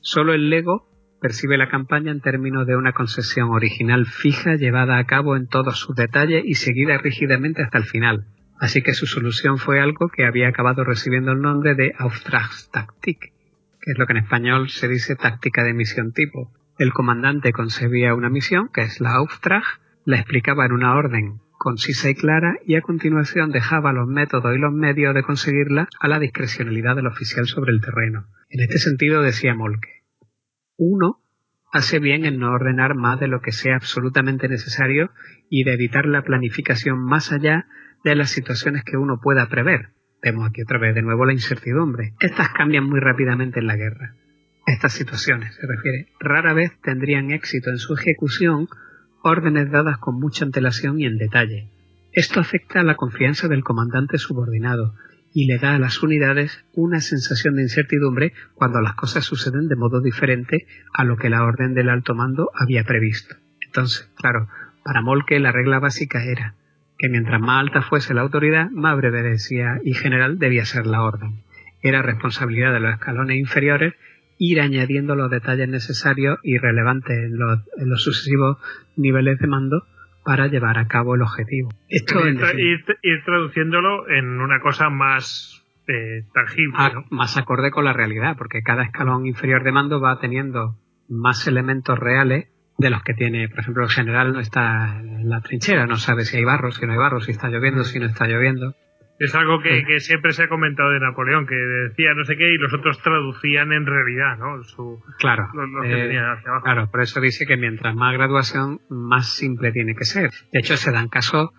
[0.00, 0.88] solo el Lego
[1.20, 5.78] percibe la campaña en términos de una concesión original fija llevada a cabo en todos
[5.78, 8.26] sus detalles y seguida rígidamente hasta el final.
[8.60, 13.20] Así que su solución fue algo que había acabado recibiendo el nombre de Auftragstaktik,
[13.80, 18.14] que es lo que en español se dice táctica de misión tipo, el comandante concebía
[18.14, 19.64] una misión, que es la Auftrag,
[20.04, 24.58] la explicaba en una orden concisa y clara y a continuación dejaba los métodos y
[24.58, 28.28] los medios de conseguirla a la discrecionalidad del oficial sobre el terreno.
[28.48, 30.04] En este sentido decía Molke,
[30.76, 31.20] uno
[31.72, 35.10] hace bien en no ordenar más de lo que sea absolutamente necesario
[35.50, 37.66] y de evitar la planificación más allá
[38.04, 39.90] de las situaciones que uno pueda prever.
[40.22, 42.14] Vemos aquí otra vez de nuevo la incertidumbre.
[42.20, 44.14] Estas cambian muy rápidamente en la guerra
[44.68, 48.68] estas situaciones, se refiere, rara vez tendrían éxito en su ejecución
[49.22, 51.68] órdenes dadas con mucha antelación y en detalle.
[52.12, 54.94] Esto afecta a la confianza del comandante subordinado
[55.32, 59.76] y le da a las unidades una sensación de incertidumbre cuando las cosas suceden de
[59.76, 63.36] modo diferente a lo que la orden del alto mando había previsto.
[63.60, 64.48] Entonces, claro,
[64.84, 66.54] para Molke la regla básica era
[66.98, 71.02] que mientras más alta fuese la autoridad, más breve decía y general debía ser la
[71.02, 71.42] orden.
[71.82, 73.94] Era responsabilidad de los escalones inferiores
[74.38, 78.58] ir añadiendo los detalles necesarios y relevantes en los, en los sucesivos
[78.96, 79.82] niveles de mando
[80.24, 81.70] para llevar a cabo el objetivo.
[81.88, 86.74] Esto ir, ir, ir traduciéndolo en una cosa más eh, tangible.
[86.76, 90.76] Ah, más acorde con la realidad, porque cada escalón inferior de mando va teniendo
[91.08, 95.40] más elementos reales de los que tiene, por ejemplo, el general no está en la
[95.40, 98.06] trinchera, no sabe si hay barro, si no hay barro, si está lloviendo, si no
[98.06, 98.74] está lloviendo.
[99.18, 102.52] Es algo que, que, siempre se ha comentado de Napoleón, que decía no sé qué
[102.52, 104.62] y los otros traducían en realidad, ¿no?
[104.62, 105.48] Su, claro.
[105.84, 106.16] eh,
[106.62, 110.30] claro, por eso dice que mientras más graduación, más simple tiene que ser.
[110.52, 111.50] De hecho, se dan casos,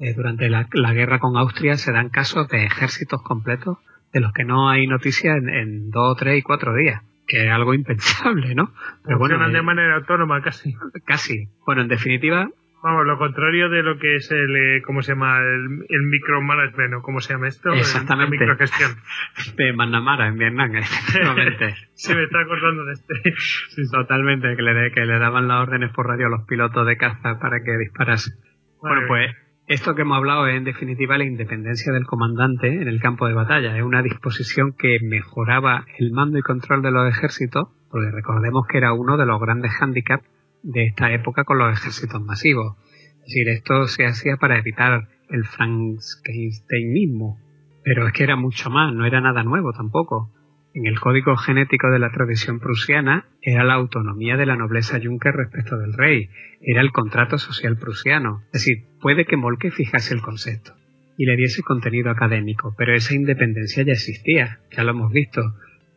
[0.00, 3.78] eh, durante la, la, guerra con Austria, se dan casos de ejércitos completos
[4.12, 7.50] de los que no hay noticia en, en dos, tres y cuatro días que es
[7.50, 8.72] algo impensable, ¿no?
[9.04, 10.74] Pero Funcionan bueno, de manera autónoma casi.
[11.06, 11.48] Casi.
[11.64, 12.50] Bueno, en definitiva,
[12.84, 15.38] Vamos, lo contrario de lo que es el, eh, ¿cómo se llama?
[15.38, 17.72] El, el micromanagement, ¿o cómo se llama esto?
[17.72, 18.36] Exactamente.
[18.36, 18.90] La microgestión.
[19.56, 21.74] De Manamara, en Vietnam, efectivamente.
[21.94, 23.14] Se me está acordando de este.
[23.38, 26.98] Sí, totalmente, que le, que le daban las órdenes por radio a los pilotos de
[26.98, 28.34] caza para que disparasen.
[28.82, 29.34] Bueno, pues
[29.66, 33.32] esto que hemos hablado es en definitiva la independencia del comandante en el campo de
[33.32, 33.78] batalla.
[33.78, 38.76] Es una disposición que mejoraba el mando y control de los ejércitos, porque recordemos que
[38.76, 40.33] era uno de los grandes hándicaps
[40.64, 42.76] de esta época con los ejércitos masivos.
[43.20, 47.38] Es decir, esto se hacía para evitar el frankensteinismo,
[47.84, 50.30] pero es que era mucho más, no era nada nuevo tampoco.
[50.74, 55.34] En el código genético de la tradición prusiana era la autonomía de la nobleza Junker
[55.34, 56.30] respecto del rey,
[56.60, 58.42] era el contrato social prusiano.
[58.46, 60.74] Es decir, puede que Molke fijase el concepto
[61.16, 65.42] y le diese contenido académico, pero esa independencia ya existía, ya lo hemos visto,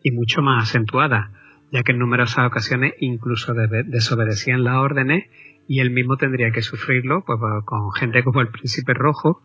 [0.04, 1.32] y mucho más acentuada,
[1.72, 5.26] ya que en numerosas ocasiones incluso desobedecían las órdenes
[5.68, 9.42] y él mismo tendría que sufrirlo pues, con gente como el Príncipe Rojo,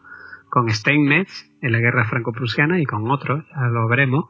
[0.49, 4.27] con Steinmetz en la guerra franco-prusiana y con otros, ya lo veremos.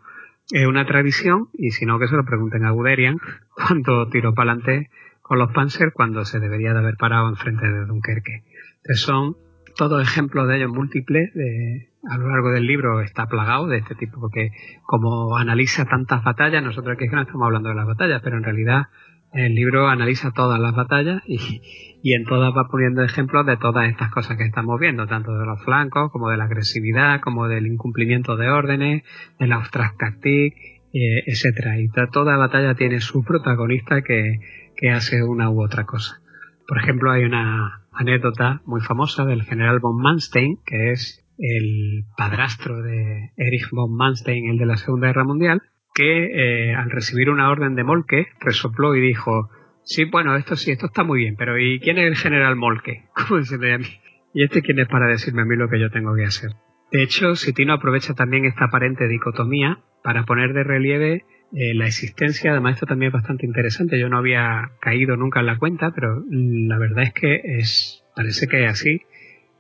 [0.51, 3.19] Es una tradición, y si no que se lo pregunten a Guderian,
[3.55, 4.91] cuando tiró para adelante
[5.21, 8.45] con los Panzer cuando se debería de haber parado enfrente de Dunkerque.
[8.79, 9.37] Entonces son
[9.77, 13.95] todos ejemplos de ellos múltiples de, a lo largo del libro está plagado de este
[13.95, 14.51] tipo, porque
[14.85, 18.89] como analiza tantas batallas, nosotros aquí no estamos hablando de las batallas, pero en realidad
[19.33, 21.63] el libro analiza todas las batallas y,
[22.03, 25.47] y en todas va poniendo ejemplos de todas estas cosas que estamos viendo, tanto de
[25.47, 29.05] los flancos, como de la agresividad, como del incumplimiento de órdenes,
[29.39, 30.55] de la Taktik,
[30.93, 31.81] eh, etcétera.
[31.81, 34.41] Y toda batalla tiene su protagonista que,
[34.77, 36.21] que hace una u otra cosa.
[36.67, 42.83] Por ejemplo, hay una anécdota muy famosa del general von Manstein, que es el padrastro
[42.83, 45.63] de Erich von Manstein, el de la Segunda Guerra Mundial,
[45.95, 49.51] que eh, al recibir una orden de Molke resopló y dijo,
[49.85, 53.05] sí, bueno, esto sí, esto está muy bien, pero ¿y quién es el general Molke?
[53.15, 53.87] ¿Cómo a mí?
[54.35, 56.53] ¿Y este quién es para decirme a mí lo que yo tengo que hacer?
[56.91, 62.53] De hecho, Sitino aprovecha también esta aparente dicotomía para poner de relieve eh, la existencia,
[62.53, 66.23] además esto también es bastante interesante, yo no había caído nunca en la cuenta, pero
[66.31, 69.03] la verdad es que es, parece que es así,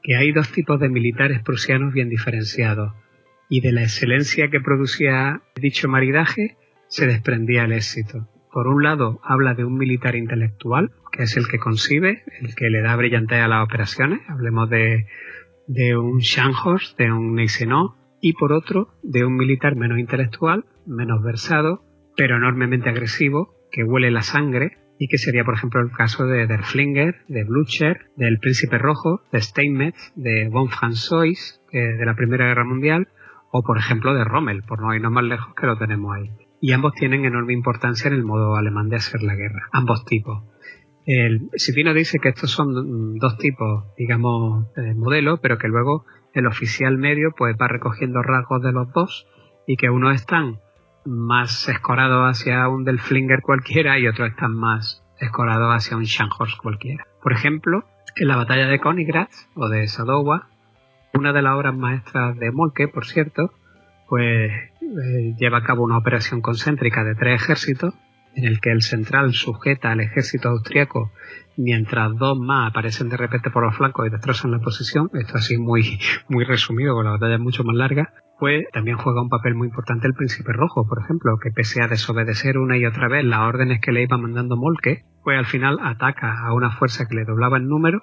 [0.02, 2.92] que hay dos tipos de militares prusianos bien diferenciados,
[3.48, 6.56] y de la excelencia que producía dicho maridaje
[6.88, 8.28] se desprendía el éxito.
[8.52, 12.68] Por un lado, habla de un militar intelectual, que es el que concibe, el que
[12.70, 15.06] le da brillantez a las operaciones, hablemos de,
[15.66, 21.22] de un Scharnhorst, de un Gneisenau, y por otro, de un militar menos intelectual, menos
[21.22, 21.84] versado,
[22.16, 26.46] pero enormemente agresivo, que huele la sangre, y que sería, por ejemplo, el caso de
[26.46, 32.62] Derflinger, de Blucher, del Príncipe Rojo, de Steinmetz, de von Franzois, de la Primera Guerra
[32.62, 33.08] Mundial,
[33.50, 36.30] o por ejemplo de Rommel, por no irnos más lejos que lo tenemos ahí.
[36.60, 40.44] Y ambos tienen enorme importancia en el modo alemán de hacer la guerra, ambos tipos.
[41.04, 46.46] El Sipino dice que estos son dos tipos, digamos, de modelo, pero que luego el
[46.46, 49.26] oficial medio pues va recogiendo rasgos de los dos
[49.66, 50.60] y que unos están
[51.04, 56.58] más escorado hacia un del Flinger cualquiera y otros están más escorados hacia un Scharnhorst
[56.58, 57.06] cualquiera.
[57.22, 57.84] Por ejemplo,
[58.16, 60.48] en la batalla de Königgrätz o de Sadowa,
[61.14, 63.52] una de las obras maestras de Molke, por cierto,
[64.08, 67.94] pues eh, lleva a cabo una operación concéntrica de tres ejércitos
[68.34, 71.12] en el que el central sujeta al ejército austriaco
[71.56, 75.58] mientras dos más aparecen de repente por los flancos y destrozan la posición, esto así
[75.58, 75.98] muy,
[76.28, 79.68] muy resumido, porque la batalla es mucho más larga, pues también juega un papel muy
[79.68, 83.40] importante el príncipe rojo, por ejemplo, que pese a desobedecer una y otra vez las
[83.40, 87.24] órdenes que le iba mandando Molke, pues al final ataca a una fuerza que le
[87.24, 88.02] doblaba el número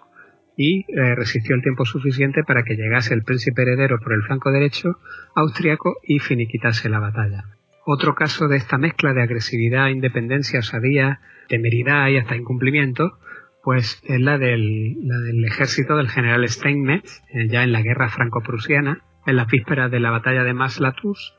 [0.56, 4.52] y eh, resistió el tiempo suficiente para que llegase el príncipe heredero por el flanco
[4.52, 4.98] derecho
[5.36, 7.59] austriaco y finiquitase la batalla.
[7.92, 13.18] Otro caso de esta mezcla de agresividad, independencia, osadía, temeridad y hasta incumplimiento,
[13.64, 14.96] pues es la del,
[15.44, 20.12] ejército del general Steinmetz, eh, ya en la guerra franco-prusiana, en las vísperas de la
[20.12, 21.34] batalla de Maslatus,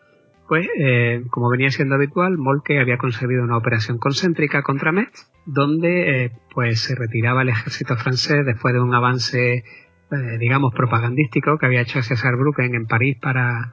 [0.49, 6.25] pues, eh, como venía siendo habitual, Molke había conseguido una operación concéntrica contra Metz, donde
[6.25, 11.67] eh, pues se retiraba el ejército francés después de un avance, eh, digamos, propagandístico que
[11.67, 13.73] había hecho hacia Saarbrücken en París para,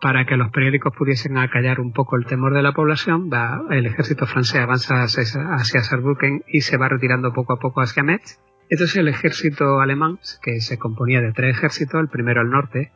[0.00, 3.30] para que los periódicos pudiesen acallar un poco el temor de la población.
[3.32, 8.02] Va, el ejército francés avanza hacia, Saarbrücken y se va retirando poco a poco hacia
[8.02, 8.40] Metz.
[8.68, 12.90] Entonces el ejército alemán, que se componía de tres ejércitos, el primero al norte,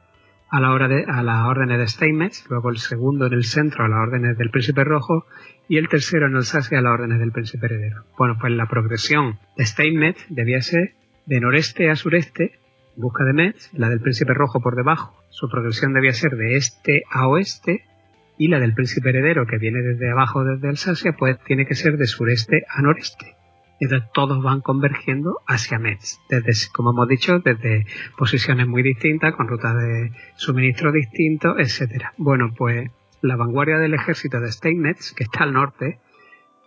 [0.50, 3.84] a la hora de, a las órdenes de Steinmetz, luego el segundo en el centro
[3.84, 5.26] a las órdenes del príncipe rojo
[5.68, 8.04] y el tercero en Alsacia a las órdenes del príncipe heredero.
[8.18, 10.94] Bueno, pues la progresión de Steinmetz debía ser
[11.26, 12.58] de noreste a sureste,
[12.96, 15.19] busca de Metz, la del príncipe rojo por debajo.
[15.30, 17.84] Su progresión debía ser de este a oeste
[18.36, 21.96] y la del príncipe heredero que viene desde abajo desde Alsacia pues tiene que ser
[21.96, 23.36] de sureste a noreste.
[23.80, 27.86] Entonces todos van convergiendo hacia Metz, desde, como hemos dicho, desde
[28.18, 32.12] posiciones muy distintas, con rutas de suministro distintos, etcétera.
[32.18, 32.90] Bueno, pues
[33.22, 35.98] la vanguardia del ejército de Steinmetz, que está al norte,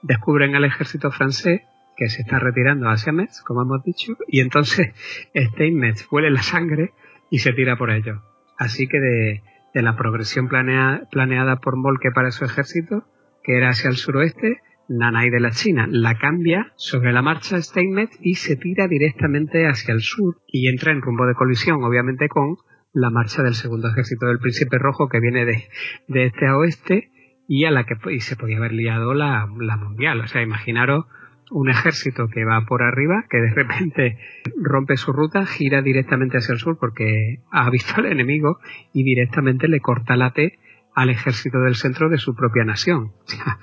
[0.02, 1.61] descubren al ejército francés
[1.95, 4.94] que se está retirando hacia Metz, como hemos dicho, y entonces
[5.35, 6.94] Steinmetz huele la sangre
[7.30, 8.19] y se tira por ellos.
[8.64, 9.41] Así que de,
[9.81, 13.06] la progresión planeada por Molke para su ejército,
[13.44, 18.18] que era hacia el suroeste, Nanay de la China la cambia sobre la marcha Steinmetz
[18.22, 22.57] y se tira directamente hacia el sur y entra en rumbo de colisión, obviamente con
[22.94, 25.68] la marcha del segundo ejército del Príncipe Rojo que viene de,
[26.07, 27.11] de este a oeste
[27.48, 30.22] y a la que y se podía haber liado la, la mundial.
[30.22, 31.06] O sea, imaginaros
[31.54, 34.18] un ejército que va por arriba, que de repente
[34.60, 38.60] rompe su ruta, gira directamente hacia el sur porque ha visto al enemigo
[38.92, 40.60] y directamente le corta la T
[40.96, 43.12] al ejército del centro de su propia nación.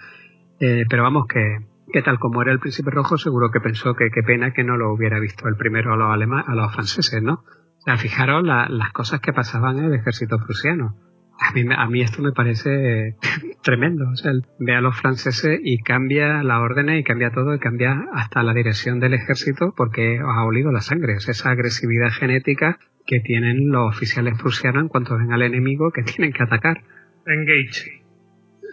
[0.63, 1.57] Eh, pero vamos, que,
[1.91, 4.77] que tal como era el príncipe rojo, seguro que pensó que qué pena que no
[4.77, 7.45] lo hubiera visto el primero a los, alemanes, a los franceses, ¿no?
[7.79, 10.99] O sea, fijaros las cosas que pasaban en el ejército prusiano.
[11.39, 13.17] A mí, a mí esto me parece
[13.63, 14.09] tremendo.
[14.11, 18.07] O sea, ve a los franceses y cambia la orden y cambia todo y cambia
[18.13, 21.15] hasta la dirección del ejército porque ha olido la sangre.
[21.15, 26.03] Es esa agresividad genética que tienen los oficiales prusianos en cuanto ven al enemigo que
[26.05, 26.83] tienen que atacar.
[27.27, 28.03] Engage.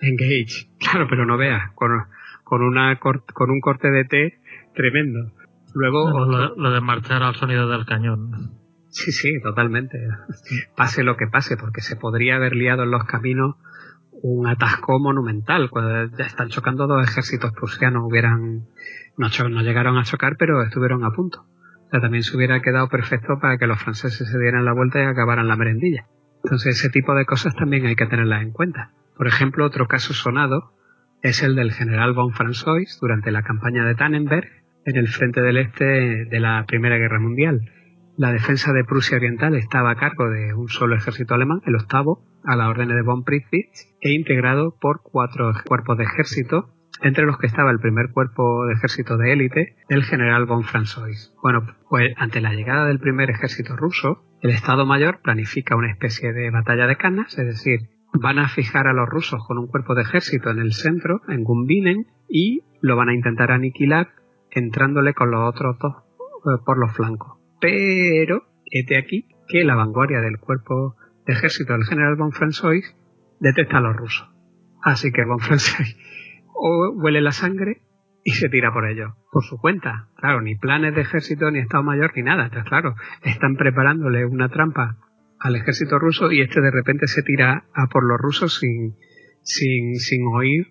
[0.02, 0.70] Engage.
[0.80, 1.92] Claro, pero no veas, con,
[2.44, 4.40] con, una, con un corte de té
[4.76, 5.32] tremendo.
[5.74, 6.26] Luego.
[6.56, 8.52] lo, de marchar al sonido del cañón.
[8.90, 10.00] Sí, sí, totalmente.
[10.76, 13.56] Pase lo que pase, porque se podría haber liado en los caminos
[14.22, 15.70] un atasco monumental.
[15.70, 18.66] Cuando ya están chocando dos ejércitos prusianos, hubieran.
[19.18, 21.46] No, no llegaron a chocar, pero estuvieron a punto.
[21.88, 25.00] O sea, también se hubiera quedado perfecto para que los franceses se dieran la vuelta
[25.00, 26.06] y acabaran la merendilla.
[26.44, 28.92] Entonces, ese tipo de cosas también hay que tenerlas en cuenta.
[29.16, 30.74] Por ejemplo, otro caso sonado
[31.22, 34.48] es el del general von François durante la campaña de Tannenberg
[34.86, 35.86] en el frente del este
[36.26, 37.72] de la Primera Guerra Mundial.
[38.18, 42.24] La defensa de Prusia Oriental estaba a cargo de un solo ejército alemán, el octavo,
[42.48, 46.70] a la orden de von Prittwitz, e integrado por cuatro cuerpos de ejército,
[47.04, 51.34] entre los que estaba el primer cuerpo de ejército de élite, el general von François.
[51.44, 56.32] Bueno, pues ante la llegada del primer ejército ruso, el Estado Mayor planifica una especie
[56.32, 59.94] de batalla de canas, es decir, van a fijar a los rusos con un cuerpo
[59.94, 64.10] de ejército en el centro, en Gumbinen, y lo van a intentar aniquilar
[64.52, 67.38] entrándole con los otros dos eh, por los flancos.
[67.60, 70.96] Pero, este aquí que la vanguardia del cuerpo
[71.28, 72.84] ejército del general von François
[73.40, 74.30] detecta a los rusos.
[74.84, 75.96] Así que von François
[76.96, 77.82] huele la sangre
[78.24, 80.10] y se tira por ellos, por su cuenta.
[80.18, 82.46] Claro, ni planes de ejército, ni Estado Mayor, ni nada.
[82.46, 84.98] Entonces, claro, están preparándole una trampa
[85.40, 88.96] al ejército ruso y este de repente se tira a por los rusos sin,
[89.44, 90.68] sin, sin oír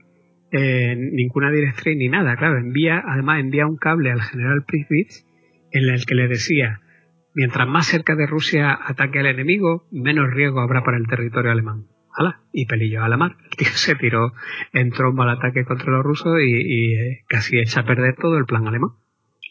[0.52, 2.36] eh, ninguna directriz ni nada.
[2.36, 5.08] Claro, envía, además envía un cable al general Pripyat
[5.72, 6.80] en el que le decía,
[7.36, 11.86] mientras más cerca de Rusia ataque al enemigo, menos riesgo habrá para el territorio alemán.
[12.16, 12.40] ¡Hala!
[12.50, 13.36] Y pelillo a la mar.
[13.44, 14.32] El tío se tiró
[14.72, 18.46] en tromba al ataque contra los rusos y, eh, casi echa a perder todo el
[18.46, 18.92] plan alemán.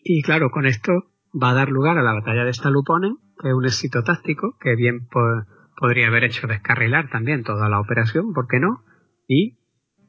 [0.03, 3.53] Y claro, con esto va a dar lugar a la batalla de Staluponen, que es
[3.53, 5.07] un éxito táctico que bien
[5.77, 8.83] podría haber hecho descarrilar también toda la operación, ¿por qué no?
[9.27, 9.59] Y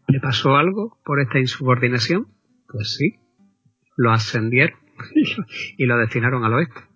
[0.09, 2.28] le pasó algo por esta insubordinación,
[2.69, 3.16] pues sí,
[3.97, 4.78] lo ascendieron
[5.77, 6.95] y lo destinaron al oeste.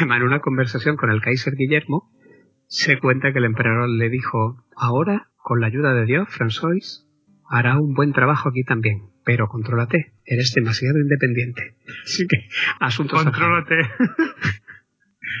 [0.00, 2.10] En una conversación con el Kaiser Guillermo,
[2.66, 7.06] se cuenta que el emperador le dijo, ahora, con la ayuda de Dios, François
[7.48, 11.76] hará un buen trabajo aquí también, pero contrólate, eres demasiado independiente.
[12.04, 12.48] Así que,
[12.80, 13.76] asunto Contrólate.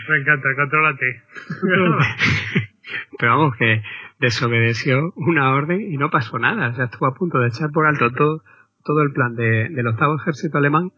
[0.08, 1.22] Me encanta, contrólate.
[3.18, 3.82] Pero vamos, que
[4.18, 6.68] desobedeció una orden y no pasó nada.
[6.68, 8.42] O sea, estuvo a punto de echar por alto todo,
[8.84, 10.90] todo el plan de, del octavo ejército alemán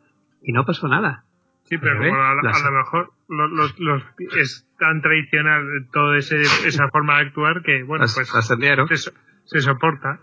[0.43, 1.24] y no pasó nada.
[1.65, 4.03] Sí, pero como a, lo mejor los, los,
[4.37, 9.13] es tan tradicional toda esa forma de actuar que, bueno, pues se,
[9.45, 10.21] se, soporta.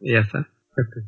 [0.00, 0.48] Y ya está.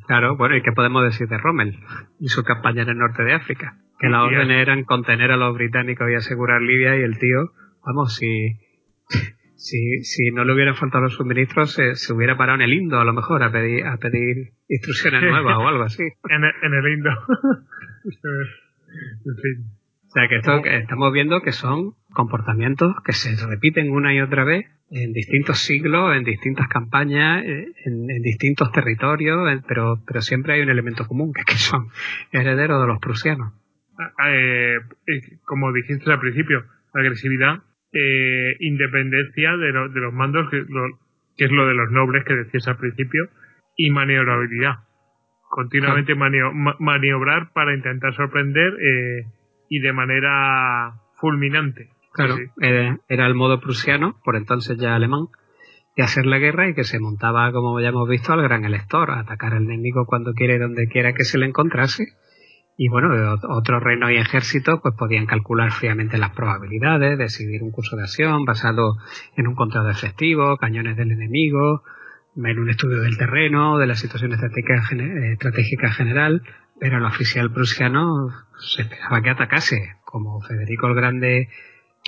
[0.07, 1.79] Claro, bueno, ¿y qué podemos decir de Rommel
[2.19, 3.77] y su campaña en el norte de África?
[3.99, 7.53] Que la orden eran contener a los británicos y asegurar Libia y el tío,
[7.85, 8.59] vamos, si,
[9.55, 13.05] si, si no le hubieran faltado los suministros, se, hubiera parado en el Indo a
[13.05, 16.03] lo mejor a pedir, a pedir instrucciones nuevas o algo así.
[16.29, 17.11] En el, en el Indo.
[20.11, 24.21] O sea que esto que estamos viendo que son comportamientos que se repiten una y
[24.21, 29.39] otra vez en distintos siglos, en distintas campañas, eh, en, distintos territorios,
[29.69, 31.89] pero, pero siempre hay un elemento común, que, que son
[32.33, 33.53] herederos de los prusianos.
[33.99, 37.63] Ah, eh, eh, como dijiste al principio, agresividad,
[38.61, 40.65] independencia de, de, los mandos, que,
[41.37, 43.29] que, es lo de los nobles que decías al principio,
[43.77, 44.90] y maniobrabilidad
[45.51, 46.15] continuamente
[46.79, 49.27] maniobrar para intentar sorprender eh,
[49.69, 51.91] y de manera fulminante.
[52.13, 55.27] Claro, era, el modo prusiano, por entonces ya alemán,
[55.97, 59.11] de hacer la guerra y que se montaba, como ya hemos visto, al gran elector,
[59.11, 62.07] a atacar al enemigo cuando quiera y donde quiera que se le encontrase.
[62.77, 63.11] Y bueno,
[63.49, 68.45] otros reinos y ejércitos pues podían calcular fríamente las probabilidades, decidir un curso de acción
[68.45, 68.97] basado
[69.37, 71.83] en un conteo de efectivos, cañones del enemigo,
[72.37, 74.83] en un estudio del terreno, de la situación estratégica,
[75.33, 76.43] estratégica general,
[76.79, 79.97] pero el oficial prusiano se esperaba que atacase.
[80.05, 81.49] Como Federico el Grande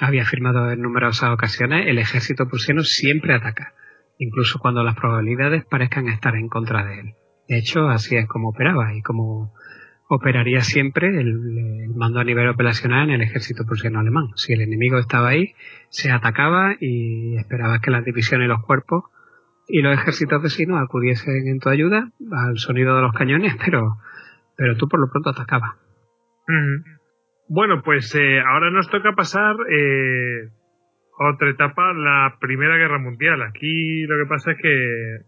[0.00, 3.74] había afirmado en numerosas ocasiones, el ejército prusiano siempre ataca,
[4.18, 7.14] incluso cuando las probabilidades parezcan estar en contra de él.
[7.48, 9.52] De hecho, así es como operaba y como
[10.08, 14.28] operaría siempre el, el, mando a nivel operacional en el ejército prusiano alemán.
[14.36, 15.54] Si el enemigo estaba ahí,
[15.90, 19.04] se atacaba y esperaba que las divisiones y los cuerpos
[19.68, 23.96] y los ejércitos vecinos acudiesen en tu ayuda al sonido de los cañones, pero,
[24.56, 25.76] pero tú por lo pronto atacabas.
[27.48, 30.48] Bueno, pues eh, ahora nos toca pasar eh,
[31.18, 33.42] otra etapa, la Primera Guerra Mundial.
[33.42, 35.18] Aquí lo que pasa es que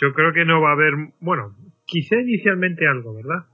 [0.00, 3.46] yo creo que no va a haber, bueno, quizá inicialmente algo, ¿verdad?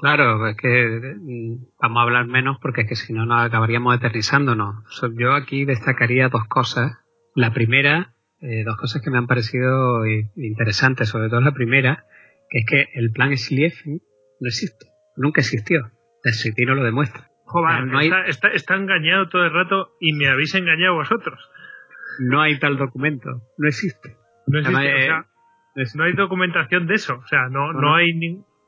[0.00, 3.96] Claro, es que mm, vamos a hablar menos porque es que si no nos acabaríamos
[3.96, 4.84] eternizándonos.
[5.16, 6.98] Yo aquí destacaría dos cosas.
[7.34, 10.06] La primera eh, dos cosas que me han parecido
[10.36, 12.04] interesantes, sobre todo la primera,
[12.48, 14.00] que es que el plan Schlieffen
[14.40, 14.86] no existe,
[15.16, 15.90] nunca existió.
[16.22, 17.30] El no lo demuestra.
[17.44, 21.50] Joder, no está, engañado todo el rato y me habéis engañado vosotros.
[22.20, 24.16] No hay tal documento, no existe.
[24.46, 25.08] No existe,
[25.94, 28.12] no hay documentación de eso, o sea, no, no, hay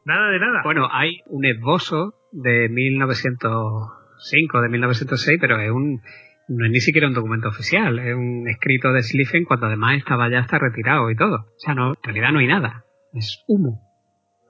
[0.04, 0.62] nada de nada.
[0.64, 6.00] Bueno, hay un esbozo de 1905, de 1906, pero es un,
[6.48, 10.30] no es ni siquiera un documento oficial, es un escrito de Schlieffen cuando además estaba
[10.30, 11.36] ya hasta retirado y todo.
[11.36, 13.80] O sea, no, en realidad no hay nada, es humo.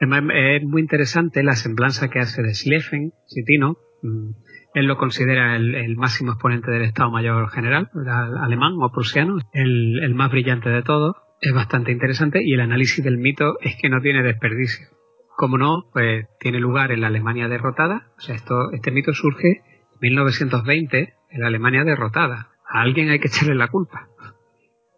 [0.00, 3.76] Además, es muy interesante la semblanza que hace de Schlieffen, Citino.
[4.02, 4.30] Mm,
[4.74, 7.90] él lo considera el, máximo exponente del Estado Mayor General,
[8.40, 11.16] alemán o prusiano, el, el más brillante de todos.
[11.40, 14.86] Es bastante interesante y el análisis del mito es que no tiene desperdicio.
[15.36, 18.08] Como no, pues tiene lugar en la Alemania derrotada.
[18.16, 22.48] O sea, esto, este mito surge en 1920 en la Alemania derrotada.
[22.68, 24.08] A alguien hay que echarle la culpa.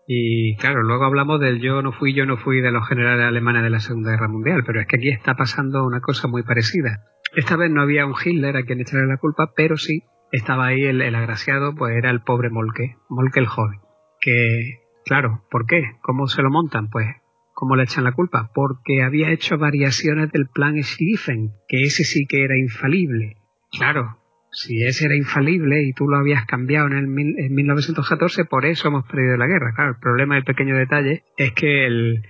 [0.06, 3.62] Y claro, luego hablamos del yo no fui, yo no fui de los generales alemanes
[3.62, 7.04] de la Segunda Guerra Mundial, pero es que aquí está pasando una cosa muy parecida.
[7.34, 10.84] Esta vez no había un Hitler a quien echarle la culpa, pero sí estaba ahí
[10.84, 13.80] el, agraciado, pues era el pobre Molke, Molke el joven.
[14.20, 15.82] Que, claro, ¿por qué?
[16.02, 16.90] ¿Cómo se lo montan?
[16.90, 17.06] Pues,
[17.54, 18.50] ¿cómo le echan la culpa?
[18.54, 23.36] Porque había hecho variaciones del plan Schlieffen, que ese sí que era infalible.
[23.70, 24.18] Claro,
[24.54, 29.04] si ese era infalible y tú lo habías cambiado en, el 1914, por eso hemos
[29.04, 29.72] perdido la guerra.
[29.74, 32.22] Claro, el problema del pequeño detalle es que el,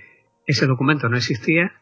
[0.46, 1.72] ese documento no existía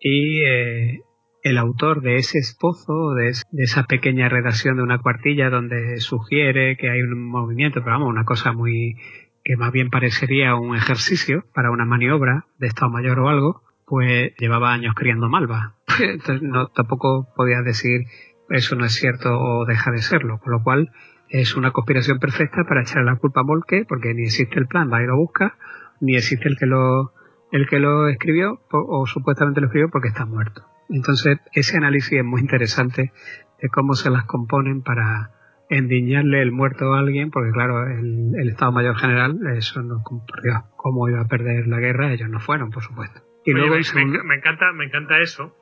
[0.00, 1.00] y eh,
[1.42, 6.90] el autor de ese esposo, de, esa pequeña redacción de una cuartilla donde sugiere que
[6.90, 8.96] hay un movimiento, pero vamos, una cosa muy
[9.44, 14.32] que más bien parecería un ejercicio para una maniobra de Estado Mayor o algo, pues
[14.38, 15.74] llevaba años criando malva.
[16.00, 18.06] Entonces no tampoco podía decir
[18.54, 20.90] eso no es cierto o deja de serlo, con lo cual
[21.28, 24.90] es una conspiración perfecta para echarle la culpa a Molke, porque ni existe el plan,
[24.92, 25.56] va y lo busca,
[26.00, 27.12] ni existe el que lo,
[27.50, 30.62] el que lo escribió, o, supuestamente lo escribió porque está muerto.
[30.88, 33.12] Entonces, ese análisis es muy interesante
[33.60, 35.30] de cómo se las componen para
[35.70, 40.64] endiñarle el muerto a alguien, porque claro, el, Estado Mayor General, eso no ocurrió.
[40.76, 42.12] ¿Cómo iba a perder la guerra?
[42.12, 43.22] Ellos no fueron, por supuesto.
[43.46, 45.54] Y luego me, encanta, me encanta eso,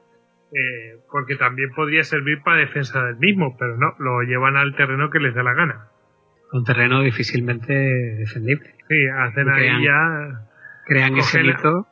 [0.53, 5.09] eh, porque también podría servir para defensa del mismo, pero no, lo llevan al terreno
[5.11, 5.89] que les da la gana.
[6.53, 8.75] un terreno difícilmente defendible.
[8.89, 10.47] Sí, hacen ahí ya.
[10.87, 11.87] Crean ese mito.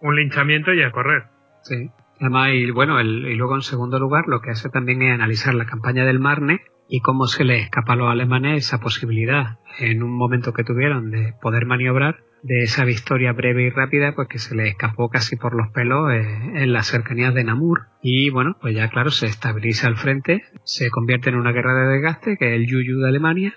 [0.00, 1.24] Un linchamiento y a correr.
[1.62, 1.90] Sí.
[2.20, 5.54] Además, y bueno, el, y luego en segundo lugar, lo que hace también es analizar
[5.54, 10.02] la campaña del Marne y cómo se les escapa a los alemanes esa posibilidad en
[10.02, 14.38] un momento que tuvieron de poder maniobrar de esa victoria breve y rápida pues que
[14.38, 17.88] se les escapó casi por los pelos eh, en las cercanías de Namur.
[18.02, 21.94] Y bueno pues ya claro se estabiliza el frente se convierte en una guerra de
[21.94, 23.54] desgaste que es el Yuyu de Alemania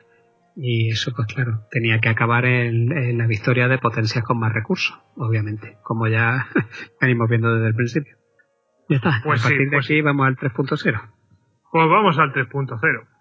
[0.55, 4.97] y eso pues claro tenía que acabar en, la victoria de potencias con más recursos
[5.15, 6.47] obviamente como ya
[7.01, 8.15] venimos viendo desde el principio.
[8.89, 11.01] Ya está pues a partir de pues aquí vamos al 3.0
[11.71, 13.18] pues vamos al 3.0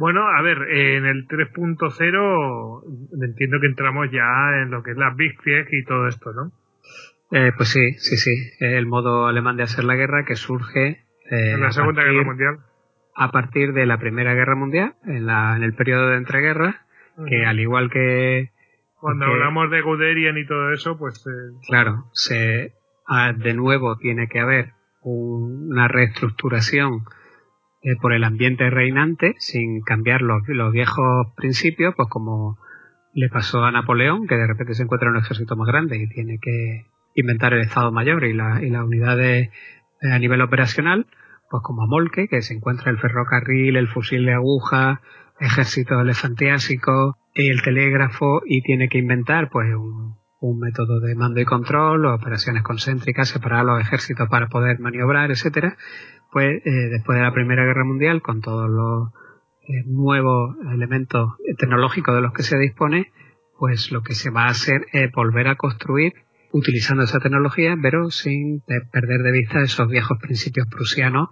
[0.00, 5.12] bueno, a ver, en el 3.0 entiendo que entramos ya en lo que es la
[5.14, 6.52] Big Fieg y todo esto, ¿no?
[7.30, 8.34] Eh, pues sí, sí, sí.
[8.60, 11.04] El modo alemán de hacer la guerra que surge.
[11.30, 12.60] Eh, en la Segunda Guerra Mundial.
[13.14, 16.76] A partir de la Primera Guerra Mundial, en, la, en el periodo de entreguerras,
[17.28, 18.52] que al igual que.
[18.94, 21.26] Cuando hablamos de Guderian y todo eso, pues.
[21.26, 22.72] Eh, claro, se,
[23.06, 24.72] ah, de nuevo tiene que haber
[25.02, 27.04] una reestructuración
[27.82, 32.58] eh, por el ambiente reinante sin cambiar los, los, viejos principios, pues como
[33.14, 36.08] le pasó a Napoleón, que de repente se encuentra en un ejército más grande y
[36.08, 39.48] tiene que inventar el Estado Mayor y, la, y las unidades
[40.02, 41.06] eh, a nivel operacional,
[41.50, 45.00] pues como a Molke, que se encuentra el ferrocarril, el fusil de aguja,
[45.40, 51.40] ejército elefantiásico y el telégrafo y tiene que inventar pues un, un método de mando
[51.40, 55.76] y control, operaciones concéntricas, separar los ejércitos para poder maniobrar, etcétera,
[56.36, 59.12] eh, después de la Primera Guerra Mundial, con todos los
[59.62, 63.12] eh, nuevos elementos tecnológicos de los que se dispone,
[63.58, 66.14] pues lo que se va a hacer es volver a construir
[66.52, 71.30] utilizando esa tecnología, pero sin perder de vista esos viejos principios prusianos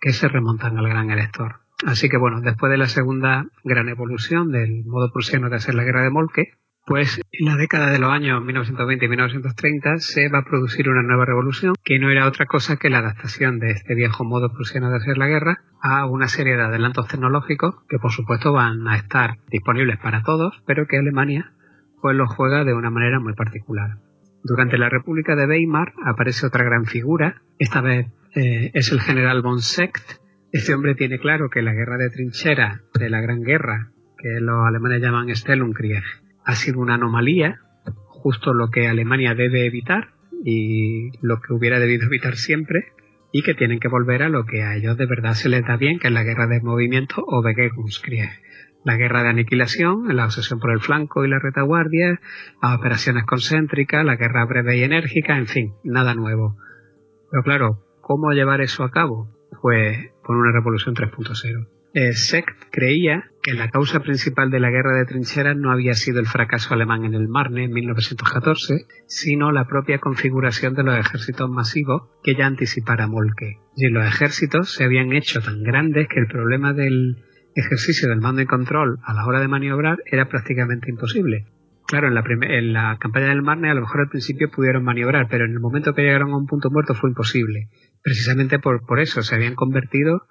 [0.00, 1.56] que se remontan al gran elector.
[1.84, 5.84] Así que bueno, después de la segunda gran evolución del modo prusiano de hacer la
[5.84, 6.54] guerra de Molke,
[6.86, 11.02] pues en la década de los años 1920 y 1930 se va a producir una
[11.02, 14.90] nueva revolución que no era otra cosa que la adaptación de este viejo modo prusiano
[14.90, 18.96] de hacer la guerra a una serie de adelantos tecnológicos que por supuesto van a
[18.96, 21.52] estar disponibles para todos, pero que Alemania
[22.02, 23.96] pues los juega de una manera muy particular.
[24.42, 29.40] Durante la República de Weimar aparece otra gran figura, esta vez eh, es el general
[29.40, 30.20] von Secht.
[30.52, 34.66] Este hombre tiene claro que la guerra de trinchera de la Gran Guerra, que los
[34.66, 36.04] alemanes llaman Stellungkrieg,
[36.44, 37.60] ha sido una anomalía,
[38.06, 40.08] justo lo que Alemania debe evitar
[40.44, 42.92] y lo que hubiera debido evitar siempre,
[43.32, 45.76] y que tienen que volver a lo que a ellos de verdad se les da
[45.76, 48.30] bien, que es la guerra de movimiento o Begegungskrieg.
[48.84, 52.20] La guerra de aniquilación, la obsesión por el flanco y la retaguardia,
[52.62, 56.56] las operaciones concéntricas, la guerra breve y enérgica, en fin, nada nuevo.
[57.30, 59.34] Pero claro, ¿cómo llevar eso a cabo?
[59.60, 61.73] Pues con una revolución 3.0.
[61.96, 62.12] Eh,
[62.72, 66.74] creía que la causa principal de la guerra de trincheras no había sido el fracaso
[66.74, 72.34] alemán en el Marne en 1914, sino la propia configuración de los ejércitos masivos que
[72.34, 73.60] ya anticipara Molke.
[73.76, 77.22] Y los ejércitos se habían hecho tan grandes que el problema del
[77.54, 81.46] ejercicio del mando y control a la hora de maniobrar era prácticamente imposible.
[81.86, 85.28] Claro, en la, en la campaña del Marne a lo mejor al principio pudieron maniobrar,
[85.30, 87.68] pero en el momento que llegaron a un punto muerto fue imposible.
[88.02, 90.22] Precisamente por, por eso se habían convertido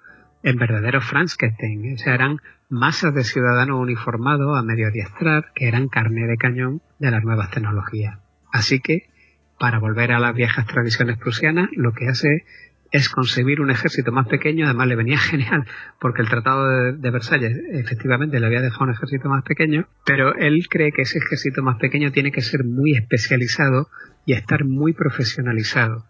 [0.44, 1.94] en verdaderos Frankenstein.
[1.94, 2.36] O sea, eran
[2.68, 7.50] masas de ciudadanos uniformados a medio adiestrar que eran carne de cañón de las nuevas
[7.50, 8.18] tecnologías.
[8.52, 9.08] Así que,
[9.58, 12.44] para volver a las viejas tradiciones prusianas, lo que hace
[12.92, 15.66] es concebir un ejército más pequeño, además le venía genial,
[15.98, 20.34] porque el Tratado de, de, Versalles efectivamente le había dejado un ejército más pequeño, pero
[20.36, 23.88] él cree que ese ejército más pequeño tiene que ser muy especializado
[24.26, 26.04] y estar muy profesionalizado.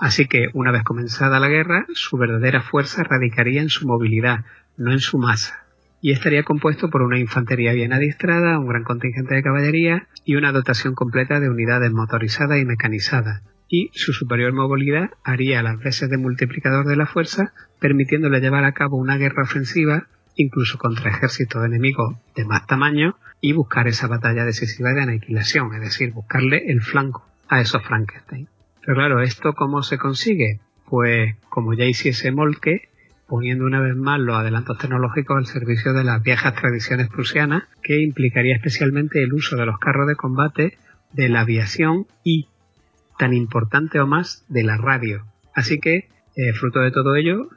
[0.00, 4.46] Así que, una vez comenzada la guerra, su verdadera fuerza radicaría en su movilidad,
[4.78, 5.66] no en su masa,
[6.00, 10.52] y estaría compuesto por una infantería bien adiestrada, un gran contingente de caballería y una
[10.52, 16.16] dotación completa de unidades motorizadas y mecanizadas, y su superior movilidad haría las veces de
[16.16, 22.16] multiplicador de la fuerza, permitiéndole llevar a cabo una guerra ofensiva incluso contra ejércitos enemigos
[22.34, 27.26] de más tamaño y buscar esa batalla decisiva de aniquilación, es decir, buscarle el flanco
[27.48, 28.48] a esos Frankenstein.
[28.90, 30.58] Pero claro, ¿esto cómo se consigue?
[30.88, 32.88] Pues como ya hiciese Molke,
[33.28, 38.02] poniendo una vez más los adelantos tecnológicos al servicio de las viejas tradiciones prusianas, que
[38.02, 40.76] implicaría especialmente el uso de los carros de combate,
[41.12, 42.48] de la aviación y,
[43.16, 45.24] tan importante o más, de la radio.
[45.54, 47.48] Así que, eh, fruto de todo ello,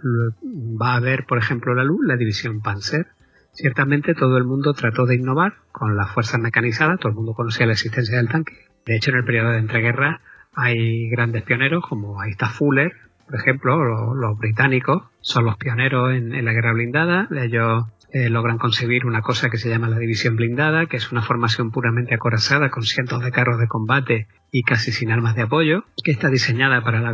[0.80, 3.08] va a haber, por ejemplo, la luz, la división Panzer.
[3.54, 7.66] Ciertamente todo el mundo trató de innovar con las fuerzas mecanizadas, todo el mundo conocía
[7.66, 8.68] la existencia del tanque.
[8.86, 10.22] De hecho, en el periodo de entreguerra
[10.56, 12.94] hay grandes pioneros, como ahí está Fuller,
[13.26, 17.28] por ejemplo, los, británicos son los pioneros en, la guerra blindada.
[17.32, 21.22] Ellos eh, logran concebir una cosa que se llama la división blindada, que es una
[21.22, 25.86] formación puramente acorazada con cientos de carros de combate y casi sin armas de apoyo,
[26.04, 27.14] que está diseñada para la,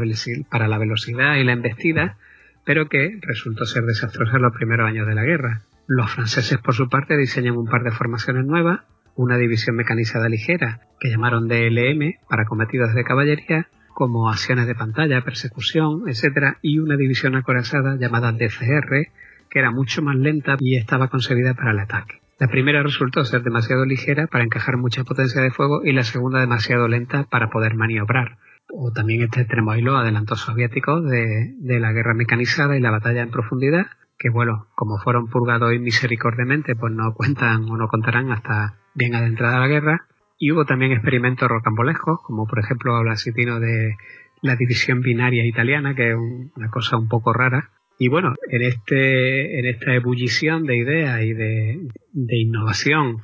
[0.50, 2.18] para la velocidad y la embestida,
[2.66, 5.62] pero que resultó ser desastrosa en los primeros años de la guerra.
[5.88, 8.82] Los franceses, por su parte, diseñan un par de formaciones nuevas,
[9.20, 15.26] una división mecanizada ligera, que llamaron DLM, para cometidos de caballería, como acciones de pantalla,
[15.26, 19.12] persecución, etc., y una división acorazada llamada DCR,
[19.50, 22.22] que era mucho más lenta y estaba concebida para el ataque.
[22.40, 26.40] La primera resultó ser demasiado ligera para encajar mucha potencia de fuego y la segunda
[26.40, 28.38] demasiado lenta para poder maniobrar.
[28.72, 32.92] O también este extremo ahí lo adelantó soviéticos de, de la guerra mecanizada y la
[32.92, 33.88] batalla en profundidad,
[34.18, 39.60] que bueno, como fueron purgados misericordiamente, pues no cuentan o no contarán hasta bien adentrada
[39.60, 40.06] la guerra.
[40.38, 43.96] Y hubo también experimentos rocambolescos, como por ejemplo habla Citino de
[44.42, 47.72] la división binaria italiana, que es una cosa un poco rara.
[47.98, 51.80] Y bueno, en este, en esta ebullición de ideas y de,
[52.14, 53.22] de innovación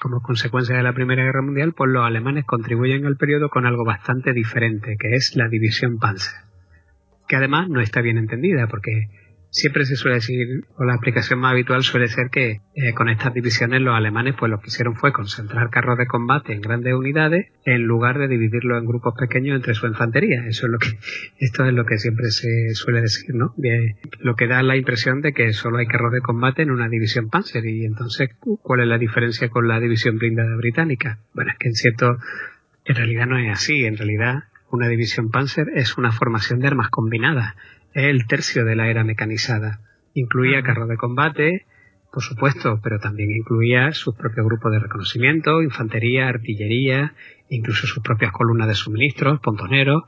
[0.00, 3.84] como consecuencia de la Primera Guerra Mundial, pues los alemanes contribuyen al periodo con algo
[3.84, 6.34] bastante diferente, que es la división Panzer.
[7.28, 9.08] Que además no está bien entendida, porque
[9.56, 13.32] siempre se suele decir, o la aplicación más habitual suele ser que eh, con estas
[13.32, 17.46] divisiones los alemanes pues lo que hicieron fue concentrar carros de combate en grandes unidades
[17.64, 20.44] en lugar de dividirlos en grupos pequeños entre su infantería.
[20.46, 20.88] Eso es lo que,
[21.38, 23.54] esto es lo que siempre se suele decir, ¿no?
[24.20, 27.30] lo que da la impresión de que solo hay carros de combate en una división
[27.30, 28.28] Panzer y entonces,
[28.62, 31.20] ¿cuál es la diferencia con la división blindada británica?
[31.32, 32.18] Bueno, es que en cierto,
[32.84, 36.90] en realidad no es así, en realidad una división Panzer es una formación de armas
[36.90, 37.54] combinadas
[38.04, 39.80] el tercio de la era mecanizada.
[40.12, 41.66] Incluía carros de combate,
[42.12, 47.14] por supuesto, pero también incluía sus propios grupos de reconocimiento, infantería, artillería,
[47.48, 50.02] incluso sus propias columnas de suministros, pontoneros.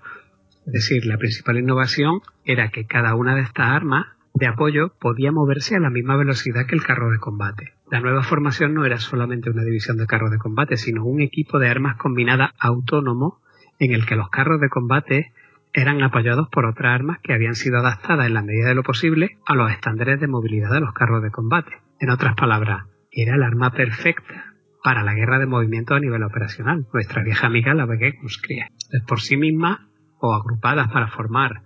[0.66, 5.32] Es decir, la principal innovación era que cada una de estas armas de apoyo podía
[5.32, 7.72] moverse a la misma velocidad que el carro de combate.
[7.90, 11.58] La nueva formación no era solamente una división de carros de combate, sino un equipo
[11.58, 13.40] de armas combinadas autónomo
[13.78, 15.32] en el que los carros de combate
[15.78, 19.38] eran apoyados por otras armas que habían sido adaptadas en la medida de lo posible
[19.46, 21.72] a los estándares de movilidad de los carros de combate.
[22.00, 26.86] En otras palabras, era el arma perfecta para la guerra de movimiento a nivel operacional,
[26.92, 28.68] nuestra vieja amiga la Begegungskrieg.
[29.06, 29.88] Por sí misma
[30.20, 31.62] o agrupadas para formar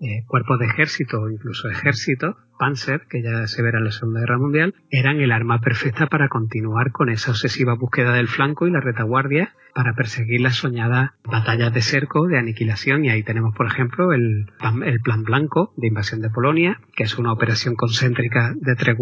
[0.00, 4.20] eh, cuerpos de ejército o incluso ejércitos, Panzer, que ya se verá en la Segunda
[4.20, 8.70] Guerra Mundial, eran el arma perfecta para continuar con esa obsesiva búsqueda del flanco y
[8.70, 13.66] la retaguardia para perseguir las soñadas batallas de cerco, de aniquilación, y ahí tenemos, por
[13.66, 14.46] ejemplo, el,
[14.84, 18.96] el Plan Blanco de invasión de Polonia, que es una operación concéntrica de tres,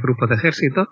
[0.00, 0.88] grupos de ejércitos,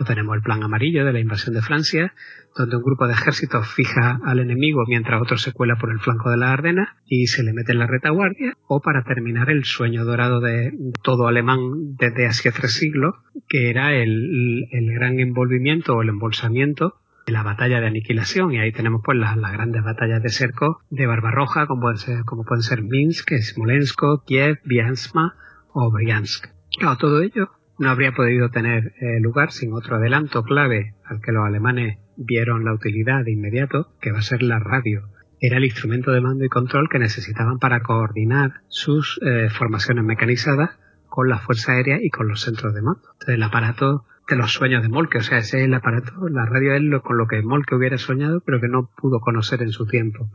[0.00, 2.12] o tenemos el Plan Amarillo de la invasión de Francia,
[2.56, 6.30] donde un grupo de ejércitos fija al enemigo mientras otro se cuela por el flanco
[6.30, 10.04] de la Ardena y se le mete en la retaguardia, o para terminar el sueño
[10.04, 10.72] dorado de
[11.04, 13.14] todo alemán desde hace tres siglos,
[13.48, 18.72] que era el, el gran envolvimiento o el embolsamiento la batalla de aniquilación y ahí
[18.72, 22.82] tenemos pues las, grandes batallas de cerco de Barbarroja como pueden ser, como pueden ser
[22.82, 25.34] Minsk, Smolensk, Kiev, Biansma
[25.72, 26.48] o Briansk.
[26.98, 31.46] Todo ello no habría podido tener eh, lugar sin otro adelanto clave al que los
[31.46, 35.08] alemanes vieron la utilidad de inmediato, que va a ser la radio.
[35.40, 40.78] Era el instrumento de mando y control que necesitaban para coordinar sus eh, formaciones mecanizadas
[41.10, 43.02] con la Fuerza Aérea y con los centros de mando.
[43.12, 45.18] Entonces el aparato de los sueños de Molke.
[45.18, 47.98] O sea, ese es el aparato, la radio es lo, con lo que Molke hubiera
[47.98, 50.30] soñado, pero que no pudo conocer en su tiempo.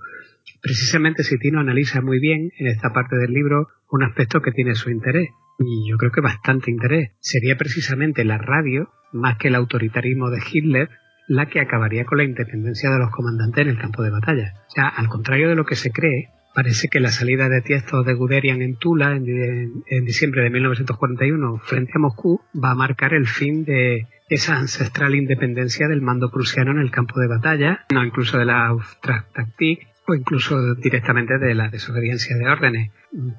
[0.61, 4.91] Precisamente Sitino analiza muy bien en esta parte del libro un aspecto que tiene su
[4.91, 5.29] interés,
[5.59, 7.11] y yo creo que bastante interés.
[7.19, 10.89] Sería precisamente la radio, más que el autoritarismo de Hitler,
[11.27, 14.53] la que acabaría con la independencia de los comandantes en el campo de batalla.
[14.67, 18.03] O sea, al contrario de lo que se cree, Parece que la salida de Tiesto
[18.03, 23.27] de Guderian en Tula en, diciembre de 1941 frente a Moscú va a marcar el
[23.27, 28.37] fin de esa ancestral independencia del mando prusiano en el campo de batalla, no incluso
[28.37, 32.91] de la Auftragtaktik o incluso directamente de la desobediencia de órdenes.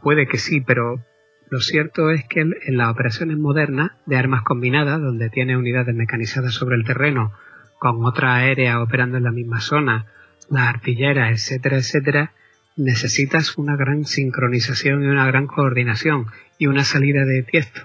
[0.02, 1.02] Puede que sí, pero
[1.48, 6.52] lo cierto es que en las operaciones modernas de armas combinadas, donde tiene unidades mecanizadas
[6.52, 7.32] sobre el terreno
[7.78, 10.04] con otra aérea operando en la misma zona,
[10.50, 12.32] las artilleras, etcétera, etcétera,
[12.76, 16.26] necesitas una gran sincronización y una gran coordinación
[16.58, 17.82] y una salida de tiesto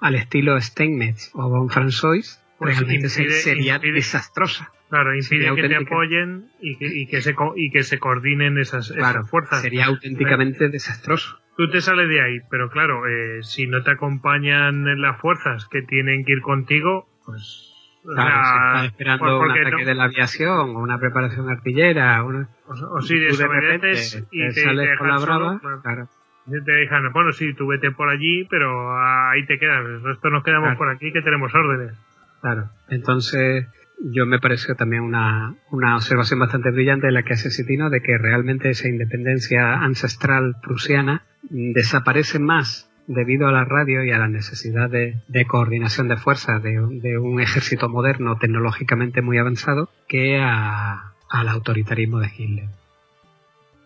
[0.00, 4.70] al estilo Steinmetz o Von François pues realmente sería desastrosa.
[4.88, 8.92] Claro, impide que te apoyen y que, y que, se, y que se coordinen esas,
[9.28, 9.62] fuerzas.
[9.62, 11.40] Sería auténticamente desastroso.
[11.56, 15.82] Tú te sales de ahí, pero claro, eh, si no te acompañan las fuerzas que
[15.82, 17.63] tienen que ir contigo, pues
[18.04, 23.18] Claro, se esperando un ataque de la aviación, o una preparación artillera, una, o, si
[23.18, 26.08] desobedeces y te, sales con la brava, claro.
[26.46, 29.78] te dejan, bueno, sí, tú vete por allí, pero ahí te quedas.
[29.86, 31.96] El resto nos quedamos por aquí que tenemos órdenes.
[32.42, 32.68] Claro.
[32.88, 33.66] Entonces,
[34.00, 38.02] yo me parece también una, una observación bastante brillante de la que hace Citino de
[38.02, 44.28] que realmente esa independencia ancestral prusiana desaparece más debido a la radio y a la
[44.28, 52.20] necesidad de, coordinación de fuerzas de, un ejército moderno tecnológicamente muy avanzado que al autoritarismo
[52.20, 52.68] de Hitler.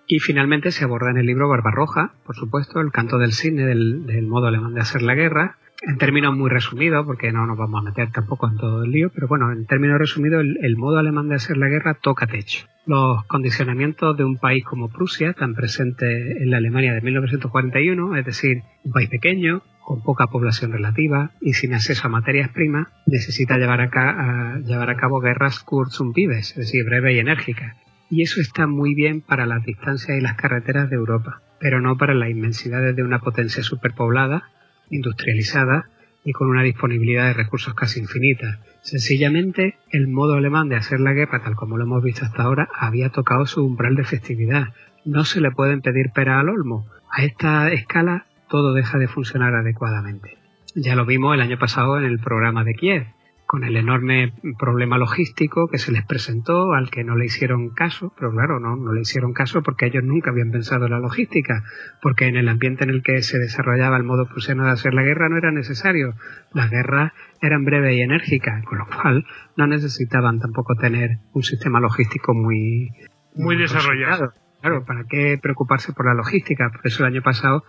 [0.06, 4.26] Y finalmente se aborda en el libro Barbarroja, por supuesto, el canto del cine del
[4.26, 7.84] modo alemán de hacer la guerra, en términos muy resumidos, porque no nos vamos a
[7.84, 11.36] meter tampoco en todo el lío, pero bueno, en términos resumidos, el, modo alemán de
[11.36, 12.66] hacer la guerra toca techo.
[12.86, 18.24] Los condicionamientos de un país como Prusia, tan presente en la Alemania de 1941, es
[18.24, 23.56] decir, un país pequeño, con poca población relativa y sin acceso a materias primas, necesita
[23.56, 27.76] llevar a, llevar a cabo guerras es decir, breves y enérgicas.
[28.10, 31.96] Y eso está muy bien para las distancias y las carreteras de Europa, pero no
[31.96, 34.50] para las inmensidades de una potencia superpoblada
[34.90, 35.88] industrializada
[36.24, 38.60] y con una disponibilidad de recursos casi infinita.
[38.82, 42.68] Sencillamente, el modo alemán de hacer la guerra, tal como lo hemos visto hasta ahora,
[42.74, 44.68] había tocado su umbral de festividad.
[45.04, 46.86] No se le pueden pedir pera al olmo.
[47.10, 50.36] A esta escala, todo deja de funcionar adecuadamente.
[50.74, 53.06] Ya lo vimos el año pasado en el programa de Kiev
[53.48, 58.12] con el enorme problema logístico que se les presentó, al que no le hicieron caso,
[58.14, 61.64] pero claro, no, no le hicieron caso porque ellos nunca habían pensado en la logística,
[62.02, 65.02] porque en el ambiente en el que se desarrollaba el modo prusiano de hacer la
[65.02, 66.12] guerra no era necesario.
[66.52, 69.24] Las guerras eran breves y enérgicas, con lo cual
[69.56, 72.90] no necesitaban tampoco tener un sistema logístico muy,
[73.34, 74.34] muy desarrollado.
[74.60, 76.68] Claro, ¿para qué preocuparse por la logística?
[76.70, 77.64] Por eso el año pasado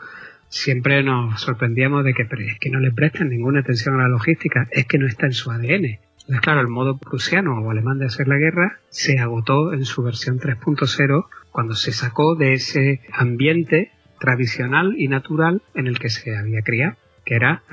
[0.50, 4.68] siempre nos sorprendíamos de que, es que no le prestan ninguna atención a la logística,
[4.72, 6.00] es que no está en su ADN.
[6.30, 10.04] Entonces, claro, el modo prusiano o alemán de hacer la guerra se agotó en su
[10.04, 16.38] versión 3.0 cuando se sacó de ese ambiente tradicional y natural en el que se
[16.38, 17.64] había criado, que era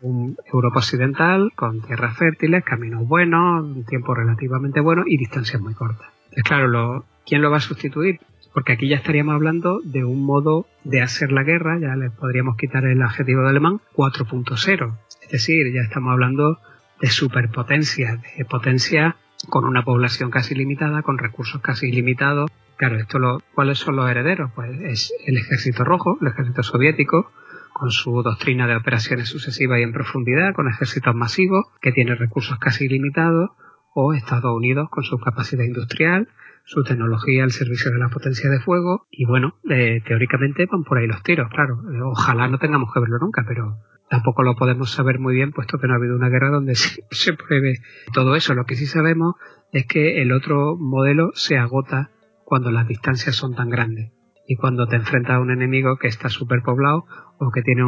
[0.00, 5.74] un Europa occidental con tierras fértiles, caminos buenos, un tiempo relativamente bueno y distancias muy
[5.74, 6.08] cortas.
[6.24, 8.20] Entonces, claro, lo, ¿quién lo va a sustituir?
[8.52, 12.56] Porque aquí ya estaríamos hablando de un modo de hacer la guerra, ya le podríamos
[12.56, 14.96] quitar el adjetivo de alemán, 4.0.
[15.22, 16.58] Es decir, ya estamos hablando
[17.00, 19.16] de superpotencia, de potencia
[19.48, 22.50] con una población casi limitada, con recursos casi ilimitados.
[22.76, 24.50] Claro, esto lo, ¿cuáles son los herederos?
[24.54, 27.30] Pues es el ejército rojo, el ejército soviético,
[27.72, 32.58] con su doctrina de operaciones sucesivas y en profundidad, con ejércitos masivos que tienen recursos
[32.58, 33.50] casi ilimitados,
[33.94, 36.28] o Estados Unidos con su capacidad industrial,
[36.70, 40.98] su tecnología al servicio de la potencia de fuego y bueno, eh, teóricamente van por
[40.98, 41.80] ahí los tiros, claro.
[41.92, 43.78] Eh, ojalá no tengamos que verlo nunca, pero
[44.08, 46.74] tampoco lo podemos saber muy bien puesto que no ha habido una guerra donde
[47.10, 47.78] se, pruebe
[48.12, 48.54] todo eso.
[48.54, 49.34] Lo que sí sabemos
[49.72, 52.12] es que el otro modelo se agota
[52.44, 54.12] cuando las distancias son tan grandes
[54.46, 57.04] y cuando te enfrentas a un enemigo que está superpoblado
[57.40, 57.82] o que tiene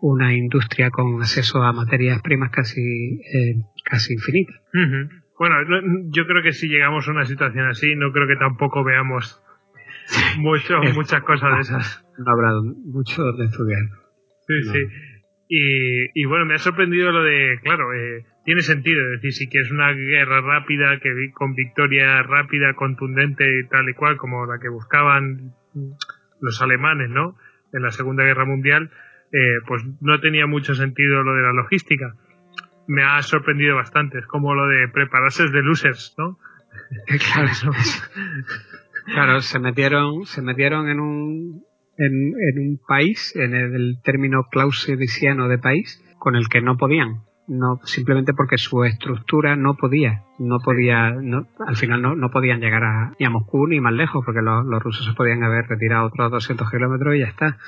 [0.00, 4.56] una industria con acceso a materias primas casi, eh, casi infinitas.
[5.38, 5.56] Bueno,
[6.08, 9.42] yo creo que si llegamos a una situación así, no creo que tampoco veamos
[10.38, 12.04] mucho, muchas cosas de esas.
[12.18, 12.52] No habrá
[12.84, 13.82] mucho de estudiar.
[14.46, 14.86] Sí, sí.
[15.48, 19.48] Y, y, bueno, me ha sorprendido lo de, claro, eh, tiene sentido, es decir, si
[19.48, 24.68] quieres una guerra rápida, que con victoria rápida, contundente, tal y cual, como la que
[24.68, 25.52] buscaban
[26.40, 27.36] los alemanes, ¿no?
[27.72, 28.90] En la Segunda Guerra Mundial,
[29.32, 32.16] eh, pues no tenía mucho sentido lo de la logística
[32.88, 34.18] me ha sorprendido bastante.
[34.18, 36.38] Es como lo de prepararse de losers, ¿no?
[37.32, 37.52] claro,
[39.06, 41.64] claro, se metieron, se metieron en un,
[41.96, 47.22] en, en un país, en el, término clausewitziano de país, con el que no podían.
[47.48, 52.60] No, simplemente porque su estructura no podía, no podía, no, al final no, no podían
[52.60, 55.64] llegar a, ni a Moscú ni más lejos, porque los, los rusos se podían haber
[55.66, 57.58] retirado otros 200 kilómetros y ya está.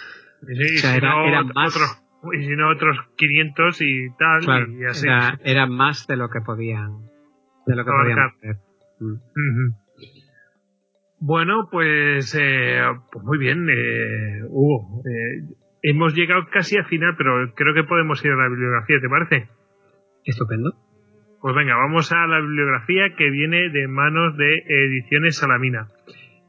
[0.42, 5.06] o sea, era, más y si no otros 500 y tal y así.
[5.44, 7.06] era, más de lo que podían
[7.66, 8.56] de lo que podían hacer.
[9.00, 9.70] Mm.
[11.20, 12.82] bueno pues eh,
[13.12, 18.24] pues muy bien eh, Hugo eh, hemos llegado casi al final pero creo que podemos
[18.24, 19.48] ir a la bibliografía ¿te parece?
[20.24, 20.72] estupendo.
[21.40, 25.88] Pues venga vamos a la bibliografía que viene de manos de Ediciones Salamina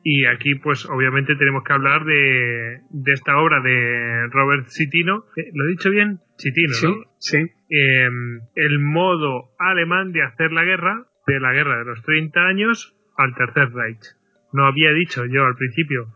[0.03, 5.25] y aquí, pues obviamente tenemos que hablar de, de esta obra de Robert Citino.
[5.35, 6.19] Eh, ¿Lo he dicho bien?
[6.37, 7.03] Citino, sí, ¿no?
[7.17, 7.37] Sí.
[7.69, 12.95] Em, el modo alemán de hacer la guerra, de la guerra de los 30 años
[13.17, 14.15] al Tercer Reich.
[14.53, 16.07] No había dicho yo al principio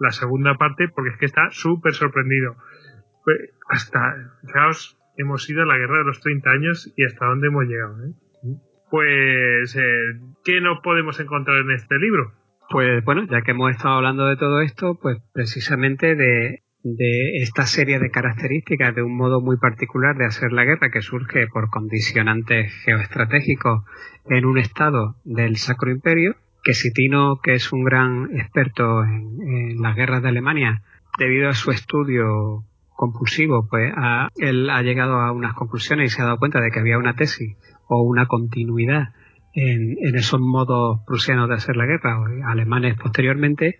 [0.00, 2.56] la segunda parte porque es que está súper sorprendido.
[3.24, 3.38] Pues,
[3.68, 7.64] hasta, fijaos, hemos ido a la guerra de los 30 años y hasta dónde hemos
[7.66, 7.96] llegado.
[8.06, 8.12] ¿eh?
[8.90, 12.32] Pues, eh, ¿qué nos podemos encontrar en este libro?
[12.70, 17.66] Pues bueno, ya que hemos estado hablando de todo esto, pues precisamente de de esta
[17.66, 21.68] serie de características de un modo muy particular de hacer la guerra que surge por
[21.68, 23.84] condicionantes geoestratégicos
[24.26, 29.94] en un estado del Sacro Imperio, que Sitino, que es un gran experto en, las
[29.94, 30.82] guerras de Alemania,
[31.18, 32.64] debido a su estudio
[32.96, 33.92] compulsivo, pues
[34.36, 37.14] él ha llegado a unas conclusiones y se ha dado cuenta de que había una
[37.14, 37.56] tesis
[37.88, 39.08] o una continuidad
[39.54, 43.78] en, en esos modos prusianos de hacer la guerra, alemanes posteriormente,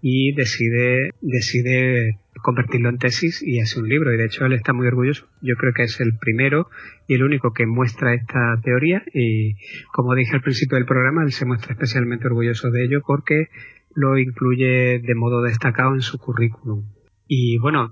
[0.00, 4.12] y decide, decide convertirlo en tesis y hace un libro.
[4.12, 5.26] Y de hecho él está muy orgulloso.
[5.42, 6.68] Yo creo que es el primero
[7.06, 9.02] y el único que muestra esta teoría.
[9.12, 9.56] Y
[9.92, 13.48] como dije al principio del programa, él se muestra especialmente orgulloso de ello porque
[13.94, 16.84] lo incluye de modo destacado en su currículum.
[17.26, 17.90] Y bueno,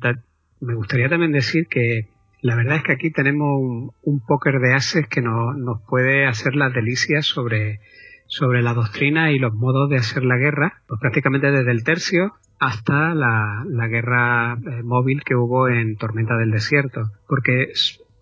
[0.60, 2.08] me gustaría también decir que
[2.42, 6.72] la verdad es que aquí tenemos un, póker de ases que nos puede hacer las
[6.72, 7.80] delicias sobre
[8.26, 12.34] sobre la doctrina y los modos de hacer la guerra, pues prácticamente desde el tercio
[12.58, 17.72] hasta la, guerra eh, móvil que hubo en Tormenta del Desierto, porque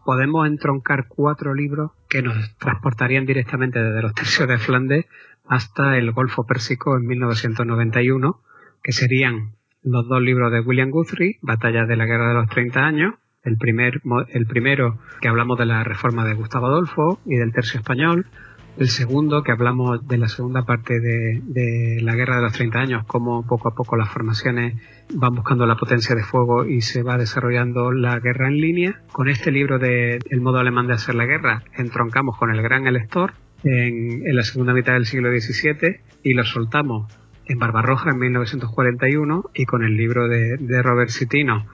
[0.05, 5.07] podemos entroncar cuatro libros que nos transportarían directamente desde los tercios de Flandes
[5.47, 8.41] hasta el Golfo Pérsico en 1991,
[8.83, 12.81] que serían los dos libros de William Guthrie, Batalla de la Guerra de los 30
[12.81, 13.15] años,
[13.45, 17.79] el, primer, el primero que hablamos de la reforma de Gustavo Adolfo y del tercio
[17.79, 18.27] español,
[18.77, 23.05] el segundo, que hablamos de la segunda parte de, la Guerra de los 30 años,
[23.07, 24.75] cómo poco a poco las formaciones
[25.15, 29.01] van buscando la potencia de fuego y se va desarrollando la guerra en línea.
[29.13, 32.89] Con este libro de El modo alemán de hacer la guerra, entroncamos con el gran
[32.89, 37.17] elector en, en la segunda mitad del siglo XVII y lo soltamos
[37.47, 41.67] en Barbarroja en 1941 y con el libro de, de Robert Citino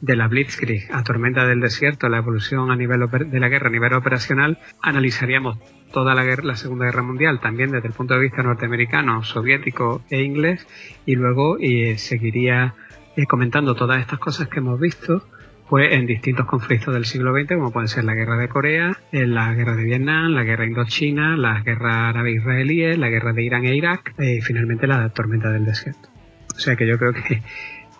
[0.00, 3.00] de la Blitzkrieg a Tormenta del Desierto, la evolución a nivel
[3.30, 5.58] de la guerra a nivel operacional, analizaríamos
[5.92, 10.02] toda la, guerra, la Segunda Guerra Mundial, también desde el punto de vista norteamericano, soviético
[10.10, 10.66] e inglés,
[11.06, 12.74] y luego eh, seguiría
[13.16, 15.26] eh, comentando todas estas cosas que hemos visto
[15.68, 19.26] pues en distintos conflictos del siglo XX, como pueden ser la guerra de Corea, eh,
[19.26, 23.74] la guerra de Vietnam, la guerra indochina, la guerra árabe-israelíes, la guerra de Irán e
[23.74, 26.08] Irak y finalmente la tormenta del desierto.
[26.54, 27.42] O sea que yo creo que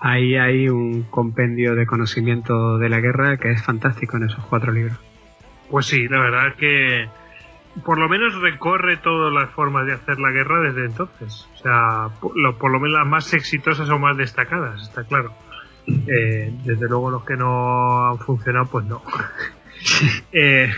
[0.01, 4.73] ahí hay un compendio de conocimiento de la guerra que es fantástico en esos cuatro
[4.73, 4.99] libros.
[5.71, 7.09] Pues sí, la verdad es que
[7.85, 11.49] por lo menos recorre todas las formas de hacer la guerra desde entonces.
[11.55, 15.33] O sea, por lo, menos las más exitosas o más destacadas, está claro.
[15.87, 19.03] Eh, desde luego los que no han funcionado, pues no.
[20.33, 20.73] eh,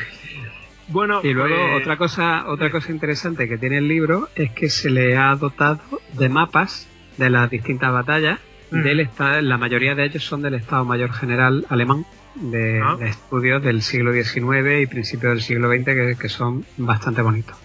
[0.88, 4.68] bueno, y luego pues, otra cosa, otra cosa interesante que tiene el libro es que
[4.70, 5.80] se le ha dotado
[6.14, 8.40] de mapas de las distintas batallas.
[8.70, 8.82] Mm.
[8.82, 12.04] Del estado, la mayoría de ellos son del Estado Mayor General alemán
[12.40, 12.96] Ah.
[12.98, 17.56] de, estudios del siglo XIX y principios del siglo XX que, son bastante bonitos.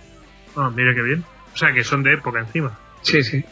[0.55, 1.23] Ah, mira qué bien.
[1.53, 2.77] O sea, que son de época encima.
[3.01, 3.43] Sí, sí.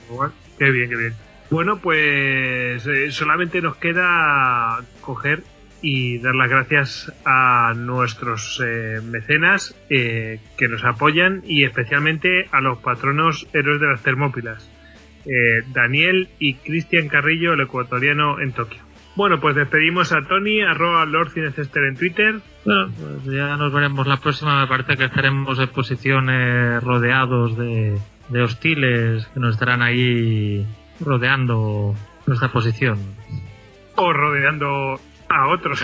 [0.58, 1.14] Qué bien, qué bien.
[1.50, 5.44] Bueno, pues eh, solamente nos queda coger
[5.82, 12.62] y dar las gracias a nuestros eh, mecenas eh, que nos apoyan y especialmente a
[12.62, 14.70] los patronos héroes de las Termópilas,
[15.74, 18.82] Daniel y Cristian Carrillo, el ecuatoriano en Tokio.
[19.16, 22.40] Bueno, pues despedimos a Tony, arroba Lord Cinecester en Twitter.
[22.64, 24.62] Bueno, pues ya nos veremos la próxima.
[24.62, 28.00] Me parece que estaremos en posiciones rodeados de,
[28.42, 30.66] hostiles que nos estarán ahí
[31.02, 31.94] rodeando
[32.26, 33.00] nuestra posición.
[33.96, 35.84] O rodeando a otros.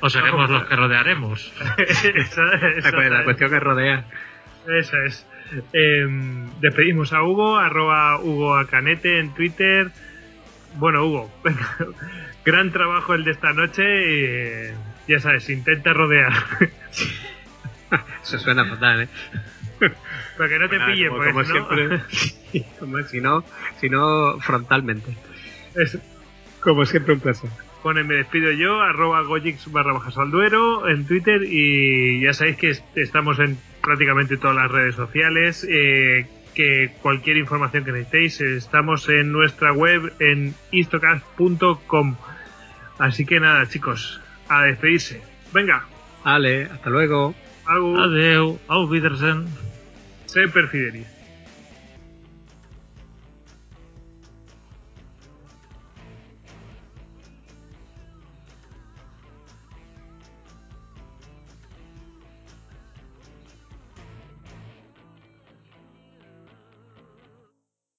[0.00, 1.52] O seremos los que rodearemos.
[1.78, 4.04] esa, la cuestión es rodear.
[4.68, 5.26] Esa es.
[5.72, 9.90] Em, despedimos a Hugo, arroba Hugo Acanete en Twitter.
[10.76, 11.30] Bueno, Hugo,
[12.44, 14.72] gran trabajo el de esta noche y
[15.08, 16.32] ya sabes, intenta rodear.
[18.22, 19.08] Eso suena fatal, ¿eh?
[20.38, 22.00] Para que no te pille, como, pues, siempre.
[23.08, 23.44] si no,
[23.80, 25.14] si no frontalmente.
[26.60, 27.50] Como siempre, un placer.
[27.82, 32.56] Bueno, me despido yo, arroba gojix barra bajas al duero en Twitter y ya sabéis
[32.56, 35.66] que estamos en prácticamente todas las redes sociales.
[35.68, 42.16] Eh, que cualquier información que necesitéis estamos en nuestra web en istocast.com.
[42.98, 45.22] Así que nada, chicos, a despedirse.
[45.52, 45.84] Venga.
[46.24, 47.34] Ale, hasta luego.
[47.66, 49.46] Adeu, auf Wiedersehen.
[50.26, 51.21] Semper Fidelis.